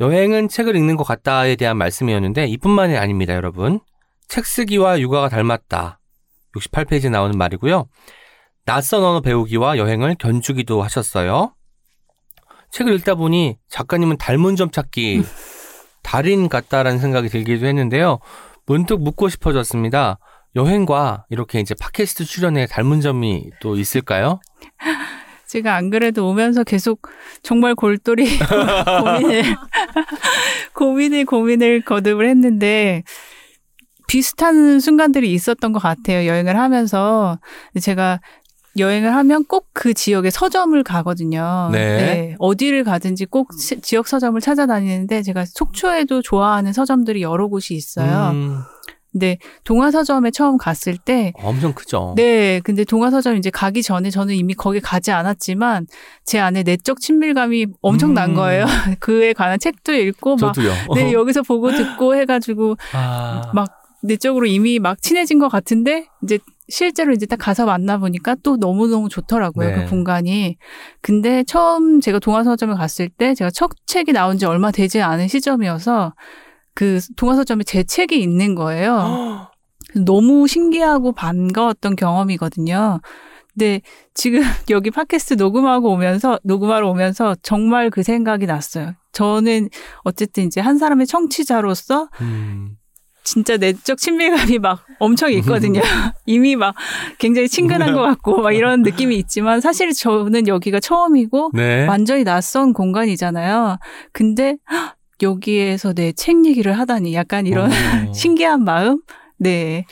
여행은 0.00 0.48
책을 0.48 0.74
읽는 0.76 0.96
것 0.96 1.04
같다에 1.04 1.56
대한 1.56 1.76
말씀이었는데 1.76 2.46
이뿐만이 2.46 2.96
아닙니다, 2.96 3.34
여러분. 3.34 3.80
책 4.28 4.46
쓰기와 4.46 4.98
육아가 5.00 5.28
닮았다. 5.28 6.00
68페이지에 6.56 7.10
나오는 7.10 7.36
말이고요. 7.36 7.86
낯선 8.64 9.02
언어 9.02 9.20
배우기와 9.20 9.76
여행을 9.78 10.16
견주기도 10.18 10.82
하셨어요. 10.82 11.54
책을 12.70 12.94
읽다 12.94 13.14
보니 13.14 13.58
작가님은 13.68 14.16
닮은 14.16 14.56
점 14.56 14.70
찾기 14.70 15.22
달인 16.02 16.48
같다라는 16.48 16.98
생각이 16.98 17.28
들기도 17.28 17.66
했는데요. 17.66 18.18
문득 18.66 19.02
묻고 19.02 19.28
싶어졌습니다. 19.28 20.18
여행과 20.54 21.26
이렇게 21.30 21.60
이제 21.60 21.74
팟캐스트 21.74 22.24
출연에 22.24 22.66
닮은 22.66 23.00
점이 23.00 23.50
또 23.60 23.76
있을까요? 23.76 24.40
제가 25.52 25.74
안 25.76 25.90
그래도 25.90 26.26
오면서 26.28 26.64
계속 26.64 27.02
정말 27.42 27.74
골똘히 27.74 28.24
고민을 29.02 29.42
고민을 30.74 31.24
고민을 31.26 31.82
거듭을 31.82 32.26
했는데 32.28 33.02
비슷한 34.08 34.80
순간들이 34.80 35.32
있었던 35.32 35.72
것 35.72 35.78
같아요. 35.78 36.26
여행을 36.26 36.58
하면서 36.58 37.38
제가 37.80 38.20
여행을 38.78 39.14
하면 39.14 39.44
꼭 39.44 39.66
그 39.74 39.92
지역에 39.94 40.30
서점을 40.30 40.80
가거든요. 40.84 41.68
네. 41.72 42.36
어디를 42.38 42.84
가든지 42.84 43.24
꼭 43.26 43.48
시- 43.58 43.80
지역 43.80 44.06
서점을 44.06 44.40
찾아다니는데 44.40 45.22
제가 45.22 45.44
속초에도 45.46 46.22
좋아하는 46.22 46.72
서점들이 46.72 47.20
여러 47.22 47.48
곳이 47.48 47.74
있어요. 47.74 48.30
음, 48.32 48.58
근데 49.12 49.36
동화 49.64 49.90
서점에 49.90 50.30
처음 50.30 50.56
갔을 50.56 50.96
때 50.96 51.32
엄청 51.36 51.74
크죠. 51.74 52.14
네, 52.16 52.60
근데 52.64 52.84
동화서점 52.84 53.36
이제 53.36 53.50
가기 53.50 53.82
전에 53.82 54.10
저는 54.10 54.34
이미 54.34 54.54
거기 54.54 54.80
가지 54.80 55.10
않았지만 55.12 55.86
제 56.24 56.38
안에 56.38 56.62
내적 56.62 56.98
친밀감이 57.00 57.66
엄청 57.82 58.14
난 58.14 58.30
음. 58.30 58.34
거예요. 58.34 58.64
그에 59.00 59.34
관한 59.34 59.58
책도 59.58 59.92
읽고 59.92 60.36
막 60.36 60.54
저도요. 60.54 60.72
네, 60.94 61.12
여기서 61.12 61.42
보고 61.42 61.70
듣고 61.70 62.16
해가지고 62.16 62.76
아, 62.94 63.50
막 63.54 63.82
내적으로 64.02 64.46
이미 64.46 64.78
막 64.78 65.00
친해진 65.00 65.38
것 65.38 65.48
같은데 65.48 66.06
이제 66.22 66.38
실제로 66.68 67.12
이제 67.12 67.26
딱 67.26 67.36
가서 67.36 67.66
만나 67.66 67.98
보니까 67.98 68.34
또 68.42 68.56
너무너무 68.56 69.10
좋더라고요. 69.10 69.68
네. 69.68 69.74
그 69.74 69.90
공간이. 69.90 70.56
근데 71.02 71.44
처음 71.44 72.00
제가 72.00 72.18
동화서점에 72.18 72.74
갔을 72.74 73.10
때 73.10 73.34
제가 73.34 73.50
첫 73.50 73.70
책이 73.84 74.12
나온 74.12 74.38
지 74.38 74.46
얼마 74.46 74.70
되지 74.70 75.02
않은 75.02 75.28
시점이어서 75.28 76.14
그 76.74 77.00
동화서점에 77.16 77.64
제 77.64 77.82
책이 77.82 78.20
있는 78.20 78.54
거예요. 78.54 79.48
너무 80.04 80.46
신기하고 80.46 81.12
반가웠던 81.12 81.96
경험이거든요. 81.96 83.00
근데 83.52 83.82
지금 84.14 84.40
여기 84.70 84.90
팟캐스트 84.90 85.34
녹음하고 85.34 85.90
오면서 85.90 86.38
녹음하러 86.42 86.88
오면서 86.88 87.36
정말 87.42 87.90
그 87.90 88.02
생각이 88.02 88.46
났어요. 88.46 88.94
저는 89.12 89.68
어쨌든 90.04 90.46
이제 90.46 90.60
한 90.60 90.78
사람의 90.78 91.06
청취자로서 91.06 92.08
음, 92.22 92.76
진짜 93.24 93.58
내적 93.58 93.98
친밀감이 93.98 94.58
막 94.58 94.84
엄청 94.98 95.30
있거든요. 95.34 95.80
이미 96.24 96.56
막 96.56 96.74
굉장히 97.18 97.48
친근한 97.48 97.92
것 97.92 98.00
같고 98.00 98.40
막 98.40 98.52
이런 98.52 98.82
느낌이 98.82 99.16
있지만 99.16 99.60
사실 99.60 99.92
저는 99.92 100.48
여기가 100.48 100.80
처음이고 100.80 101.50
네. 101.52 101.86
완전히 101.86 102.24
낯선 102.24 102.72
공간이잖아요. 102.72 103.76
근데 104.12 104.56
헉, 104.70 104.96
여기에서 105.22 105.92
내 105.94 106.12
책 106.12 106.44
얘기를 106.46 106.78
하다니 106.78 107.14
약간 107.14 107.46
이런 107.46 107.70
어. 107.70 107.72
신기한 108.12 108.64
마음? 108.64 109.02
네. 109.38 109.84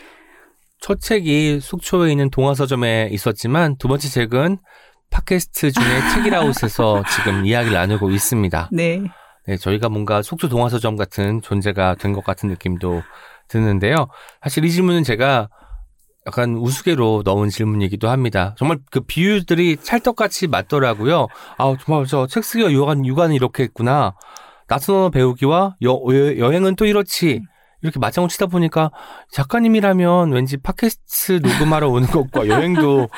첫 0.80 1.00
책이 1.00 1.60
속초에 1.60 2.10
있는 2.10 2.30
동화서점에 2.30 3.10
있었지만 3.12 3.76
두 3.76 3.88
번째 3.88 4.08
책은 4.08 4.58
팟캐스트 5.10 5.72
중에 5.72 5.84
책이라웃에서 6.14 7.02
지금 7.14 7.44
이야기를 7.46 7.74
나누고 7.76 8.10
있습니다. 8.10 8.68
네. 8.72 9.02
네, 9.46 9.56
저희가 9.56 9.88
뭔가 9.88 10.22
속초 10.22 10.48
동화서점 10.48 10.96
같은 10.96 11.40
존재가 11.42 11.96
된 11.96 12.12
것 12.12 12.24
같은 12.24 12.48
느낌도 12.48 13.02
드는데요. 13.48 14.06
사실 14.42 14.64
이 14.64 14.70
질문은 14.70 15.02
제가 15.02 15.48
약간 16.26 16.54
우스개로 16.56 17.22
넣은 17.24 17.48
질문이기도 17.48 18.08
합니다. 18.08 18.54
정말 18.58 18.78
그 18.90 19.00
비유들이 19.00 19.78
찰떡같이 19.78 20.46
맞더라고요. 20.46 21.26
아, 21.58 21.74
정말 21.84 22.06
저 22.06 22.26
책 22.26 22.44
쓰기와 22.44 22.70
육아는, 22.70 23.06
육아는 23.06 23.34
이렇게 23.34 23.64
했구나. 23.64 24.14
언어 24.70 25.10
배우기와 25.10 25.76
여, 25.82 25.90
여- 25.90 26.38
여 26.38 26.50
행은 26.52 26.76
또 26.76 26.86
이렇지. 26.86 27.42
이렇게 27.82 27.98
맞장구 27.98 28.28
치다 28.28 28.46
보니까 28.46 28.90
작가님이라면 29.32 30.32
왠지 30.32 30.58
팟캐스트 30.58 31.40
녹음하러 31.42 31.88
오는 31.88 32.06
것과 32.08 32.46
여행도 32.46 33.08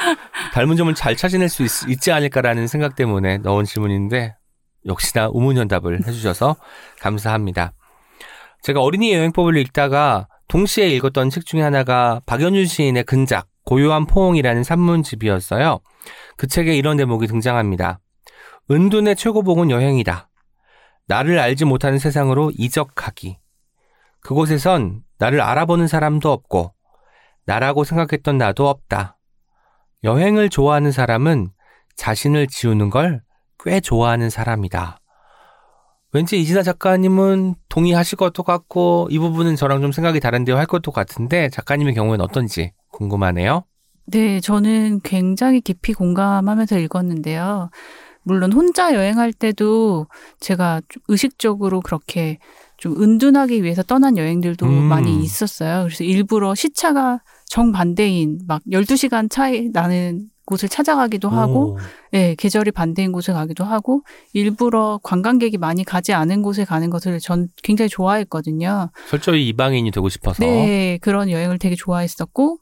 닮은 0.54 0.76
점을 0.76 0.94
잘 0.94 1.16
찾아낼 1.16 1.48
수 1.48 1.64
있, 1.64 2.00
지 2.00 2.12
않을까라는 2.12 2.68
생각 2.68 2.94
때문에 2.94 3.38
넣은 3.38 3.64
질문인데 3.64 4.36
역시나 4.86 5.28
우문현답을 5.32 6.06
해주셔서 6.06 6.56
감사합니다. 7.00 7.72
제가 8.62 8.80
어린이 8.80 9.12
여행법을 9.12 9.56
읽다가 9.56 10.28
동시에 10.46 10.88
읽었던 10.90 11.30
책 11.30 11.44
중에 11.44 11.60
하나가 11.60 12.20
박연준 12.26 12.66
시인의 12.66 13.02
근작, 13.04 13.48
고요한 13.64 14.06
포옹이라는 14.06 14.62
산문집이었어요. 14.62 15.80
그 16.36 16.46
책에 16.46 16.76
이런 16.76 16.96
대목이 16.96 17.26
등장합니다. 17.26 17.98
은둔의 18.70 19.16
최고봉은 19.16 19.70
여행이다. 19.70 20.28
나를 21.06 21.38
알지 21.38 21.64
못하는 21.64 21.98
세상으로 21.98 22.52
이적하기. 22.56 23.38
그곳에선 24.20 25.02
나를 25.18 25.40
알아보는 25.40 25.88
사람도 25.88 26.30
없고, 26.30 26.72
나라고 27.44 27.84
생각했던 27.84 28.38
나도 28.38 28.68
없다. 28.68 29.18
여행을 30.04 30.48
좋아하는 30.48 30.92
사람은 30.92 31.50
자신을 31.96 32.46
지우는 32.46 32.90
걸 32.90 33.22
꽤 33.64 33.80
좋아하는 33.80 34.28
사람이다. 34.28 34.98
왠지 36.12 36.38
이진아 36.40 36.62
작가님은 36.62 37.54
동의하실 37.68 38.18
것도 38.18 38.42
같고 38.42 39.08
이 39.10 39.18
부분은 39.18 39.56
저랑 39.56 39.80
좀 39.80 39.92
생각이 39.92 40.20
다른데요 40.20 40.56
할 40.58 40.66
것도 40.66 40.90
같은데 40.90 41.48
작가님의 41.48 41.94
경우에는 41.94 42.22
어떤지 42.22 42.72
궁금하네요. 42.90 43.64
네, 44.06 44.40
저는 44.40 45.00
굉장히 45.04 45.60
깊이 45.60 45.94
공감하면서 45.94 46.78
읽었는데요. 46.80 47.70
물론 48.24 48.52
혼자 48.52 48.94
여행할 48.94 49.32
때도 49.32 50.06
제가 50.40 50.80
좀 50.88 51.02
의식적으로 51.08 51.80
그렇게 51.80 52.38
좀 52.76 53.00
은둔하기 53.00 53.62
위해서 53.62 53.82
떠난 53.82 54.16
여행들도 54.16 54.66
음. 54.66 54.84
많이 54.84 55.22
있었어요. 55.22 55.84
그래서 55.84 56.04
일부러 56.04 56.54
시차가 56.54 57.20
정반대인 57.46 58.40
막 58.46 58.62
12시간 58.70 59.30
차이 59.30 59.68
나는 59.72 60.30
곳을 60.44 60.68
찾아가기도 60.68 61.28
하고 61.28 61.74
오. 61.74 61.78
네, 62.10 62.34
계절이 62.36 62.72
반대인 62.72 63.12
곳에 63.12 63.32
가기도 63.32 63.64
하고 63.64 64.02
일부러 64.32 64.98
관광객이 65.02 65.58
많이 65.58 65.84
가지 65.84 66.12
않은 66.12 66.42
곳에 66.42 66.64
가는 66.64 66.90
것을 66.90 67.20
전 67.20 67.48
굉장히 67.62 67.88
좋아했거든요. 67.88 68.90
철저히 69.08 69.48
이방인이 69.48 69.90
되고 69.92 70.08
싶어서. 70.08 70.44
네, 70.44 70.98
그런 71.00 71.30
여행을 71.30 71.58
되게 71.58 71.76
좋아했었고 71.76 72.58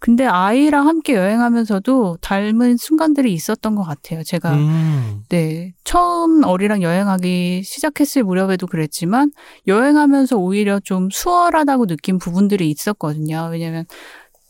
근데 0.00 0.24
아이랑 0.24 0.86
함께 0.86 1.14
여행하면서도 1.14 2.18
닮은 2.20 2.76
순간들이 2.76 3.32
있었던 3.32 3.74
것 3.74 3.82
같아요. 3.82 4.22
제가 4.22 4.54
음. 4.54 5.22
네 5.28 5.74
처음 5.84 6.44
어리랑 6.44 6.82
여행하기 6.82 7.62
시작했을 7.64 8.22
무렵에도 8.22 8.66
그랬지만 8.66 9.32
여행하면서 9.66 10.36
오히려 10.36 10.78
좀 10.80 11.08
수월하다고 11.10 11.86
느낀 11.86 12.18
부분들이 12.18 12.70
있었거든요. 12.70 13.48
왜냐하면 13.50 13.86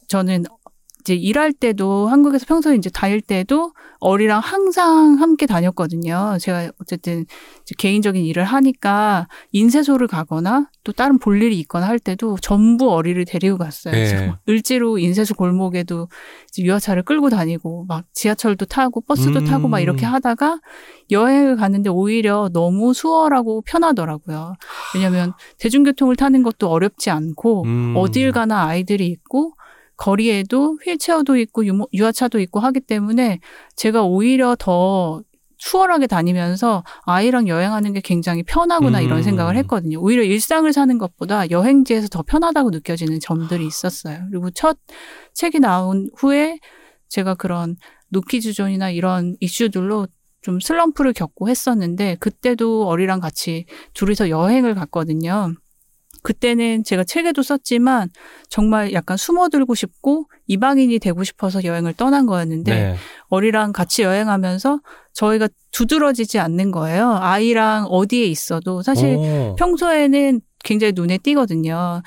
저는 0.08 0.44
이제 1.08 1.14
일할 1.14 1.54
때도 1.54 2.08
한국에서 2.08 2.44
평소에 2.44 2.76
이제 2.76 2.90
다닐 2.90 3.22
때도 3.22 3.72
어리랑 3.98 4.40
항상 4.40 5.14
함께 5.18 5.46
다녔거든요. 5.46 6.36
제가 6.38 6.70
어쨌든 6.82 7.24
개인적인 7.78 8.22
일을 8.22 8.44
하니까 8.44 9.26
인쇄소를 9.52 10.06
가거나 10.06 10.68
또 10.84 10.92
다른 10.92 11.18
볼 11.18 11.42
일이 11.42 11.58
있거나 11.60 11.88
할 11.88 11.98
때도 11.98 12.36
전부 12.42 12.92
어리를 12.92 13.24
데리고 13.24 13.56
갔어요. 13.56 13.94
네. 13.94 14.34
을지로 14.48 14.98
인쇄소 14.98 15.34
골목에도 15.34 16.08
유아차를 16.58 17.04
끌고 17.04 17.30
다니고 17.30 17.86
막 17.88 18.04
지하철도 18.12 18.66
타고 18.66 19.00
버스도 19.00 19.38
음. 19.40 19.44
타고 19.46 19.68
막 19.68 19.80
이렇게 19.80 20.04
하다가 20.04 20.60
여행을 21.10 21.56
가는데 21.56 21.88
오히려 21.88 22.50
너무 22.52 22.92
수월하고 22.92 23.62
편하더라고요. 23.62 24.54
왜냐하면 24.94 25.32
대중교통을 25.58 26.16
타는 26.16 26.42
것도 26.42 26.68
어렵지 26.68 27.08
않고 27.08 27.64
음. 27.64 27.94
어딜 27.96 28.30
가나 28.30 28.66
아이들이 28.66 29.06
있고 29.06 29.54
거리에도 29.98 30.78
휠체어도 30.84 31.36
있고 31.36 31.64
유아차도 31.92 32.40
있고 32.40 32.60
하기 32.60 32.80
때문에 32.80 33.40
제가 33.76 34.04
오히려 34.04 34.56
더 34.58 35.22
수월하게 35.58 36.06
다니면서 36.06 36.84
아이랑 37.02 37.48
여행하는 37.48 37.92
게 37.92 38.00
굉장히 38.00 38.44
편하구나 38.44 39.00
음. 39.00 39.04
이런 39.04 39.22
생각을 39.24 39.56
했거든요. 39.56 39.98
오히려 40.00 40.22
일상을 40.22 40.72
사는 40.72 40.98
것보다 40.98 41.50
여행지에서 41.50 42.06
더 42.08 42.22
편하다고 42.22 42.70
느껴지는 42.70 43.18
점들이 43.20 43.66
있었어요. 43.66 44.20
그리고 44.30 44.50
첫 44.50 44.78
책이 45.34 45.58
나온 45.58 46.08
후에 46.16 46.60
제가 47.08 47.34
그런 47.34 47.76
노키즈존이나 48.10 48.90
이런 48.90 49.36
이슈들로 49.40 50.06
좀 50.42 50.60
슬럼프를 50.60 51.12
겪고 51.12 51.48
했었는데 51.48 52.16
그때도 52.20 52.86
어리랑 52.86 53.18
같이 53.18 53.66
둘이서 53.94 54.30
여행을 54.30 54.76
갔거든요. 54.76 55.54
그때는 56.28 56.84
제가 56.84 57.04
책에도 57.04 57.40
썼지만 57.40 58.10
정말 58.50 58.92
약간 58.92 59.16
숨어들고 59.16 59.74
싶고 59.74 60.26
이방인이 60.46 60.98
되고 60.98 61.24
싶어서 61.24 61.64
여행을 61.64 61.94
떠난 61.94 62.26
거였는데 62.26 62.70
네. 62.70 62.96
어리랑 63.28 63.72
같이 63.72 64.02
여행하면서 64.02 64.80
저희가 65.14 65.48
두드러지지 65.70 66.38
않는 66.38 66.70
거예요. 66.70 67.16
아이랑 67.18 67.86
어디에 67.86 68.26
있어도 68.26 68.82
사실 68.82 69.16
오. 69.16 69.56
평소에는 69.58 70.42
굉장히 70.62 70.92
눈에 70.94 71.16
띄거든요. 71.16 72.02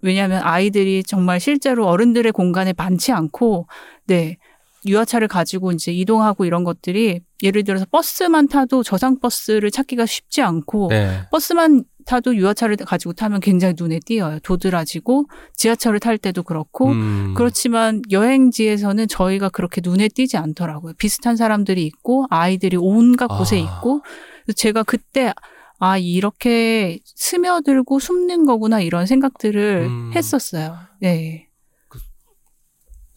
왜냐하면 0.00 0.42
아이들이 0.42 1.04
정말 1.04 1.38
실제로 1.38 1.86
어른들의 1.86 2.32
공간에 2.32 2.74
많지 2.76 3.12
않고, 3.12 3.68
네. 4.08 4.38
유아차를 4.84 5.28
가지고 5.28 5.70
이제 5.70 5.92
이동하고 5.92 6.44
이런 6.44 6.64
것들이 6.64 7.20
예를 7.42 7.62
들어서 7.62 7.86
버스만 7.90 8.48
타도 8.48 8.82
저상 8.82 9.20
버스를 9.20 9.70
찾기가 9.70 10.06
쉽지 10.06 10.42
않고 10.42 10.88
네. 10.88 11.20
버스만 11.30 11.84
타도 12.04 12.36
유아차를 12.36 12.76
가지고 12.76 13.12
타면 13.12 13.40
굉장히 13.40 13.74
눈에 13.76 14.00
띄어요. 14.04 14.38
도드라지고 14.40 15.26
지하철을 15.56 16.00
탈 16.00 16.18
때도 16.18 16.42
그렇고 16.42 16.90
음. 16.90 17.34
그렇지만 17.36 18.02
여행지에서는 18.10 19.08
저희가 19.08 19.48
그렇게 19.48 19.80
눈에 19.82 20.08
띄지 20.08 20.36
않더라고요. 20.36 20.94
비슷한 20.98 21.36
사람들이 21.36 21.84
있고 21.86 22.26
아이들이 22.30 22.76
온갖 22.78 23.28
곳에 23.28 23.56
아. 23.56 23.60
있고 23.60 24.02
그래서 24.44 24.56
제가 24.56 24.82
그때 24.82 25.32
아 25.78 25.98
이렇게 25.98 27.00
스며들고 27.04 27.98
숨는 27.98 28.46
거구나 28.46 28.80
이런 28.80 29.06
생각들을 29.06 29.86
음. 29.88 30.12
했었어요. 30.14 30.76
네. 31.00 31.48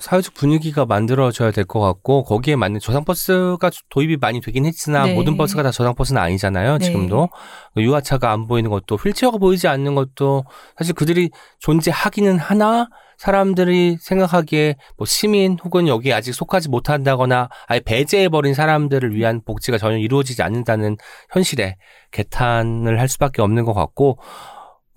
사회적 0.05 0.35
분위기가 0.35 0.85
만들어져야 0.85 1.49
될 1.51 1.65
것 1.65 1.79
같고 1.79 2.23
거기에 2.23 2.55
맞는 2.55 2.79
저상버스가 2.79 3.71
도입이 3.89 4.17
많이 4.17 4.39
되긴 4.39 4.65
했으나 4.67 5.05
네. 5.05 5.15
모든 5.15 5.35
버스가 5.35 5.63
다 5.63 5.71
저상버스는 5.71 6.21
아니잖아요. 6.21 6.77
네. 6.77 6.85
지금도 6.85 7.29
유아차가 7.77 8.31
안 8.31 8.47
보이는 8.47 8.69
것도 8.69 8.97
휠체어가 8.97 9.39
보이지 9.39 9.67
않는 9.67 9.95
것도 9.95 10.45
사실 10.77 10.93
그들이 10.93 11.31
존재하기는 11.59 12.37
하나 12.37 12.87
사람들이 13.17 13.97
생각하기에 13.99 14.75
뭐 14.97 15.07
시민 15.07 15.57
혹은 15.63 15.87
여기 15.87 16.13
아직 16.13 16.33
속하지 16.33 16.69
못한다거나 16.69 17.49
아예 17.67 17.79
배제해버린 17.79 18.53
사람들을 18.53 19.15
위한 19.15 19.41
복지가 19.43 19.79
전혀 19.79 19.97
이루어지지 19.97 20.43
않는다는 20.43 20.97
현실에 21.31 21.77
개탄을 22.11 22.99
할 22.99 23.07
수밖에 23.09 23.41
없는 23.41 23.65
것 23.65 23.73
같고 23.73 24.19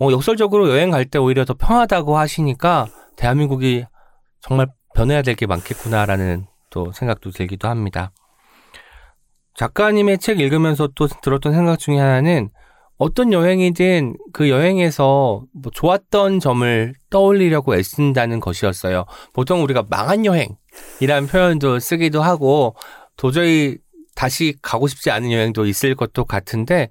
어, 0.01 0.13
역설적으로 0.13 0.69
여행 0.69 0.91
갈 0.91 1.07
때 1.07 1.19
오히려 1.19 1.47
더 1.47 1.55
편하다고 1.55 2.19
하시니까 2.19 2.87
대한민국이 3.17 3.85
정말 4.43 4.67
변해야 4.99 5.23
될 5.23 5.37
게 5.37 5.47
많겠구나라는 5.47 6.47
또 6.71 6.91
생각도 6.91 7.31
들기도 7.31 7.69
합니다. 7.69 8.11
작가님의 9.55 10.19
책 10.19 10.41
읽으면서 10.41 10.89
또 10.97 11.07
들었던 11.07 11.53
생각 11.53 11.79
중에 11.79 11.99
하나는 11.99 12.51
어떤 12.97 13.33
여행이든 13.33 14.17
그 14.33 14.51
여행에서 14.51 15.45
뭐 15.53 15.73
좋았던 15.73 16.41
점을 16.41 16.95
떠올리려고 17.11 17.77
애쓴다는 17.77 18.41
것이었어요. 18.41 19.05
보통 19.33 19.63
우리가 19.63 19.85
망한 19.89 20.25
여행이라는 20.27 21.29
표현도 21.31 21.79
쓰기도 21.79 22.21
하고 22.21 22.75
도저히 23.17 23.79
다시 24.17 24.57
가고 24.63 24.89
싶지 24.89 25.13
않은 25.13 25.31
여행도 25.31 25.67
있을 25.67 25.95
것도 25.95 26.25
같은데 26.25 26.89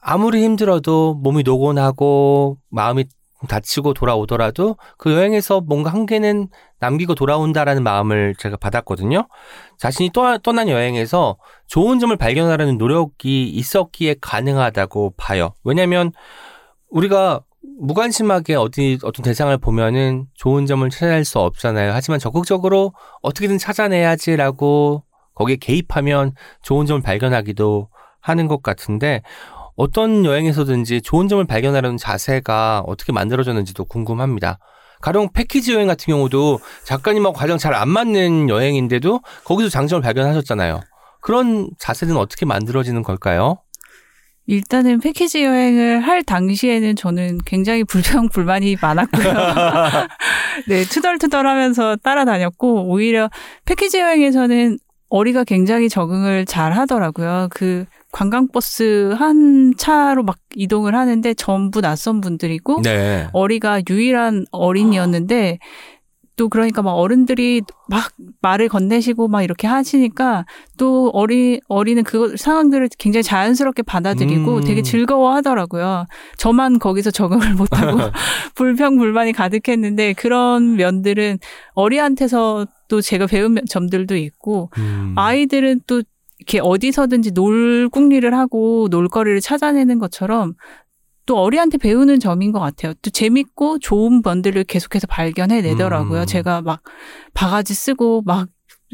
아무리 0.00 0.44
힘들어도 0.44 1.14
몸이 1.14 1.42
노곤하고 1.42 2.58
마음이 2.70 3.06
다치고 3.46 3.94
돌아오더라도 3.94 4.76
그 4.96 5.12
여행에서 5.12 5.60
뭔가 5.60 5.90
한 5.90 6.06
개는 6.06 6.48
남기고 6.80 7.14
돌아온다라는 7.14 7.82
마음을 7.82 8.34
제가 8.38 8.56
받았거든요. 8.56 9.28
자신이 9.76 10.10
떠, 10.12 10.38
떠난 10.38 10.68
여행에서 10.68 11.38
좋은 11.66 11.98
점을 11.98 12.14
발견하려는 12.16 12.78
노력이 12.78 13.48
있었기에 13.48 14.16
가능하다고 14.20 15.14
봐요. 15.16 15.54
왜냐하면 15.62 16.12
우리가 16.90 17.42
무관심하게 17.80 18.54
어디 18.56 18.98
어떤 19.04 19.22
대상을 19.22 19.56
보면은 19.58 20.26
좋은 20.34 20.66
점을 20.66 20.88
찾아낼 20.90 21.24
수 21.24 21.38
없잖아요. 21.38 21.92
하지만 21.92 22.18
적극적으로 22.18 22.92
어떻게든 23.22 23.58
찾아내야지라고 23.58 25.04
거기에 25.34 25.56
개입하면 25.56 26.32
좋은 26.62 26.86
점을 26.86 27.00
발견하기도 27.00 27.88
하는 28.20 28.48
것 28.48 28.62
같은데 28.62 29.22
어떤 29.78 30.24
여행에서든지 30.24 31.02
좋은 31.02 31.28
점을 31.28 31.42
발견하려는 31.44 31.96
자세가 31.96 32.82
어떻게 32.86 33.12
만들어졌는지도 33.12 33.84
궁금합니다. 33.84 34.58
가령 35.00 35.28
패키지 35.32 35.72
여행 35.72 35.86
같은 35.86 36.06
경우도 36.12 36.58
작가님하고 36.84 37.32
가장 37.32 37.58
잘 37.58 37.72
안 37.74 37.88
맞는 37.88 38.48
여행인데도 38.48 39.20
거기서 39.44 39.68
장점을 39.70 40.02
발견하셨잖아요. 40.02 40.80
그런 41.22 41.70
자세는 41.78 42.16
어떻게 42.16 42.44
만들어지는 42.44 43.04
걸까요? 43.04 43.58
일단은 44.48 44.98
패키지 44.98 45.44
여행을 45.44 46.00
할 46.00 46.24
당시에는 46.24 46.96
저는 46.96 47.38
굉장히 47.46 47.84
불평 47.84 48.28
불만이 48.30 48.78
많았고요. 48.82 49.22
네, 50.66 50.82
투덜투덜 50.84 51.46
하면서 51.46 51.94
따라다녔고 51.96 52.88
오히려 52.88 53.30
패키지 53.64 54.00
여행에서는 54.00 54.78
어리가 55.08 55.44
굉장히 55.44 55.88
적응을 55.88 56.44
잘 56.44 56.72
하더라고요. 56.72 57.48
그 57.50 57.86
관광버스 58.12 59.14
한 59.16 59.72
차로 59.76 60.22
막 60.22 60.38
이동을 60.54 60.94
하는데 60.94 61.34
전부 61.34 61.80
낯선 61.80 62.20
분들이고 62.20 62.82
네. 62.82 63.28
어리가 63.32 63.82
유일한 63.88 64.44
어린이였는데 64.50 65.58
또 66.38 66.48
그러니까 66.48 66.82
막 66.82 66.92
어른들이 66.92 67.62
막 67.88 68.12
말을 68.40 68.68
건네시고 68.68 69.26
막 69.26 69.42
이렇게 69.42 69.66
하시니까 69.66 70.46
또 70.78 71.10
어리 71.12 71.60
어리는 71.68 72.02
그 72.04 72.36
상황들을 72.36 72.88
굉장히 72.96 73.24
자연스럽게 73.24 73.82
받아들이고 73.82 74.56
음. 74.58 74.60
되게 74.64 74.80
즐거워하더라고요. 74.82 76.06
저만 76.36 76.78
거기서 76.78 77.10
적응을 77.10 77.54
못하고 77.54 77.98
불평 78.54 78.96
불만이 78.98 79.32
가득했는데 79.32 80.12
그런 80.12 80.76
면들은 80.76 81.38
어리한테서 81.74 82.66
또 82.86 83.00
제가 83.00 83.26
배운 83.26 83.54
면- 83.54 83.64
점들도 83.68 84.16
있고 84.16 84.70
음. 84.78 85.14
아이들은 85.16 85.80
또 85.88 86.02
이렇게 86.38 86.60
어디서든지 86.62 87.32
놀 87.34 87.88
궁리를 87.90 88.32
하고 88.32 88.86
놀거리를 88.92 89.40
찾아내는 89.40 89.98
것처럼 89.98 90.54
또 91.28 91.36
어리한테 91.38 91.76
배우는 91.76 92.20
점인 92.20 92.52
것 92.52 92.58
같아요. 92.58 92.94
또 93.02 93.10
재밌고 93.10 93.80
좋은 93.80 94.22
번들을 94.22 94.64
계속해서 94.64 95.06
발견해 95.06 95.60
내더라고요. 95.60 96.22
음. 96.22 96.26
제가 96.26 96.62
막 96.62 96.80
바가지 97.34 97.74
쓰고 97.74 98.22
막 98.24 98.48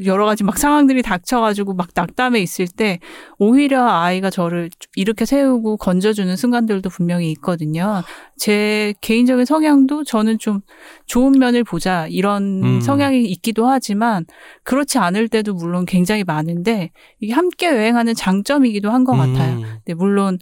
여러 0.05 0.27
가지 0.27 0.43
막 0.43 0.59
상황들이 0.59 1.03
닥쳐가지고 1.03 1.75
막 1.75 1.91
낙담해 1.95 2.41
있을 2.41 2.67
때 2.67 2.99
오히려 3.39 3.87
아이가 3.87 4.29
저를 4.29 4.69
이렇게 4.97 5.25
세우고 5.25 5.77
건져주는 5.77 6.35
순간들도 6.35 6.91
분명히 6.91 7.31
있거든요. 7.31 8.03
제 8.37 8.95
개인적인 9.01 9.45
성향도 9.45 10.03
저는 10.03 10.41
좀 10.41 10.63
좋은 11.07 11.39
면을 11.39 11.63
보자 11.63 12.09
이런 12.09 12.65
음. 12.65 12.81
성향이 12.81 13.23
있기도 13.27 13.69
하지만 13.69 14.27
그렇지 14.65 14.99
않을 14.99 15.29
때도 15.29 15.55
물론 15.55 15.85
굉장히 15.87 16.25
많은데 16.25 16.91
이게 17.21 17.33
함께 17.33 17.69
여행하는 17.69 18.17
장점이기도 18.17 18.91
한 18.91 19.05
것 19.05 19.13
같아요. 19.13 19.59
음. 19.59 19.63
네, 19.85 19.95
물론 19.95 20.39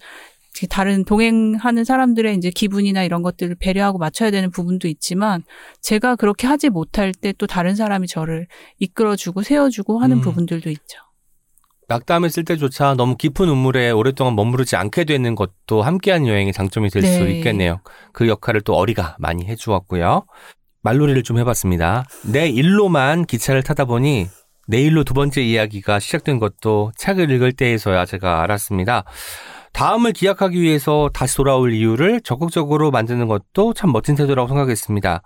다른 0.69 1.05
동행하는 1.05 1.85
사람들의 1.85 2.37
이제 2.37 2.51
기분이나 2.51 3.03
이런 3.03 3.23
것들을 3.23 3.57
배려하고 3.59 3.99
맞춰야 3.99 4.31
되는 4.31 4.51
부분도 4.51 4.87
있지만 4.89 5.43
제가 5.81 6.17
그렇게 6.17 6.47
하지 6.47 6.69
못할 6.71 7.13
때 7.13 7.33
또 7.39 7.47
다른 7.47 7.75
사람이 7.75 8.07
저를 8.07 8.47
이끌어주고 8.79 9.43
세워주고 9.43 9.99
하는 9.99 10.19
음. 10.19 10.21
부분들도 10.21 10.71
있죠. 10.71 10.99
낙담했을 11.89 12.45
때조차 12.45 12.95
너무 12.95 13.17
깊은 13.17 13.49
우물에 13.49 13.91
오랫동안 13.91 14.37
머무르지 14.37 14.77
않게 14.77 15.05
되는 15.05 15.35
것도 15.35 15.83
함께한 15.83 16.27
여행의 16.27 16.53
장점이 16.53 16.89
될수 16.91 17.25
네. 17.25 17.39
있겠네요. 17.39 17.81
그 18.13 18.29
역할을 18.29 18.61
또 18.61 18.75
어리가 18.77 19.17
많이 19.19 19.45
해주었고요. 19.47 20.25
말놀이를 20.83 21.23
좀 21.23 21.39
해봤습니다. 21.39 22.05
내 22.31 22.49
일로만 22.49 23.27
기차를 23.27 23.63
타다 23.63 23.85
보니 23.85 24.29
내일로 24.69 25.05
두 25.05 25.13
번째 25.13 25.43
이야기가 25.43 25.99
시작된 25.99 26.39
것도 26.39 26.93
책을 26.97 27.31
읽을 27.31 27.53
때에서야 27.53 28.07
제가 28.07 28.43
알았습니다. 28.43 29.05
다음을 29.73 30.13
기약하기 30.13 30.61
위해서 30.61 31.11
다시 31.13 31.37
돌아올 31.37 31.73
이유를 31.73 32.21
적극적으로 32.23 32.91
만드는 32.91 33.27
것도 33.27 33.73
참 33.75 33.93
멋진 33.93 34.15
태도라고 34.15 34.49
생각했습니다. 34.49 35.23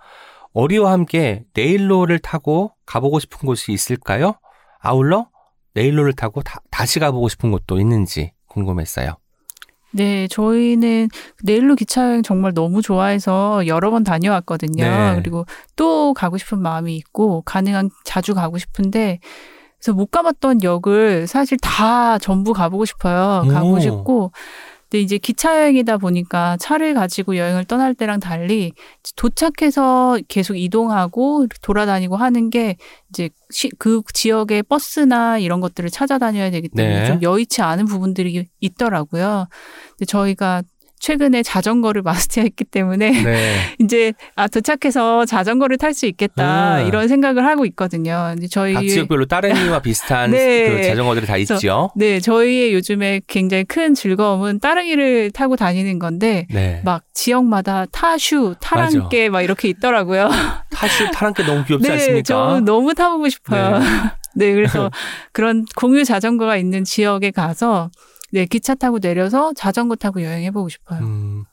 어리와 0.53 0.91
함께 0.91 1.43
내일로를 1.53 2.19
타고 2.19 2.71
가보고 2.85 3.19
싶은 3.19 3.45
곳이 3.45 3.71
있을까요? 3.71 4.39
아울러 4.79 5.27
내일로를 5.73 6.13
타고 6.13 6.41
다, 6.41 6.59
다시 6.71 6.99
가보고 6.99 7.29
싶은 7.29 7.51
곳도 7.51 7.79
있는지 7.79 8.31
궁금했어요. 8.47 9.17
네, 9.91 10.27
저희는 10.27 11.09
내일로 11.43 11.75
기차 11.75 12.07
여행 12.09 12.23
정말 12.23 12.53
너무 12.53 12.81
좋아해서 12.81 13.67
여러 13.67 13.89
번 13.89 14.03
다녀왔거든요. 14.03 14.83
네. 14.83 15.15
그리고 15.15 15.45
또 15.75 16.13
가고 16.13 16.37
싶은 16.37 16.59
마음이 16.59 16.95
있고 16.97 17.41
가능한 17.43 17.89
자주 18.03 18.33
가고 18.33 18.57
싶은데 18.57 19.19
그래서 19.87 19.95
못 19.95 20.07
가봤던 20.11 20.63
역을 20.63 21.27
사실 21.27 21.57
다 21.61 22.17
전부 22.17 22.51
가보고 22.51 22.83
싶어요. 22.83 23.45
가고 23.49 23.71
오. 23.75 23.79
싶고 23.79 24.31
근데 24.89 25.01
이제 25.01 25.17
기차 25.17 25.57
여행이다 25.61 25.97
보니까 25.97 26.57
차를 26.59 26.93
가지고 26.93 27.37
여행을 27.37 27.63
떠날 27.65 27.93
때랑 27.93 28.19
달리 28.19 28.73
도착해서 29.15 30.17
계속 30.27 30.55
이동하고 30.55 31.47
돌아다니고 31.61 32.17
하는 32.17 32.49
게 32.49 32.75
이제 33.09 33.29
시- 33.49 33.69
그 33.79 34.01
지역의 34.13 34.63
버스나 34.63 35.37
이런 35.39 35.61
것들을 35.61 35.89
찾아다녀야 35.89 36.51
되기 36.51 36.67
때문에 36.69 37.01
네. 37.01 37.05
좀 37.07 37.21
여의치 37.21 37.61
않은 37.61 37.85
부분들이 37.85 38.45
있더라고요. 38.59 39.47
근데 39.91 40.05
저희가 40.05 40.63
최근에 40.99 41.43
자전거를 41.43 42.01
마스터했기 42.03 42.63
때문에 42.65 43.11
네. 43.23 43.55
이제 43.79 44.13
아 44.35 44.47
도착해서 44.47 45.25
자전거를 45.25 45.77
탈 45.77 45.93
수 45.93 46.05
있겠다 46.05 46.81
음. 46.81 46.87
이런 46.87 47.07
생각을 47.07 47.45
하고 47.45 47.65
있거든요. 47.65 48.31
근데 48.33 48.47
저희 48.47 48.73
각 48.73 48.81
지역별로 48.81 49.25
따릉이와 49.25 49.79
비슷한 49.81 50.31
네. 50.31 50.69
그 50.69 50.83
자전거들이 50.83 51.25
다 51.25 51.33
그래서 51.33 51.55
있죠. 51.55 51.89
네 51.95 52.19
저희의 52.19 52.73
요즘에 52.73 53.21
굉장히 53.25 53.63
큰 53.63 53.95
즐거움은 53.95 54.59
따릉이를 54.59 55.31
타고 55.31 55.55
다니는 55.55 55.97
건데 55.97 56.45
네. 56.51 56.81
막 56.85 57.03
지역마다 57.13 57.85
타슈, 57.91 58.55
타랑깨 58.59 59.29
막 59.29 59.41
이렇게 59.41 59.69
있더라고요. 59.69 60.29
타슈 60.71 61.09
타랑깨 61.11 61.43
너무 61.43 61.63
귀엽지 61.65 61.87
네, 61.87 61.93
않습니까? 61.93 62.23
저 62.23 62.59
너무 62.59 62.93
타보고 62.93 63.29
싶어요. 63.29 63.79
네, 64.35 64.53
그래서 64.53 64.91
그런 65.31 65.65
공유 65.75 66.03
자전거가 66.03 66.57
있는 66.57 66.83
지역에 66.83 67.31
가서 67.31 67.89
네 68.33 68.45
기차 68.45 68.75
타고 68.75 68.99
내려서 68.99 69.53
자전거 69.55 69.95
타고 69.95 70.21
여행해 70.23 70.51
보고 70.51 70.69
싶어요. 70.69 70.99
음. 71.01 71.43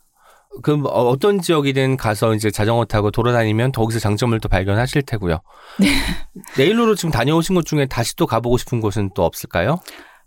그럼 0.62 0.86
어- 0.86 1.08
어떤 1.08 1.40
지역이든 1.40 1.96
가서 1.96 2.34
이제 2.34 2.50
자전거 2.50 2.84
타고 2.84 3.10
돌아다니면 3.10 3.72
거기서 3.72 3.98
장점을 3.98 4.38
또 4.40 4.48
발견하실 4.48 5.02
테고요. 5.02 5.40
네. 5.80 5.88
내일로로 6.58 6.94
지금 6.94 7.10
다녀오신 7.10 7.54
곳 7.56 7.64
중에 7.66 7.86
다시 7.86 8.14
또 8.16 8.26
가보고 8.26 8.56
싶은 8.58 8.80
곳은 8.80 9.10
또 9.14 9.24
없을까요? 9.24 9.80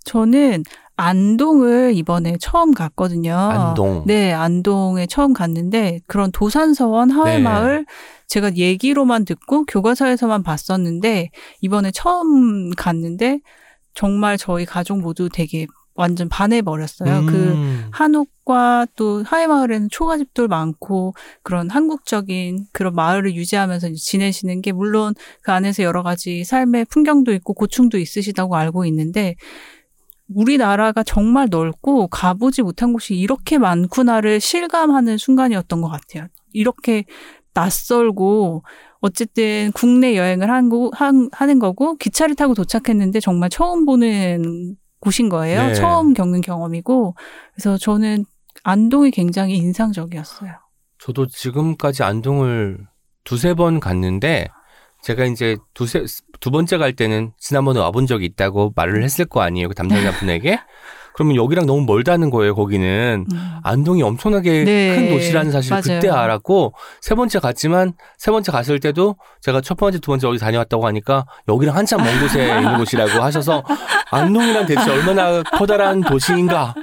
저는 0.03 0.63
안동을 0.97 1.93
이번에 1.95 2.37
처음 2.41 2.73
갔거든요. 2.73 3.33
안동. 3.35 4.03
네, 4.05 4.33
안동에 4.33 5.05
처음 5.05 5.31
갔는데 5.31 5.99
그런 6.07 6.31
도산서원 6.31 7.11
하회마을 7.11 7.85
제가 8.27 8.55
얘기로만 8.55 9.23
듣고 9.23 9.63
교과서에서만 9.65 10.43
봤었는데 10.43 11.29
이번에 11.61 11.91
처음 11.91 12.71
갔는데 12.71 13.39
정말 13.93 14.37
저희 14.37 14.65
가족 14.65 14.99
모두 14.99 15.29
되게 15.31 15.67
완전 15.97 16.29
반해버렸어요. 16.29 17.25
그 17.25 17.35
음. 17.35 17.89
한옥과 17.91 18.87
또 18.95 19.23
하회마을에는 19.23 19.89
초가집들 19.89 20.47
많고 20.47 21.13
그런 21.43 21.69
한국적인 21.69 22.67
그런 22.71 22.93
마을을 22.95 23.35
유지하면서 23.35 23.89
지내시는 23.93 24.61
게 24.61 24.71
물론 24.71 25.13
그 25.41 25.51
안에서 25.51 25.83
여러 25.83 26.03
가지 26.03 26.43
삶의 26.43 26.85
풍경도 26.85 27.33
있고 27.33 27.53
고충도 27.53 27.97
있으시다고 27.97 28.55
알고 28.55 28.85
있는데 28.85 29.35
우리나라가 30.33 31.03
정말 31.03 31.47
넓고 31.49 32.07
가보지 32.07 32.61
못한 32.61 32.93
곳이 32.93 33.15
이렇게 33.15 33.57
많구나를 33.57 34.39
실감하는 34.39 35.17
순간이었던 35.17 35.81
것 35.81 35.89
같아요. 35.89 36.27
이렇게 36.53 37.05
낯설고 37.53 38.63
어쨌든 38.99 39.71
국내 39.73 40.15
여행을 40.15 40.49
한 40.49 40.69
거, 40.69 40.91
한, 40.93 41.29
하는 41.31 41.59
거고 41.59 41.95
기차를 41.95 42.35
타고 42.35 42.53
도착했는데 42.53 43.19
정말 43.19 43.49
처음 43.49 43.85
보는 43.85 44.75
곳인 44.99 45.29
거예요. 45.29 45.67
네. 45.67 45.73
처음 45.73 46.13
겪는 46.13 46.41
경험이고 46.41 47.15
그래서 47.53 47.77
저는 47.77 48.25
안동이 48.63 49.11
굉장히 49.11 49.57
인상적이었어요. 49.57 50.51
저도 50.99 51.27
지금까지 51.27 52.03
안동을 52.03 52.79
두세 53.23 53.53
번 53.53 53.79
갔는데 53.79 54.47
제가 55.03 55.25
이제 55.25 55.57
두세 55.73 56.05
두 56.39 56.51
번째 56.51 56.77
갈 56.77 56.93
때는 56.93 57.31
지난번에 57.37 57.79
와본 57.79 58.07
적이 58.07 58.25
있다고 58.25 58.73
말을 58.75 59.03
했을 59.03 59.25
거 59.25 59.41
아니에요 59.41 59.69
그 59.69 59.75
담당자 59.75 60.11
분에게 60.11 60.59
그러면 61.17 61.35
여기랑 61.35 61.65
너무 61.65 61.81
멀다는 61.81 62.29
거예요 62.29 62.53
거기는 62.53 63.25
음. 63.31 63.55
안동이 63.63 64.03
엄청나게 64.03 64.65
네, 64.65 64.95
큰 64.95 65.09
도시라는 65.09 65.51
사실 65.51 65.73
을 65.73 65.81
맞아요. 65.81 65.99
그때 65.99 66.09
알았고 66.09 66.75
세 67.01 67.15
번째 67.15 67.39
갔지만 67.39 67.93
세 68.19 68.29
번째 68.29 68.51
갔을 68.51 68.79
때도 68.79 69.15
제가 69.41 69.61
첫 69.61 69.77
번째 69.77 69.97
두 69.97 70.11
번째 70.11 70.27
어디 70.27 70.37
다녀왔다고 70.37 70.85
하니까 70.85 71.25
여기랑 71.47 71.75
한참 71.75 72.03
먼 72.03 72.19
곳에 72.19 72.45
있는 72.61 72.77
곳이라고 72.77 73.23
하셔서 73.23 73.63
안동이란 74.11 74.67
대체 74.67 74.91
얼마나 74.91 75.41
커다란 75.41 76.01
도시인가 76.01 76.75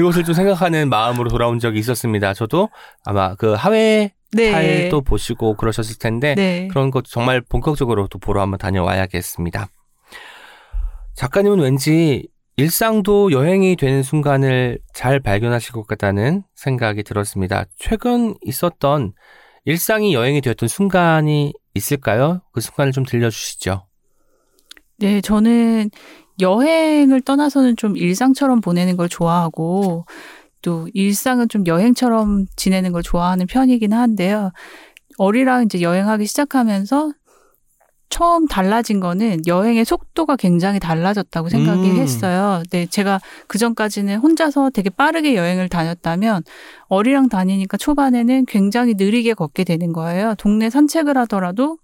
이것을 0.00 0.24
좀 0.24 0.34
생각하는 0.34 0.88
마음으로 0.88 1.28
돌아온 1.28 1.58
적이 1.58 1.78
있었습니다. 1.80 2.32
저도 2.32 2.70
아마 3.04 3.34
그 3.34 3.52
하회 3.52 4.14
네. 4.32 4.52
탈도 4.52 5.02
보시고 5.02 5.54
그러셨을 5.56 5.98
텐데 5.98 6.34
네. 6.34 6.68
그런 6.68 6.90
것 6.90 7.04
정말 7.04 7.42
본격적으로 7.42 8.08
또 8.08 8.18
보러 8.18 8.40
한번 8.40 8.56
다녀와야겠습니다. 8.56 9.68
작가님은 11.14 11.60
왠지 11.60 12.26
일상도 12.58 13.32
여행이 13.32 13.76
되는 13.76 14.02
순간을 14.02 14.78
잘 14.94 15.20
발견하실 15.20 15.72
것 15.72 15.86
같다는 15.86 16.42
생각이 16.54 17.02
들었습니다. 17.02 17.64
최근 17.78 18.34
있었던 18.42 19.12
일상이 19.66 20.14
여행이 20.14 20.40
되었던 20.40 20.66
순간이 20.66 21.52
있을까요? 21.74 22.40
그 22.52 22.62
순간을 22.62 22.92
좀 22.92 23.04
들려주시죠. 23.04 23.86
네, 24.98 25.20
저는 25.20 25.90
여행을 26.40 27.20
떠나서는 27.20 27.76
좀 27.76 27.96
일상처럼 27.96 28.62
보내는 28.62 28.96
걸 28.96 29.10
좋아하고 29.10 30.06
또 30.62 30.88
일상은 30.94 31.50
좀 31.50 31.66
여행처럼 31.66 32.46
지내는 32.56 32.92
걸 32.92 33.02
좋아하는 33.02 33.46
편이긴 33.46 33.92
한데요. 33.92 34.50
어리랑 35.18 35.64
이제 35.64 35.82
여행하기 35.82 36.24
시작하면서 36.26 37.12
처음 38.08 38.46
달라진 38.46 39.00
거는 39.00 39.46
여행의 39.46 39.84
속도가 39.84 40.36
굉장히 40.36 40.78
달라졌다고 40.80 41.48
생각이 41.48 41.90
음. 41.90 41.96
했어요. 41.96 42.62
네, 42.70 42.86
제가 42.86 43.20
그 43.48 43.58
전까지는 43.58 44.18
혼자서 44.18 44.70
되게 44.70 44.90
빠르게 44.90 45.34
여행을 45.36 45.68
다녔다면 45.68 46.42
어리랑 46.88 47.28
다니니까 47.28 47.76
초반에는 47.76 48.46
굉장히 48.46 48.94
느리게 48.94 49.34
걷게 49.34 49.64
되는 49.64 49.92
거예요. 49.92 50.34
동네 50.38 50.70
산책을 50.70 51.18
하더라도 51.18 51.78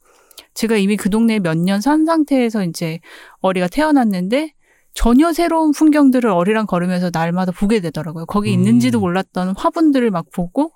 제가 0.55 0.77
이미 0.77 0.97
그 0.97 1.11
동네에 1.11 1.41
몇 1.41 1.57
년 1.59 1.81
산 1.81 2.07
상태에서 2.07 2.65
이제 2.65 3.01
어리가 3.41 3.69
태어났는데 3.69 4.53
전혀 4.95 5.33
새로운 5.33 5.73
풍경들을 5.73 6.29
어리랑 6.29 6.67
걸으면서 6.67 7.11
날마다 7.13 7.51
보게 7.53 7.81
되더라고요. 7.81 8.27
거기 8.27 8.51
음. 8.51 8.55
있는지도 8.55 9.01
몰랐던 9.01 9.55
화분들을 9.57 10.11
막 10.11 10.27
보고 10.33 10.73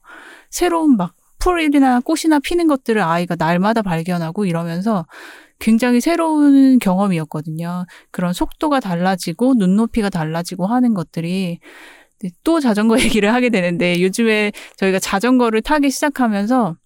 새로운 0.50 0.96
막 0.96 1.12
풀이나 1.46 2.00
꽃이나 2.00 2.40
피는 2.40 2.66
것들을 2.66 3.00
아이가 3.00 3.36
날마다 3.38 3.82
발견하고 3.82 4.46
이러면서 4.46 5.06
굉장히 5.60 6.00
새로운 6.00 6.80
경험이었거든요. 6.80 7.86
그런 8.10 8.32
속도가 8.32 8.80
달라지고 8.80 9.54
눈높이가 9.54 10.10
달라지고 10.10 10.66
하는 10.66 10.92
것들이 10.92 11.60
네, 12.20 12.30
또 12.42 12.58
자전거 12.58 12.96
얘기를 13.00 13.32
하게 13.32 13.50
되는데 13.50 14.02
요즘에 14.02 14.50
저희가 14.76 14.98
자전거를 14.98 15.62
타기 15.62 15.88
시작하면서 15.90 16.76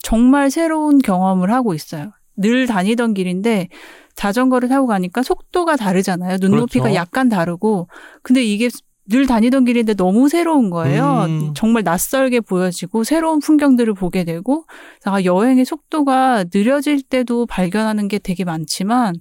정말 0.00 0.50
새로운 0.50 0.98
경험을 0.98 1.52
하고 1.52 1.74
있어요. 1.74 2.12
늘 2.36 2.66
다니던 2.66 3.12
길인데 3.12 3.68
자전거를 4.14 4.68
타고 4.70 4.86
가니까 4.86 5.22
속도가 5.22 5.76
다르잖아요. 5.76 6.38
눈높이가 6.40 6.84
그렇죠. 6.84 6.96
약간 6.96 7.28
다르고 7.28 7.88
근데 8.22 8.42
이게 8.42 8.70
늘 9.06 9.26
다니던 9.26 9.66
길인데 9.66 9.94
너무 9.94 10.28
새로운 10.28 10.70
거예요. 10.70 11.24
음. 11.28 11.54
정말 11.54 11.82
낯설게 11.82 12.40
보여지고 12.40 13.04
새로운 13.04 13.38
풍경들을 13.38 13.92
보게 13.94 14.24
되고 14.24 14.64
아, 15.04 15.22
여행의 15.22 15.64
속도가 15.66 16.46
느려질 16.52 17.02
때도 17.02 17.46
발견하는 17.46 18.08
게 18.08 18.18
되게 18.18 18.44
많지만 18.44 19.14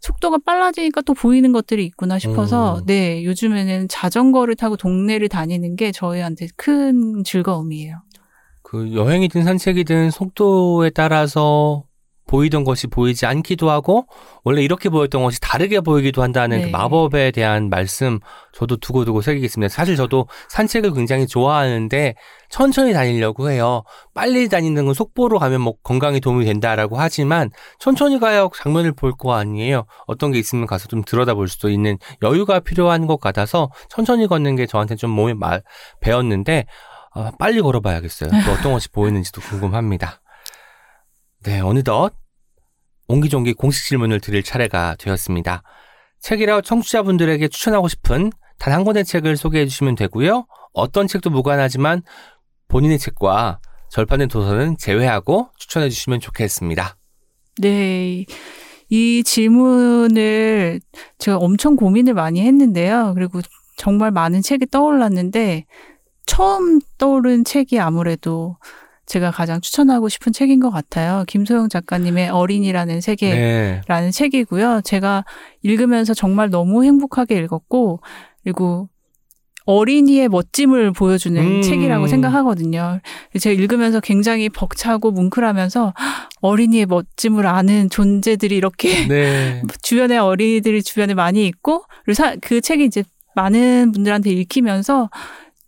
속도가 0.00 0.38
빨라지니까 0.44 1.02
또 1.02 1.12
보이는 1.12 1.52
것들이 1.52 1.84
있구나 1.84 2.18
싶어서 2.18 2.78
음. 2.78 2.86
네 2.86 3.24
요즘에는 3.24 3.88
자전거를 3.88 4.56
타고 4.56 4.76
동네를 4.76 5.28
다니는 5.28 5.76
게 5.76 5.92
저희한테 5.92 6.48
큰 6.56 7.22
즐거움이에요. 7.24 8.02
그 8.62 8.94
여행이든 8.94 9.44
산책이든 9.44 10.10
속도에 10.10 10.90
따라서 10.90 11.84
보이던 12.26 12.64
것이 12.64 12.86
보이지 12.88 13.24
않기도 13.26 13.70
하고 13.70 14.06
원래 14.44 14.62
이렇게 14.62 14.88
보였던 14.88 15.22
것이 15.22 15.38
다르게 15.40 15.80
보이기도 15.80 16.22
한다는 16.22 16.58
네. 16.58 16.64
그 16.66 16.70
마법에 16.70 17.30
대한 17.30 17.68
말씀 17.70 18.18
저도 18.52 18.76
두고두고 18.78 19.22
새기겠습니다. 19.22 19.72
사실 19.72 19.94
저도 19.96 20.26
산책을 20.48 20.92
굉장히 20.92 21.26
좋아하는데 21.26 22.14
천천히 22.50 22.92
다니려고 22.92 23.50
해요. 23.50 23.82
빨리 24.14 24.48
다니는 24.48 24.86
건 24.86 24.94
속보로 24.94 25.38
가면 25.38 25.60
뭐 25.60 25.74
건강에 25.82 26.20
도움이 26.20 26.44
된다라고 26.44 26.98
하지만 26.98 27.50
천천히 27.78 28.18
가야 28.18 28.48
장면을 28.56 28.92
볼 28.92 29.12
거 29.16 29.34
아니에요. 29.34 29.86
어떤 30.06 30.30
게 30.32 30.38
있으면 30.38 30.66
가서 30.66 30.88
좀 30.88 31.02
들여다볼 31.02 31.48
수도 31.48 31.70
있는 31.70 31.96
여유가 32.22 32.60
필요한 32.60 33.06
것 33.06 33.18
같아서 33.20 33.70
천천히 33.88 34.26
걷는 34.26 34.56
게 34.56 34.66
저한테 34.66 34.96
좀 34.96 35.10
몸에 35.10 35.32
마- 35.34 35.60
배웠는데 36.00 36.66
아, 37.14 37.32
빨리 37.38 37.62
걸어봐야겠어요. 37.62 38.28
또 38.44 38.52
어떤 38.52 38.72
것이 38.72 38.90
보이는지도 38.90 39.40
궁금합니다. 39.40 40.20
네, 41.46 41.60
어느덧 41.60 42.12
옹기종기 43.08 43.54
공식 43.54 43.86
질문을 43.86 44.20
드릴 44.20 44.42
차례가 44.42 44.96
되었습니다. 44.98 45.62
책이라 46.20 46.60
청취자분들에게 46.62 47.46
추천하고 47.48 47.88
싶은 47.88 48.32
단 48.58 48.74
한 48.74 48.84
권의 48.84 49.04
책을 49.04 49.36
소개해 49.36 49.66
주시면 49.66 49.94
되고요. 49.94 50.46
어떤 50.72 51.06
책도 51.06 51.30
무관하지만 51.30 52.02
본인의 52.68 52.98
책과 52.98 53.60
절판된 53.90 54.28
도서는 54.28 54.76
제외하고 54.78 55.50
추천해 55.56 55.88
주시면 55.88 56.20
좋겠습니다. 56.20 56.96
네. 57.58 58.24
이 58.88 59.22
질문을 59.24 60.80
제가 61.18 61.38
엄청 61.38 61.76
고민을 61.76 62.14
많이 62.14 62.40
했는데요. 62.40 63.12
그리고 63.14 63.40
정말 63.76 64.10
많은 64.10 64.42
책이 64.42 64.66
떠올랐는데 64.66 65.66
처음 66.24 66.80
떠오른 66.98 67.44
책이 67.44 67.78
아무래도 67.78 68.56
제가 69.06 69.30
가장 69.30 69.60
추천하고 69.60 70.08
싶은 70.08 70.32
책인 70.32 70.60
것 70.60 70.70
같아요. 70.70 71.24
김소영 71.28 71.68
작가님의 71.68 72.28
어린이라는 72.30 73.00
세계 73.00 73.30
네. 73.34 73.80
라는 73.86 74.10
책이고요. 74.10 74.80
제가 74.84 75.24
읽으면서 75.62 76.12
정말 76.12 76.50
너무 76.50 76.84
행복하게 76.84 77.38
읽었고, 77.38 78.00
그리고 78.42 78.88
어린이의 79.64 80.28
멋짐을 80.28 80.92
보여주는 80.92 81.40
음. 81.42 81.62
책이라고 81.62 82.06
생각하거든요. 82.06 83.00
제가 83.38 83.60
읽으면서 83.60 83.98
굉장히 84.00 84.48
벅차고 84.48 85.10
뭉클하면서 85.10 85.94
헉, 85.98 86.28
어린이의 86.40 86.86
멋짐을 86.86 87.46
아는 87.46 87.90
존재들이 87.90 88.56
이렇게 88.56 89.06
네. 89.08 89.62
주변에 89.82 90.18
어린이들이 90.18 90.82
주변에 90.82 91.14
많이 91.14 91.46
있고, 91.46 91.84
그리고 92.04 92.14
사- 92.14 92.36
그 92.40 92.60
책이 92.60 92.84
이제 92.84 93.02
많은 93.34 93.92
분들한테 93.92 94.30
읽히면서 94.30 95.10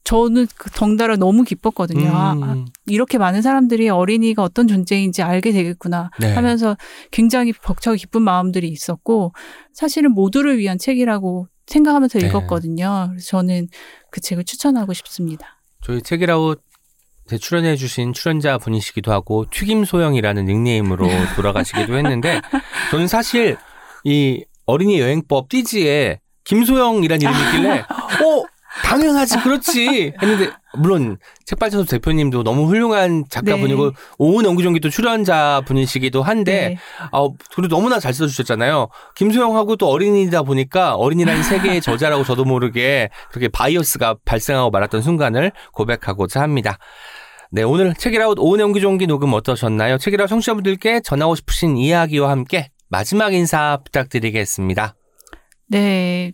저는 0.08 0.46
그 0.56 0.70
덩달아 0.70 1.16
너무 1.16 1.44
기뻤거든요. 1.44 2.08
아, 2.08 2.30
아, 2.30 2.32
음, 2.32 2.64
이렇게 2.86 3.18
많은 3.18 3.42
사람들이 3.42 3.90
어린이가 3.90 4.42
어떤 4.42 4.66
존재인지 4.66 5.20
알게 5.20 5.52
되겠구나. 5.52 6.08
네. 6.18 6.32
하면서 6.32 6.78
굉장히 7.10 7.52
벅차고 7.52 7.94
기쁜 7.96 8.22
마음들이 8.22 8.68
있었고 8.68 9.34
사실은 9.74 10.12
모두를 10.12 10.56
위한 10.56 10.78
책이라고 10.78 11.48
생각하면서 11.66 12.20
네. 12.20 12.26
읽었거든요. 12.26 13.08
그래서 13.10 13.26
저는 13.26 13.68
그 14.10 14.22
책을 14.22 14.44
추천하고 14.44 14.94
싶습니다. 14.94 15.60
저희 15.82 16.00
책이라웃 16.00 16.62
출연해 17.38 17.76
주신 17.76 18.14
출연자 18.14 18.56
분이시기도 18.56 19.12
하고 19.12 19.44
튀김 19.50 19.84
소영이라는 19.84 20.46
닉네임으로 20.46 21.06
돌아가시기도 21.36 21.98
했는데 21.98 22.40
저는 22.90 23.08
사실 23.08 23.58
이 24.04 24.42
어린이 24.64 25.00
여행법 25.00 25.50
띠지에 25.50 26.20
김소영이라는 26.44 27.20
이름이 27.20 27.44
있길래 27.44 27.80
어 28.24 28.57
당연하지 28.88 29.40
그렇지 29.40 30.14
했는데 30.20 30.50
물론 30.78 31.18
책발전소 31.44 31.90
대표님도 31.90 32.42
너무 32.42 32.66
훌륭한 32.66 33.24
작가분이고 33.28 33.90
네. 33.90 33.96
오은 34.18 34.44
연구종기도 34.44 34.88
출연자 34.88 35.62
분이시기도 35.66 36.22
한데 36.22 36.68
네. 36.70 36.78
아, 37.12 37.28
그리고 37.54 37.68
너무나 37.68 38.00
잘 38.00 38.14
써주셨잖아요. 38.14 38.88
김소영하고 39.16 39.76
또 39.76 39.88
어린이다 39.88 40.42
보니까 40.42 40.94
어린이라는 40.94 41.42
세계의 41.42 41.80
저자라고 41.82 42.24
저도 42.24 42.44
모르게 42.44 43.10
그렇게 43.30 43.48
바이어스가 43.48 44.16
발생하고 44.24 44.70
말았던 44.70 45.02
순간을 45.02 45.52
고백하고자 45.72 46.40
합니다. 46.40 46.78
네, 47.50 47.62
오늘 47.62 47.94
책이라웃 47.94 48.38
오은 48.38 48.60
연기종기 48.60 49.06
녹음 49.06 49.32
어떠셨나요? 49.32 49.98
책이라웃 49.98 50.28
청취자분들께 50.28 51.00
전하고 51.00 51.34
싶으신 51.34 51.76
이야기와 51.76 52.30
함께 52.30 52.70
마지막 52.88 53.34
인사 53.34 53.78
부탁드리겠습니다. 53.84 54.94
네. 55.68 56.32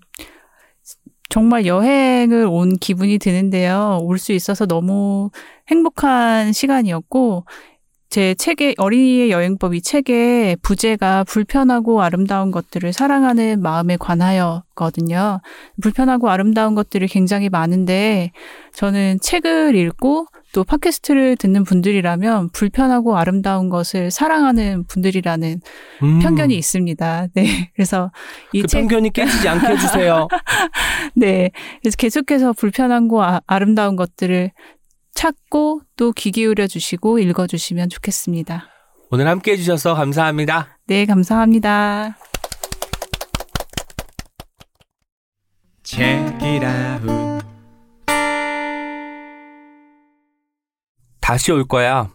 정말 1.34 1.66
여행을 1.66 2.46
온 2.46 2.76
기분이 2.76 3.18
드는데요. 3.18 3.98
올 4.02 4.18
수 4.18 4.30
있어서 4.32 4.66
너무 4.66 5.30
행복한 5.68 6.52
시간이었고, 6.52 7.44
제 8.10 8.34
책의 8.34 8.76
어린이의 8.78 9.30
여행법 9.30 9.74
이 9.74 9.82
책의 9.82 10.56
부제가 10.62 11.24
불편하고 11.24 12.00
아름다운 12.00 12.52
것들을 12.52 12.92
사랑하는 12.92 13.60
마음에 13.60 13.96
관하여거든요. 13.96 15.40
불편하고 15.82 16.30
아름다운 16.30 16.74
것들이 16.76 17.08
굉장히 17.08 17.48
많은데 17.48 18.30
저는 18.72 19.18
책을 19.20 19.74
읽고 19.74 20.26
또 20.52 20.62
팟캐스트를 20.62 21.36
듣는 21.36 21.64
분들이라면 21.64 22.50
불편하고 22.50 23.16
아름다운 23.16 23.68
것을 23.68 24.12
사랑하는 24.12 24.84
분들이라는 24.86 25.60
음, 26.04 26.18
편견이 26.20 26.56
있습니다. 26.56 27.26
네. 27.34 27.70
그래서 27.74 28.12
이 28.52 28.60
그 28.62 28.68
책, 28.68 28.80
편견이 28.82 29.10
깨지지 29.10 29.48
않게 29.48 29.66
해주세요. 29.66 30.28
네. 31.16 31.50
그래서 31.82 31.96
계속해서 31.96 32.52
불편한고 32.52 33.24
아, 33.24 33.40
아름다운 33.48 33.96
것들을 33.96 34.52
찾고 35.14 35.82
또 35.96 36.12
귀 36.12 36.30
기울여 36.32 36.66
주시고 36.66 37.18
읽어 37.20 37.46
주시면 37.46 37.88
좋겠습니다. 37.88 38.68
오늘 39.10 39.28
함께 39.28 39.52
해주셔서 39.52 39.94
감사합니다. 39.94 40.78
네, 40.86 41.06
감사합니다. 41.06 42.16
Check 45.82 46.38
it 46.42 46.64
out. 46.64 47.44
다시 51.20 51.52
올 51.52 51.64
거야. 51.66 52.10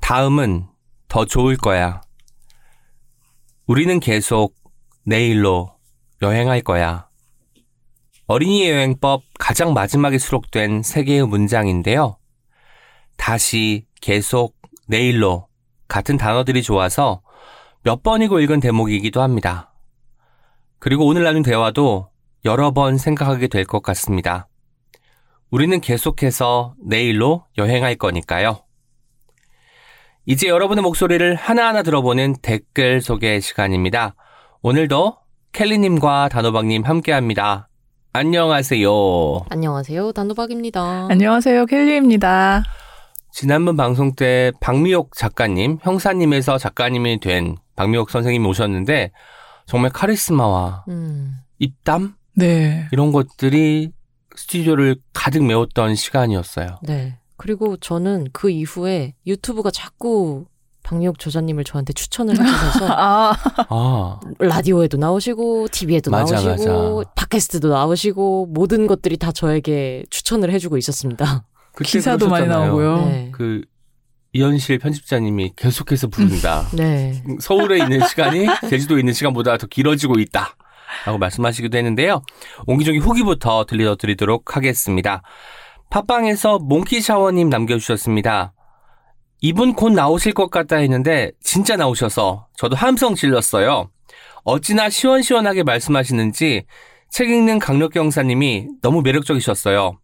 다음은 0.00 0.66
더 1.08 1.24
좋을 1.24 1.56
거야. 1.56 2.00
우리는 3.66 4.00
계속 4.00 4.54
내일로 5.04 5.76
여행할 6.20 6.62
거야. 6.62 7.08
어린이 8.32 8.66
여행법 8.66 9.24
가장 9.38 9.74
마지막에 9.74 10.16
수록된 10.16 10.82
세 10.82 11.04
개의 11.04 11.26
문장인데요. 11.26 12.16
다시, 13.18 13.84
계속, 14.00 14.56
내일로 14.88 15.48
같은 15.86 16.16
단어들이 16.16 16.62
좋아서 16.62 17.20
몇 17.82 18.02
번이고 18.02 18.40
읽은 18.40 18.60
대목이기도 18.60 19.20
합니다. 19.20 19.74
그리고 20.78 21.04
오늘 21.04 21.24
나눈 21.24 21.42
대화도 21.42 22.08
여러 22.46 22.70
번 22.70 22.96
생각하게 22.96 23.48
될 23.48 23.66
것 23.66 23.82
같습니다. 23.82 24.48
우리는 25.50 25.78
계속해서 25.82 26.74
내일로 26.82 27.44
여행할 27.58 27.96
거니까요. 27.96 28.64
이제 30.24 30.48
여러분의 30.48 30.80
목소리를 30.80 31.34
하나하나 31.34 31.82
들어보는 31.82 32.36
댓글 32.40 33.02
소개 33.02 33.40
시간입니다. 33.40 34.14
오늘도 34.62 35.18
켈리님과 35.52 36.30
단호박님 36.30 36.84
함께 36.84 37.12
합니다. 37.12 37.68
안녕하세요. 38.14 38.90
안녕하세요. 39.48 40.12
단호박입니다. 40.12 41.08
안녕하세요. 41.10 41.64
켈리입니다. 41.64 42.62
지난번 43.32 43.78
방송 43.78 44.14
때 44.14 44.52
박미옥 44.60 45.16
작가님, 45.16 45.78
형사님에서 45.80 46.58
작가님이 46.58 47.20
된 47.20 47.56
박미옥 47.74 48.10
선생님이 48.10 48.46
오셨는데 48.46 49.12
정말 49.64 49.90
카리스마와 49.92 50.84
음, 50.88 51.36
입담? 51.58 52.14
네. 52.34 52.86
이런 52.92 53.12
것들이 53.12 53.92
스튜디오를 54.36 54.96
가득 55.14 55.42
메웠던 55.44 55.94
시간이었어요. 55.94 56.80
네. 56.82 57.18
그리고 57.38 57.78
저는 57.78 58.26
그 58.34 58.50
이후에 58.50 59.14
유튜브가 59.26 59.70
자꾸 59.70 60.44
박미옥 60.92 61.18
저자님을 61.18 61.64
저한테 61.64 61.94
추천을 61.94 62.34
해주셔서 62.34 62.86
아, 62.92 63.34
아, 63.68 64.20
라디오에도 64.38 64.98
나오시고 64.98 65.68
TV에도 65.68 66.10
맞아, 66.10 66.34
나오시고 66.40 66.96
맞아. 66.98 67.10
팟캐스트도 67.16 67.68
나오시고 67.68 68.46
모든 68.50 68.86
것들이 68.86 69.16
다 69.16 69.32
저에게 69.32 70.04
추천을 70.10 70.52
해주고 70.52 70.76
있었습니다. 70.76 71.44
기사도 71.82 72.28
많이 72.28 72.44
그러셨잖아요. 72.44 72.66
나오고요. 72.66 73.06
네. 73.06 73.28
그 73.32 73.62
이현실 74.34 74.78
편집자님이 74.78 75.52
계속해서 75.56 76.08
부른다. 76.08 76.66
네. 76.76 77.22
서울에 77.40 77.78
있는 77.78 78.06
시간이 78.06 78.46
제주도에 78.68 79.00
있는 79.00 79.14
시간보다 79.14 79.56
더 79.56 79.66
길어지고 79.66 80.18
있다. 80.18 80.54
라고 81.06 81.16
말씀하시기도 81.18 81.76
했는데요. 81.78 82.22
옹기종기 82.66 82.98
후기부터 82.98 83.64
들려드리도록 83.64 84.56
하겠습니다. 84.56 85.22
팟빵에서 85.88 86.58
몽키 86.58 87.00
샤워님 87.00 87.48
남겨주셨습니다. 87.48 88.52
이분 89.44 89.74
곧 89.74 89.90
나오실 89.90 90.34
것 90.34 90.52
같다 90.52 90.76
했는데 90.76 91.32
진짜 91.42 91.74
나오셔서 91.74 92.46
저도 92.56 92.76
함성 92.76 93.16
질렀어요. 93.16 93.90
어찌나 94.44 94.88
시원시원하게 94.88 95.64
말씀하시는지 95.64 96.64
책 97.10 97.28
읽는 97.28 97.58
강력 97.58 97.92
경사님이 97.92 98.68
너무 98.82 99.02
매력적이셨어요. 99.02 99.98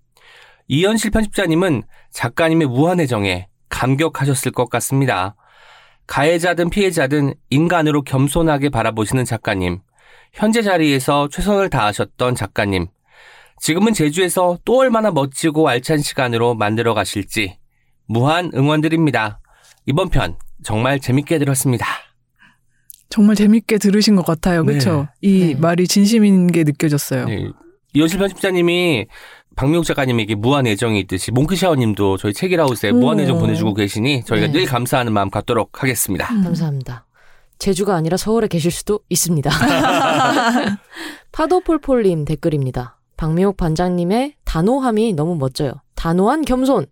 이현실 0.66 1.12
편집자님은 1.12 1.84
작가님의 2.10 2.66
무한 2.66 2.98
애정에 2.98 3.46
감격하셨을 3.68 4.50
것 4.50 4.68
같습니다. 4.70 5.36
가해자든 6.08 6.68
피해자든 6.68 7.34
인간으로 7.48 8.02
겸손하게 8.02 8.70
바라보시는 8.70 9.24
작가님. 9.24 9.78
현재 10.32 10.62
자리에서 10.62 11.28
최선을 11.28 11.70
다하셨던 11.70 12.34
작가님. 12.34 12.88
지금은 13.60 13.92
제주에서 13.92 14.58
또 14.64 14.78
얼마나 14.78 15.12
멋지고 15.12 15.68
알찬 15.68 15.98
시간으로 15.98 16.56
만들어 16.56 16.92
가실지 16.92 17.58
무한 18.08 18.50
응원드립니다. 18.54 19.38
이번 19.86 20.08
편 20.08 20.36
정말 20.64 20.98
재밌게 20.98 21.38
들었습니다. 21.38 21.86
정말 23.10 23.36
재밌게 23.36 23.78
들으신 23.78 24.16
것 24.16 24.26
같아요. 24.26 24.64
네. 24.64 24.72
그렇죠? 24.72 25.08
이 25.20 25.54
네. 25.54 25.54
말이 25.54 25.86
진심인 25.86 26.46
게 26.48 26.64
느껴졌어요. 26.64 27.26
네, 27.26 27.48
이현실 27.94 28.18
편집자님이 28.18 29.06
박미옥 29.56 29.84
작가님에게 29.84 30.34
무한 30.34 30.66
애정이 30.66 31.00
있듯이 31.00 31.30
몽크샤워님도 31.32 32.16
저희 32.18 32.32
책이라우스에 32.32 32.90
오. 32.90 32.94
무한 32.96 33.18
애정 33.20 33.38
보내주고 33.38 33.74
계시니 33.74 34.24
저희가 34.24 34.46
네. 34.48 34.52
늘 34.52 34.66
감사하는 34.66 35.12
마음 35.12 35.30
갖도록 35.30 35.82
하겠습니다. 35.82 36.32
음. 36.32 36.44
감사합니다. 36.44 37.06
제주가 37.58 37.96
아니라 37.96 38.16
서울에 38.16 38.46
계실 38.46 38.70
수도 38.70 39.00
있습니다. 39.08 39.50
파도폴폴님 41.32 42.24
댓글입니다. 42.24 42.98
박미옥 43.16 43.56
반장님의 43.56 44.34
단호함이 44.44 45.14
너무 45.14 45.34
멋져요. 45.34 45.72
단호한 45.96 46.44
겸손. 46.44 46.86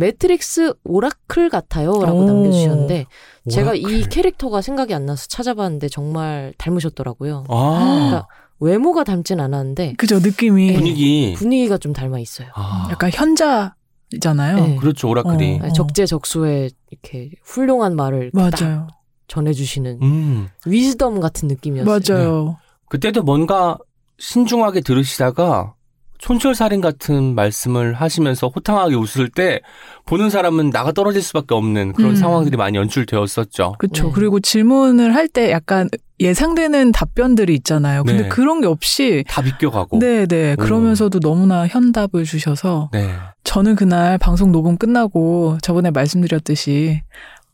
매트릭스 0.00 0.72
오라클 0.84 1.50
같아요. 1.50 1.92
라고 1.92 2.20
오. 2.20 2.24
남겨주셨는데, 2.24 3.06
제가 3.50 3.74
이 3.74 3.84
오라클. 3.84 4.08
캐릭터가 4.08 4.62
생각이 4.62 4.94
안 4.94 5.04
나서 5.06 5.26
찾아봤는데 5.28 5.88
정말 5.88 6.54
닮으셨더라고요. 6.58 7.44
아, 7.48 8.24
외모가 8.58 9.04
닮진 9.04 9.40
않았는데, 9.40 9.94
그죠? 9.98 10.18
느낌이 10.18 10.72
분위기. 10.74 11.34
분위기가 11.36 11.78
좀 11.78 11.92
닮아 11.92 12.18
있어요. 12.18 12.48
아, 12.54 12.88
약간 12.90 13.10
현자잖아요. 13.12 14.56
네. 14.56 14.76
그렇죠, 14.76 15.08
오라클이. 15.10 15.58
어. 15.60 15.62
네, 15.66 15.72
적재적소에 15.72 16.70
이렇게 16.90 17.30
훌륭한 17.44 17.94
말을 17.94 18.32
딱 18.34 18.50
맞아요. 18.58 18.88
전해주시는 19.28 19.98
음. 20.02 20.48
wisdom 20.66 21.20
같은 21.20 21.46
느낌이었어요. 21.46 22.18
맞아요. 22.18 22.56
그때도 22.88 23.22
뭔가 23.22 23.78
신중하게 24.18 24.80
들으시다가 24.80 25.74
촌철살인 26.20 26.80
같은 26.80 27.34
말씀을 27.34 27.94
하시면서 27.94 28.48
호탕하게 28.48 28.94
웃을 28.94 29.28
때 29.28 29.60
보는 30.06 30.30
사람은 30.30 30.70
나가 30.70 30.92
떨어질 30.92 31.22
수밖에 31.22 31.54
없는 31.54 31.92
그런 31.94 32.10
음. 32.10 32.16
상황들이 32.16 32.56
많이 32.56 32.76
연출되었었죠. 32.78 33.76
그렇죠. 33.78 34.04
네. 34.06 34.12
그리고 34.14 34.40
질문을 34.40 35.14
할 35.14 35.30
때 35.32 35.52
약간 35.52 35.88
예상되는 36.18 36.90
답변들이 36.90 37.54
있잖아요. 37.54 38.02
근데 38.02 38.24
네. 38.24 38.28
그런 38.28 38.60
게 38.60 38.66
없이 38.66 39.24
다 39.28 39.40
비껴가고. 39.42 40.00
네, 40.00 40.26
네. 40.26 40.56
그러면서도 40.56 41.20
너무나 41.20 41.66
현답을 41.68 42.24
주셔서 42.24 42.90
네. 42.92 43.14
저는 43.44 43.76
그날 43.76 44.18
방송 44.18 44.50
녹음 44.50 44.76
끝나고 44.76 45.58
저번에 45.62 45.90
말씀드렸듯이 45.92 47.02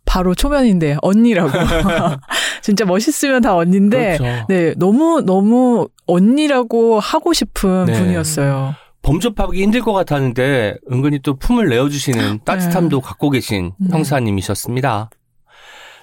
바로 0.07 0.35
초면인데 0.35 0.97
언니라고 1.03 1.51
진짜 2.63 2.87
멋있으면 2.87 3.43
다 3.43 3.55
언니인데 3.55 4.17
그렇죠. 4.17 4.47
네 4.49 4.73
너무 4.77 5.21
너무 5.21 5.89
언니라고 6.07 6.99
하고 7.01 7.33
싶은 7.35 7.87
네. 7.87 7.93
분이었어요. 7.93 8.75
범접하기 9.03 9.63
힘들 9.63 9.83
것 9.83 9.93
같았는데 9.93 10.79
은근히 10.91 11.19
또 11.21 11.37
품을 11.37 11.69
내어주시는 11.69 12.41
따뜻함도 12.45 13.01
갖고 13.01 13.31
계신 13.31 13.73
네. 13.79 13.89
형사님이셨습니다. 13.91 15.11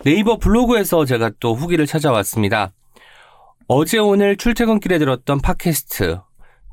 네이버 0.06 0.38
블로그에서 0.38 1.06
제가 1.06 1.32
또 1.39 1.56
후기를 1.56 1.88
찾아왔습니다. 1.88 2.72
어제 3.68 3.97
오늘 3.97 4.38
출퇴근길에 4.38 4.99
들었던 4.99 5.39
팟캐스트 5.39 6.20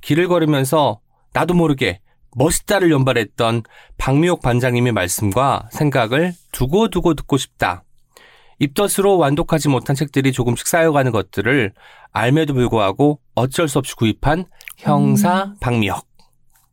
길을 0.02 0.28
걸으면서 0.28 1.00
나도 1.32 1.54
모르게 1.54 2.00
멋있다를 2.36 2.90
연발했던 2.90 3.62
박미옥 3.98 4.42
반장님의 4.42 4.92
말씀과 4.92 5.68
생각을 5.70 6.32
두고두고 6.52 7.14
듣고 7.14 7.36
싶다. 7.36 7.84
입덧으로 8.58 9.16
완독하지 9.18 9.68
못한 9.68 9.96
책들이 9.96 10.32
조금씩 10.32 10.66
쌓여가는 10.66 11.12
것들을 11.12 11.72
알매도 12.12 12.54
불구하고 12.54 13.20
어쩔 13.34 13.68
수 13.68 13.78
없이 13.78 13.94
구입한 13.96 14.44
형사 14.76 15.54
박미옥. 15.60 16.06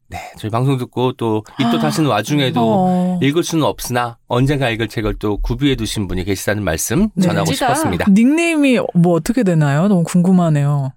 네, 0.10 0.20
저희 0.38 0.50
방송 0.50 0.78
듣고 0.78 1.14
또 1.14 1.44
입덧 1.60 1.84
하시는 1.84 2.10
와중에도 2.10 2.62
어. 2.64 3.20
읽을 3.22 3.44
수는 3.44 3.66
없으나 3.66 4.18
언젠가 4.28 4.70
읽을 4.70 4.88
책을 4.88 5.16
또 5.20 5.38
구비해 5.38 5.76
두신 5.76 6.08
분이 6.08 6.24
계시다는 6.24 6.64
말씀 6.64 7.10
네. 7.14 7.28
전하고 7.28 7.50
멋지다. 7.50 7.76
싶었습니다. 7.76 8.06
닉네임이 8.12 8.80
뭐 8.94 9.14
어떻게 9.14 9.44
되나요? 9.44 9.90
너무 9.90 10.04
궁금하네요. 10.04 10.94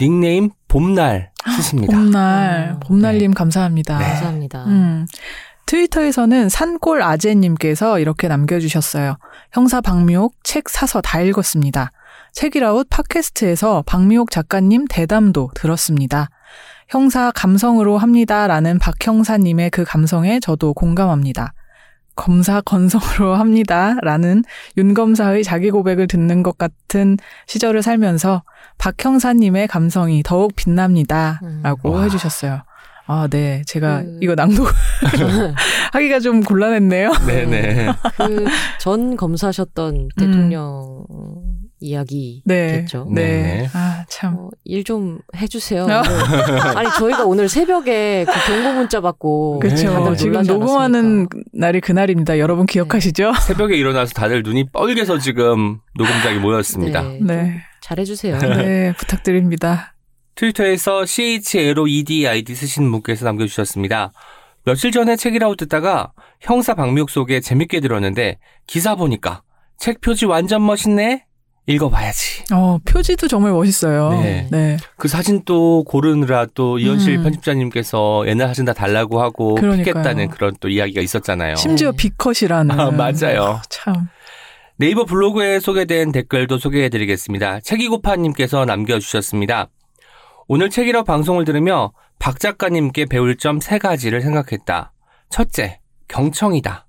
닉네임 0.00 0.50
봄날 0.68 1.30
쓰십니다. 1.56 1.96
봄날 1.96 2.72
어. 2.76 2.80
봄날님 2.80 3.34
감사합니다. 3.34 3.98
네. 3.98 4.04
감사합니다. 4.04 4.64
음. 4.66 5.06
트위터에서는 5.66 6.48
산골 6.48 7.02
아재님께서 7.02 7.98
이렇게 7.98 8.26
남겨주셨어요. 8.28 9.18
형사 9.52 9.80
박미옥 9.80 10.34
책 10.42 10.68
사서 10.68 11.02
다 11.02 11.20
읽었습니다. 11.20 11.92
책이라웃 12.32 12.88
팟캐스트에서 12.88 13.82
박미옥 13.86 14.30
작가님 14.30 14.86
대담도 14.88 15.50
들었습니다. 15.54 16.28
형사 16.88 17.30
감성으로 17.32 17.98
합니다라는 17.98 18.78
박 18.78 18.94
형사님의 19.00 19.70
그 19.70 19.84
감성에 19.84 20.40
저도 20.40 20.72
공감합니다. 20.72 21.52
검사 22.18 22.60
건성으로 22.60 23.34
합니다 23.38 23.94
라는 24.02 24.42
윤 24.76 24.92
검사의 24.92 25.44
자기 25.44 25.70
고백을 25.70 26.08
듣는 26.08 26.42
것 26.42 26.58
같은 26.58 27.16
시절을 27.46 27.82
살면서 27.82 28.42
박 28.76 29.02
형사님의 29.02 29.68
감성이 29.68 30.22
더욱 30.24 30.52
빛납니다라고 30.56 31.90
와. 31.92 32.02
해주셨어요. 32.02 32.62
아, 33.10 33.26
네. 33.30 33.62
제가 33.66 34.02
그- 34.02 34.18
이거 34.20 34.34
낭독 34.34 34.66
하기가 35.92 36.20
좀 36.20 36.42
곤란했네요. 36.42 37.10
네네. 37.26 37.86
그 38.18 38.44
전 38.80 39.16
검사셨던 39.16 40.08
대통령 40.16 41.04
이야기겠죠. 41.80 43.06
네. 43.10 43.22
네. 43.22 43.42
네. 43.62 43.68
아, 43.72 44.04
참. 44.08 44.36
어, 44.38 44.48
일좀 44.64 45.20
해주세요. 45.36 45.86
오늘. 45.86 46.02
아니 46.76 46.88
저희가 46.98 47.24
오늘 47.24 47.48
새벽에 47.48 48.24
그 48.26 48.32
경고 48.46 48.72
문자 48.72 49.00
받고 49.00 49.58
그렇죠. 49.62 49.92
다들 49.92 50.16
지금 50.16 50.42
녹음하는 50.42 50.98
않았습니까? 50.98 51.38
날이 51.52 51.80
그날입니다. 51.80 52.38
여러분 52.38 52.66
기억하시죠? 52.66 53.32
새벽에 53.46 53.76
일어나서 53.76 54.12
다들 54.12 54.42
눈이 54.42 54.70
뻘개서 54.72 55.18
지금 55.18 55.78
녹음장에 55.96 56.38
모였습니다. 56.38 57.02
네, 57.02 57.18
네. 57.20 57.42
좀 57.44 57.60
잘해주세요. 57.82 58.38
네, 58.38 58.92
부탁드립니다. 58.98 59.94
트위터에서 60.34 61.04
CHLOEDID 61.04 62.54
쓰시는 62.54 62.90
분께서 62.90 63.24
남겨주셨습니다. 63.24 64.12
며칠 64.64 64.92
전에 64.92 65.16
책이라고 65.16 65.56
듣다가 65.56 66.12
형사 66.40 66.74
박미옥 66.74 67.10
속에 67.10 67.40
재밌게 67.40 67.80
들었는데 67.80 68.38
기사 68.66 68.94
보니까 68.94 69.42
책 69.78 70.00
표지 70.00 70.26
완전 70.26 70.64
멋있네? 70.64 71.24
읽어봐야지. 71.68 72.44
어, 72.52 72.78
표지도 72.84 73.28
정말 73.28 73.52
멋있어요. 73.52 74.10
네. 74.22 74.48
네. 74.50 74.76
그 74.96 75.06
사진 75.06 75.42
또 75.44 75.84
고르느라 75.84 76.46
또 76.54 76.78
이현실 76.78 77.18
음. 77.18 77.22
편집자님께서 77.24 78.24
옛날 78.26 78.48
사진 78.48 78.64
다 78.64 78.72
달라고 78.72 79.20
하고. 79.20 79.54
픽했다는 79.54 80.30
그런 80.30 80.54
또 80.60 80.68
이야기가 80.70 81.02
있었잖아요. 81.02 81.56
심지어 81.56 81.90
네. 81.92 81.96
비컷이라는. 81.98 82.70
아, 82.80 82.90
맞아요. 82.90 83.60
참. 83.68 84.08
네이버 84.78 85.04
블로그에 85.04 85.60
소개된 85.60 86.10
댓글도 86.12 86.56
소개해드리겠습니다. 86.58 87.60
책이고파님께서 87.60 88.64
남겨주셨습니다. 88.64 89.68
오늘 90.46 90.70
책이라 90.70 91.02
방송을 91.04 91.44
들으며 91.44 91.92
박 92.18 92.40
작가님께 92.40 93.06
배울 93.06 93.36
점 93.36 93.60
세 93.60 93.78
가지를 93.78 94.22
생각했다. 94.22 94.92
첫째, 95.28 95.80
경청이다. 96.08 96.86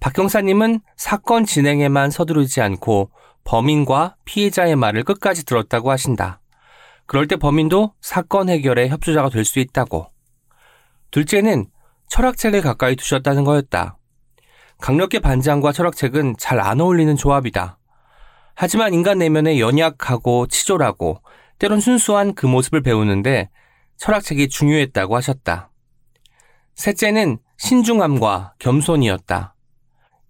박 0.00 0.18
형사님은 0.18 0.80
사건 0.96 1.46
진행에만 1.46 2.10
서두르지 2.10 2.60
않고 2.60 3.10
범인과 3.46 4.16
피해자의 4.24 4.76
말을 4.76 5.04
끝까지 5.04 5.46
들었다고 5.46 5.90
하신다. 5.90 6.40
그럴 7.06 7.28
때 7.28 7.36
범인도 7.36 7.94
사건 8.00 8.48
해결에 8.50 8.88
협조자가 8.88 9.30
될 9.30 9.44
수 9.44 9.60
있다고. 9.60 10.10
둘째는 11.12 11.66
철학책을 12.08 12.60
가까이 12.60 12.96
두셨다는 12.96 13.44
거였다. 13.44 13.96
강력계 14.80 15.20
반장과 15.20 15.72
철학책은 15.72 16.36
잘 16.38 16.60
안 16.60 16.80
어울리는 16.80 17.16
조합이다. 17.16 17.78
하지만 18.56 18.92
인간 18.92 19.18
내면에 19.18 19.60
연약하고 19.60 20.48
치졸하고 20.48 21.22
때론 21.58 21.80
순수한 21.80 22.34
그 22.34 22.46
모습을 22.46 22.82
배우는데 22.82 23.48
철학책이 23.96 24.48
중요했다고 24.48 25.16
하셨다. 25.16 25.70
셋째는 26.74 27.38
신중함과 27.58 28.54
겸손이었다. 28.58 29.54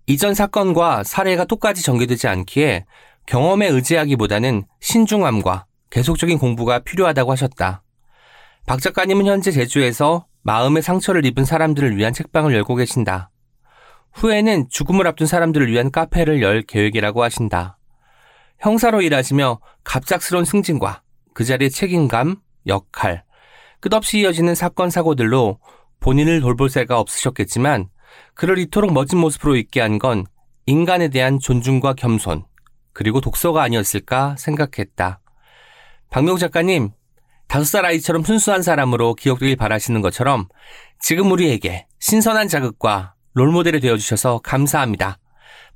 이전 0.09 0.35
사건과 0.35 1.03
사례가 1.03 1.47
똑같이 1.47 1.83
전개되지 1.83 2.29
않기에 2.29 2.85
경험에 3.27 3.67
의지하기보다는 3.67 4.65
신중함과 4.81 5.67
계속적인 5.91 6.39
공부가 6.39 6.79
필요하다고 6.79 7.33
하셨다. 7.33 7.83
박 8.67 8.81
작가님은 8.81 9.27
현재 9.27 9.51
제주에서 9.51 10.27
마음의 10.43 10.83
상처를 10.83 11.27
입은 11.27 11.45
사람들을 11.45 11.97
위한 11.97 12.13
책방을 12.13 12.55
열고 12.55 12.77
계신다. 12.77 13.31
후에는 14.13 14.69
죽음을 14.71 15.07
앞둔 15.09 15.27
사람들을 15.27 15.67
위한 15.69 15.91
카페를 15.91 16.41
열 16.41 16.63
계획이라고 16.63 17.25
하신다. 17.25 17.79
형사로 18.61 19.03
일하시며 19.03 19.59
갑작스러운 19.83 20.45
승진과 20.45 21.03
그 21.35 21.45
자리의 21.45 21.71
책임감, 21.71 22.37
역할, 22.69 23.25
끝없이 23.81 24.21
이어지는 24.21 24.55
사건, 24.55 24.89
사고들로 24.89 25.59
본인을 25.99 26.41
돌볼 26.41 26.71
새가 26.71 26.99
없으셨겠지만 27.01 27.89
그를 28.35 28.59
이토록 28.59 28.93
멋진 28.93 29.19
모습으로 29.19 29.57
있게 29.57 29.81
한 29.81 29.99
건 29.99 30.27
인간에 30.67 31.09
대한 31.09 31.39
존중과 31.39 31.95
겸손, 31.95 32.45
그리고 32.93 33.21
독서가 33.21 33.63
아니었을까 33.63 34.37
생각했다. 34.39 35.21
박명욱 36.11 36.41
작가님, 36.41 36.91
다섯 37.47 37.65
살 37.65 37.85
아이처럼 37.87 38.25
순수한 38.25 38.63
사람으로 38.63 39.15
기억되길 39.15 39.55
바라시는 39.57 40.01
것처럼 40.01 40.49
지금 41.01 41.31
우리에게 41.31 41.87
신선한 42.01 42.49
자극과 42.49 43.15
롤모델이 43.35 43.81
되어주셔서 43.81 44.41
감사합니다. 44.43 45.19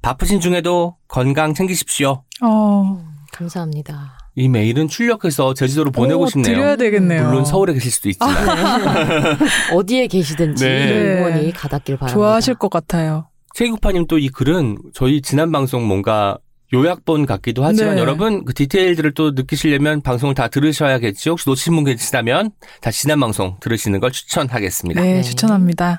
바쁘신 0.03 0.41
중에도 0.41 0.97
건강 1.09 1.55
챙기십시오. 1.55 2.25
어, 2.43 3.05
감사합니다. 3.33 4.19
이 4.41 4.49
메일은 4.49 4.89
출력해서 4.89 5.55
제주도로 5.55 5.91
보내고 5.91 6.23
오, 6.23 6.27
싶네요. 6.27 6.55
드려야 6.55 6.77
되겠네요. 6.77 7.25
물론 7.29 7.45
서울에 7.45 7.73
계실 7.75 7.91
수도 7.91 8.09
있지만. 8.09 8.35
어디에 9.75 10.07
계시든지 10.07 10.65
네. 10.65 11.19
응원이 11.19 11.53
가닿길 11.53 11.97
바랍니다. 11.97 12.15
좋아하실 12.15 12.55
것 12.55 12.71
같아요. 12.71 13.29
최국파님 13.55 14.07
또 14.07 14.17
이 14.19 14.29
글은 14.29 14.79
저희 14.95 15.21
지난 15.23 15.51
방송 15.53 15.87
뭔가 15.87 16.39
요약본 16.73 17.27
같기도 17.27 17.65
하지만 17.65 17.97
네. 17.97 18.01
여러분 18.01 18.45
그 18.45 18.55
디테일들을 18.55 19.13
또 19.15 19.33
느끼시려면 19.33 20.03
방송을 20.03 20.35
다 20.37 20.47
들으셔야겠죠. 20.49 21.33
혹시 21.33 21.49
놓치신 21.49 21.75
분 21.75 21.85
계시다면 21.85 22.51
다시 22.81 23.03
지난 23.03 23.19
방송 23.19 23.57
들으시는 23.61 23.99
걸 24.01 24.13
추천하겠습니다. 24.13 25.01
네, 25.01 25.15
네. 25.15 25.23
추천합니다. 25.23 25.99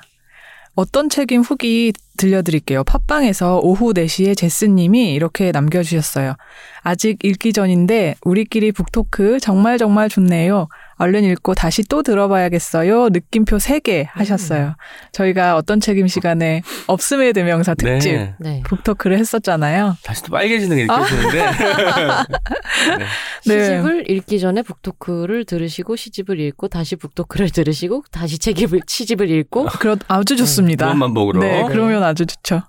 어떤 0.74 1.10
책임 1.10 1.42
후기 1.42 1.92
들려드릴게요. 2.16 2.84
팟빵에서 2.84 3.60
오후 3.62 3.92
4시에 3.92 4.36
제스님이 4.36 5.12
이렇게 5.12 5.52
남겨주셨어요. 5.52 6.34
아직 6.80 7.18
읽기 7.22 7.52
전인데 7.52 8.16
우리끼리 8.22 8.72
북토크 8.72 9.38
정말 9.40 9.76
정말 9.76 10.08
좋네요. 10.08 10.68
얼른 11.02 11.24
읽고 11.24 11.54
다시 11.54 11.82
또 11.82 12.04
들어봐야겠어요. 12.04 13.08
느낌표 13.08 13.56
3개 13.56 14.06
하셨어요. 14.10 14.76
저희가 15.10 15.56
어떤 15.56 15.80
책임 15.80 16.06
시간에 16.06 16.62
없음의 16.86 17.32
대명사 17.32 17.74
특집 17.74 18.12
네. 18.12 18.34
네. 18.38 18.62
북토크를 18.64 19.18
했었잖아요. 19.18 19.96
다시 20.04 20.22
또 20.22 20.30
빨개지는 20.30 20.76
게 20.76 20.82
느껴지는데. 20.84 21.38
네. 21.38 21.50
네. 23.46 23.60
시집을 23.60 24.10
읽기 24.10 24.38
전에 24.38 24.62
북토크를 24.62 25.44
들으시고 25.44 25.96
시집을 25.96 26.38
읽고 26.38 26.68
다시 26.68 26.94
북토크를 26.94 27.50
들으시고 27.50 28.04
다시 28.12 28.38
책임을 28.38 28.82
시집을 28.86 29.28
읽고 29.28 29.64
그렇 29.80 29.96
아주 30.06 30.36
좋습니다. 30.36 30.86
그런 30.86 31.00
반복으로. 31.00 31.40
네, 31.40 31.64
그러면 31.68 32.04
아주 32.04 32.26
좋죠. 32.26 32.62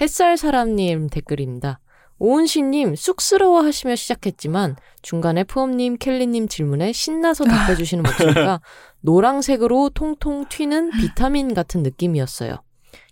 햇살 0.00 0.36
사람님 0.36 1.08
댓글입니다. 1.08 1.80
오은씨님 2.18 2.96
쑥스러워 2.96 3.62
하시며 3.62 3.94
시작했지만 3.94 4.76
중간에 5.02 5.44
푸엄님, 5.44 5.98
켈리님 5.98 6.48
질문에 6.48 6.92
신나서 6.92 7.44
답해주시는 7.44 8.02
목소리가 8.02 8.60
노랑색으로 9.02 9.90
통통 9.90 10.46
튀는 10.48 10.92
비타민 10.92 11.52
같은 11.52 11.82
느낌이었어요. 11.82 12.56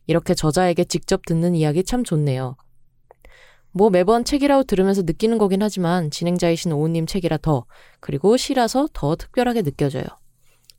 이렇게 0.07 0.34
저자에게 0.34 0.84
직접 0.84 1.24
듣는 1.26 1.55
이야기 1.55 1.84
참 1.84 2.02
좋네요. 2.02 2.57
뭐 3.72 3.90
매번 3.90 4.24
책이라고 4.24 4.64
들으면서 4.64 5.02
느끼는 5.02 5.36
거긴 5.36 5.62
하지만 5.62 6.11
진행자이신 6.11 6.72
오은님 6.72 7.07
책이라 7.07 7.38
더 7.38 7.66
그리고 8.00 8.36
시라서 8.36 8.88
더 8.92 9.16
특별하게 9.16 9.62
느껴져요. 9.62 10.05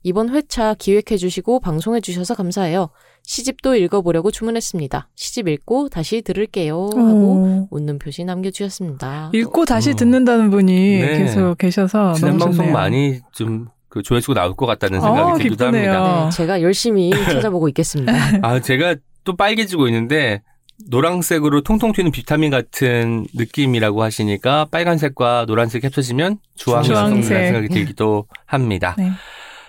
이번 0.02 0.30
회차 0.30 0.74
기획해 0.74 1.16
주시고 1.18 1.60
방송해 1.60 2.00
주셔서 2.00 2.34
감사해요. 2.34 2.90
시집도 3.26 3.74
읽어보려고 3.76 4.30
주문했습니다. 4.30 5.08
시집 5.14 5.48
읽고 5.48 5.88
다시 5.90 6.22
들을게요 6.22 6.90
하고 6.94 7.02
오. 7.02 7.68
웃는 7.70 7.98
표시 7.98 8.24
남겨주셨습니다. 8.24 9.30
읽고 9.34 9.64
다시 9.66 9.90
어. 9.90 9.94
듣는다는 9.94 10.50
분이 10.50 10.72
네. 11.00 11.18
계속 11.18 11.58
계셔서 11.58 12.14
지난 12.14 12.32
너무 12.32 12.44
방송 12.44 12.56
좋네요. 12.66 12.72
많이 12.72 13.20
좀 13.32 13.76
그 13.96 14.02
조회수가 14.02 14.38
나올 14.38 14.54
것 14.54 14.66
같다는 14.66 15.00
생각이 15.00 15.30
어, 15.30 15.34
들기도 15.36 15.64
기쁘네요. 15.64 15.90
합니다. 15.90 16.24
네, 16.30 16.36
제가 16.36 16.60
열심히 16.60 17.10
찾아보고 17.32 17.66
있겠습니다. 17.68 18.12
아, 18.42 18.60
제가 18.60 18.96
또 19.24 19.36
빨개지고 19.36 19.88
있는데 19.88 20.42
노란색으로 20.90 21.62
통통 21.62 21.92
튀는 21.92 22.10
비타민 22.10 22.50
같은 22.50 23.26
느낌이라고 23.34 24.02
하시니까 24.02 24.66
빨간색과 24.70 25.46
노란색 25.46 25.84
합쳐지면 25.84 26.36
주황색 26.56 26.94
주황색. 26.94 27.24
생각이 27.24 27.68
들기도 27.68 28.26
합니다. 28.44 28.94
네. 28.98 29.12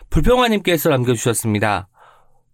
불평화님께서 0.10 0.89
남겨주셨습니다. 0.89 1.88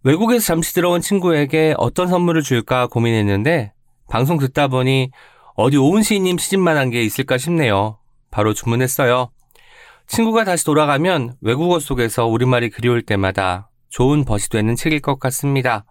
외국에서 0.04 0.44
잠시 0.44 0.74
들어온 0.74 1.00
친구에게 1.00 1.74
어떤 1.78 2.08
선물을 2.08 2.42
줄까 2.42 2.86
고민했는데 2.86 3.72
방송 4.10 4.38
듣다 4.38 4.68
보니 4.68 5.10
어디 5.56 5.76
오은 5.78 6.02
시인님 6.02 6.36
시집만 6.38 6.76
한 6.76 6.90
게 6.90 7.02
있을까 7.02 7.38
싶네요. 7.38 7.98
바로 8.30 8.52
주문했어요. 8.52 9.30
친구가 10.06 10.44
다시 10.44 10.64
돌아가면 10.66 11.36
외국어 11.40 11.78
속에서 11.80 12.26
우리말이 12.26 12.68
그리울 12.68 13.00
때마다 13.02 13.70
좋은 13.88 14.24
벗이 14.26 14.48
되는 14.50 14.76
책일 14.76 15.00
것 15.00 15.18
같습니다. 15.18 15.86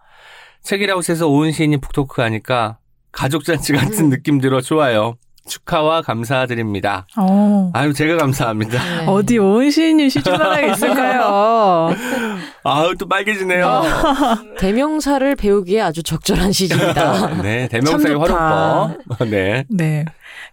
책이라웃에서 0.62 1.26
오은 1.28 1.50
시인님 1.50 1.80
북토크 1.80 2.22
하니까 2.22 2.78
가족 3.10 3.44
잔치 3.44 3.72
같은 3.72 4.10
느낌 4.10 4.40
들어 4.40 4.60
좋아요. 4.60 5.16
축하와 5.46 6.02
감사드립니다. 6.02 7.06
어. 7.16 7.70
아유, 7.74 7.92
제가 7.92 8.16
감사합니다. 8.16 9.00
네. 9.00 9.06
어디 9.06 9.38
오은 9.38 9.70
시인님 9.70 10.08
시집만하게 10.08 10.72
있을까요? 10.72 11.90
아유, 12.64 12.94
또 12.98 13.06
빨개지네요. 13.06 13.82
대명사를 14.58 15.36
배우기에 15.36 15.80
아주 15.82 16.02
적절한 16.02 16.52
시집이다. 16.52 17.42
네, 17.42 17.68
참 17.68 17.80
대명사의. 17.82 18.16
활용법. 18.16 19.28
네. 19.30 19.64
네. 19.68 20.04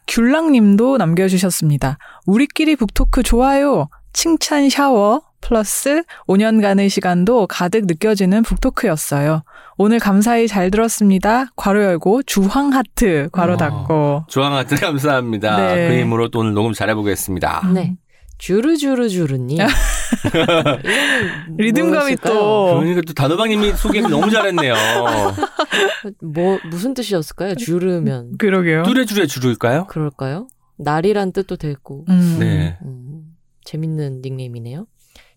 귤랑님도 0.07 0.97
남겨주셨습니다. 0.97 1.97
우리끼리 2.25 2.75
북토크 2.75 3.23
좋아요. 3.23 3.87
칭찬 4.13 4.69
샤워 4.69 5.21
플러스 5.41 6.03
5년간의 6.27 6.89
시간도 6.89 7.47
가득 7.47 7.85
느껴지는 7.85 8.43
북토크였어요. 8.43 9.43
오늘 9.77 9.99
감사히 9.99 10.47
잘 10.47 10.71
들었습니다. 10.71 11.47
괄호 11.55 11.81
열고 11.83 12.23
주황 12.23 12.73
하트 12.73 13.29
괄호 13.31 13.53
어. 13.53 13.57
닫고. 13.57 14.23
주황 14.27 14.53
하트 14.53 14.75
감사합니다. 14.79 15.73
네. 15.75 15.89
그 15.89 15.99
힘으로 15.99 16.29
또 16.29 16.39
오늘 16.39 16.53
녹음 16.53 16.73
잘해보겠습니다. 16.73 17.69
네. 17.73 17.95
주르주르주르님. 18.37 19.59
리듬감이? 21.57 22.15
또. 22.17 22.79
그러니까 22.79 23.01
또 23.05 23.13
단호박님이 23.13 23.73
소개를 23.73 24.09
너무 24.09 24.31
잘했네요. 24.31 24.73
뭐 26.23 26.59
무슨 26.69 26.93
뜻이었을까요? 26.93 27.55
주르면 27.55 28.37
그러게요. 28.39 28.83
뚜레주레 28.83 29.27
주루일까요? 29.27 29.85
그럴까요? 29.87 30.47
날이란 30.77 31.31
뜻도 31.33 31.57
되고 31.57 32.05
음. 32.09 32.37
네. 32.39 32.77
음, 32.83 33.21
재밌는 33.65 34.21
닉네임이네요. 34.23 34.87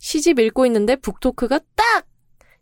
시집 0.05 0.39
읽고 0.39 0.67
있는데 0.67 0.97
북토크가 0.97 1.61
딱 1.75 2.05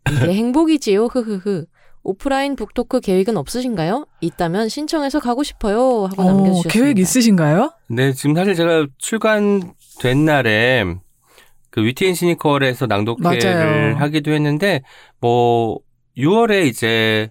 이게 0.09 0.31
행복이지요. 0.33 1.07
흐흐흐. 1.07 1.65
오프라인 2.05 2.55
북토크 2.55 3.01
계획은 3.01 3.35
없으신가요? 3.35 4.05
있다면 4.21 4.69
신청해서 4.69 5.19
가고 5.19 5.43
싶어요. 5.43 6.05
하고 6.05 6.21
어, 6.21 6.25
남겨주셨습니다. 6.25 6.69
계획 6.69 6.99
있으신가요? 6.99 7.73
네, 7.89 8.13
지금 8.13 8.33
사실 8.35 8.55
제가 8.55 8.87
출간된 8.97 10.23
날에 10.25 10.85
그 11.69 11.83
위티앤 11.83 12.13
시니컬에서 12.13 12.87
낭독회를 12.87 13.53
맞아요. 13.53 13.95
하기도 13.97 14.31
했는데 14.31 14.81
뭐 15.19 15.79
6월에 16.17 16.65
이제 16.67 17.29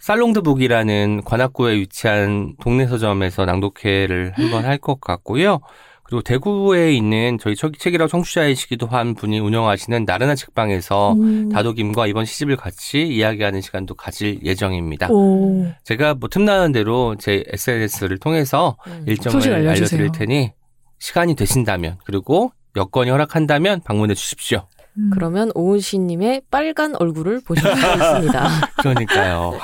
살롱드북이라는 0.00 1.22
관악구에 1.24 1.74
위치한 1.76 2.54
동네 2.60 2.86
서점에서 2.86 3.44
낭독회를 3.44 4.32
한번 4.36 4.64
할 4.64 4.78
것 4.78 5.00
같고요. 5.02 5.60
그리고 6.08 6.22
대구에 6.22 6.94
있는 6.94 7.36
저희 7.38 7.54
책- 7.54 7.78
책이라고 7.78 8.08
청취자이시기도 8.08 8.86
한 8.86 9.14
분이 9.14 9.40
운영하시는 9.40 10.06
나른한 10.06 10.36
책방에서 10.36 11.12
음. 11.12 11.50
다독임과 11.50 12.06
이번 12.06 12.24
시집을 12.24 12.56
같이 12.56 13.02
이야기하는 13.02 13.60
시간도 13.60 13.94
가질 13.94 14.40
예정입니다. 14.42 15.08
오. 15.10 15.66
제가 15.84 16.14
뭐 16.14 16.30
틈나는 16.30 16.72
대로 16.72 17.14
제 17.18 17.44
SNS를 17.52 18.16
통해서 18.18 18.78
음. 18.86 19.04
일정을. 19.06 19.52
알려드릴 19.52 20.10
테니 20.12 20.52
시간이 20.98 21.34
되신다면 21.36 21.98
그리고 22.06 22.52
여건이 22.74 23.10
허락한다면 23.10 23.82
방문해 23.84 24.14
주십시오. 24.14 24.66
음. 24.96 25.10
그러면 25.12 25.50
오은 25.54 25.80
씨님의 25.80 26.42
빨간 26.50 26.94
얼굴을 26.98 27.42
보실 27.44 27.62
수 27.70 27.76
있습니다. 27.76 28.48
그러니까요. 28.80 29.58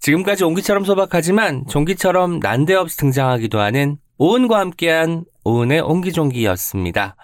지금까지 0.00 0.44
옹기처럼 0.44 0.84
소박하지만 0.84 1.64
종기처럼 1.68 2.38
난데없이 2.40 2.96
등장하기도 2.96 3.60
하는 3.60 3.98
오은과 4.18 4.58
함께한 4.58 5.24
오은의 5.44 5.80
옹기종기였습니다. 5.80 7.14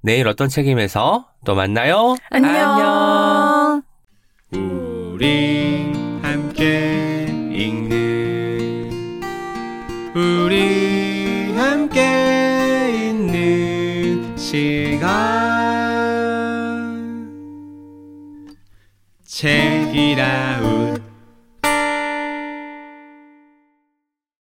내일 0.00 0.26
어떤 0.28 0.48
책임에서 0.48 1.28
또 1.44 1.54
만나요. 1.54 2.16
안녕. 2.30 3.82
우리 4.52 5.92
함께 6.22 7.26
읽는 7.52 8.90
우리 10.14 11.52
함께 11.54 13.10
있는 13.10 14.36
시간 14.36 15.08
책이라 19.26 20.60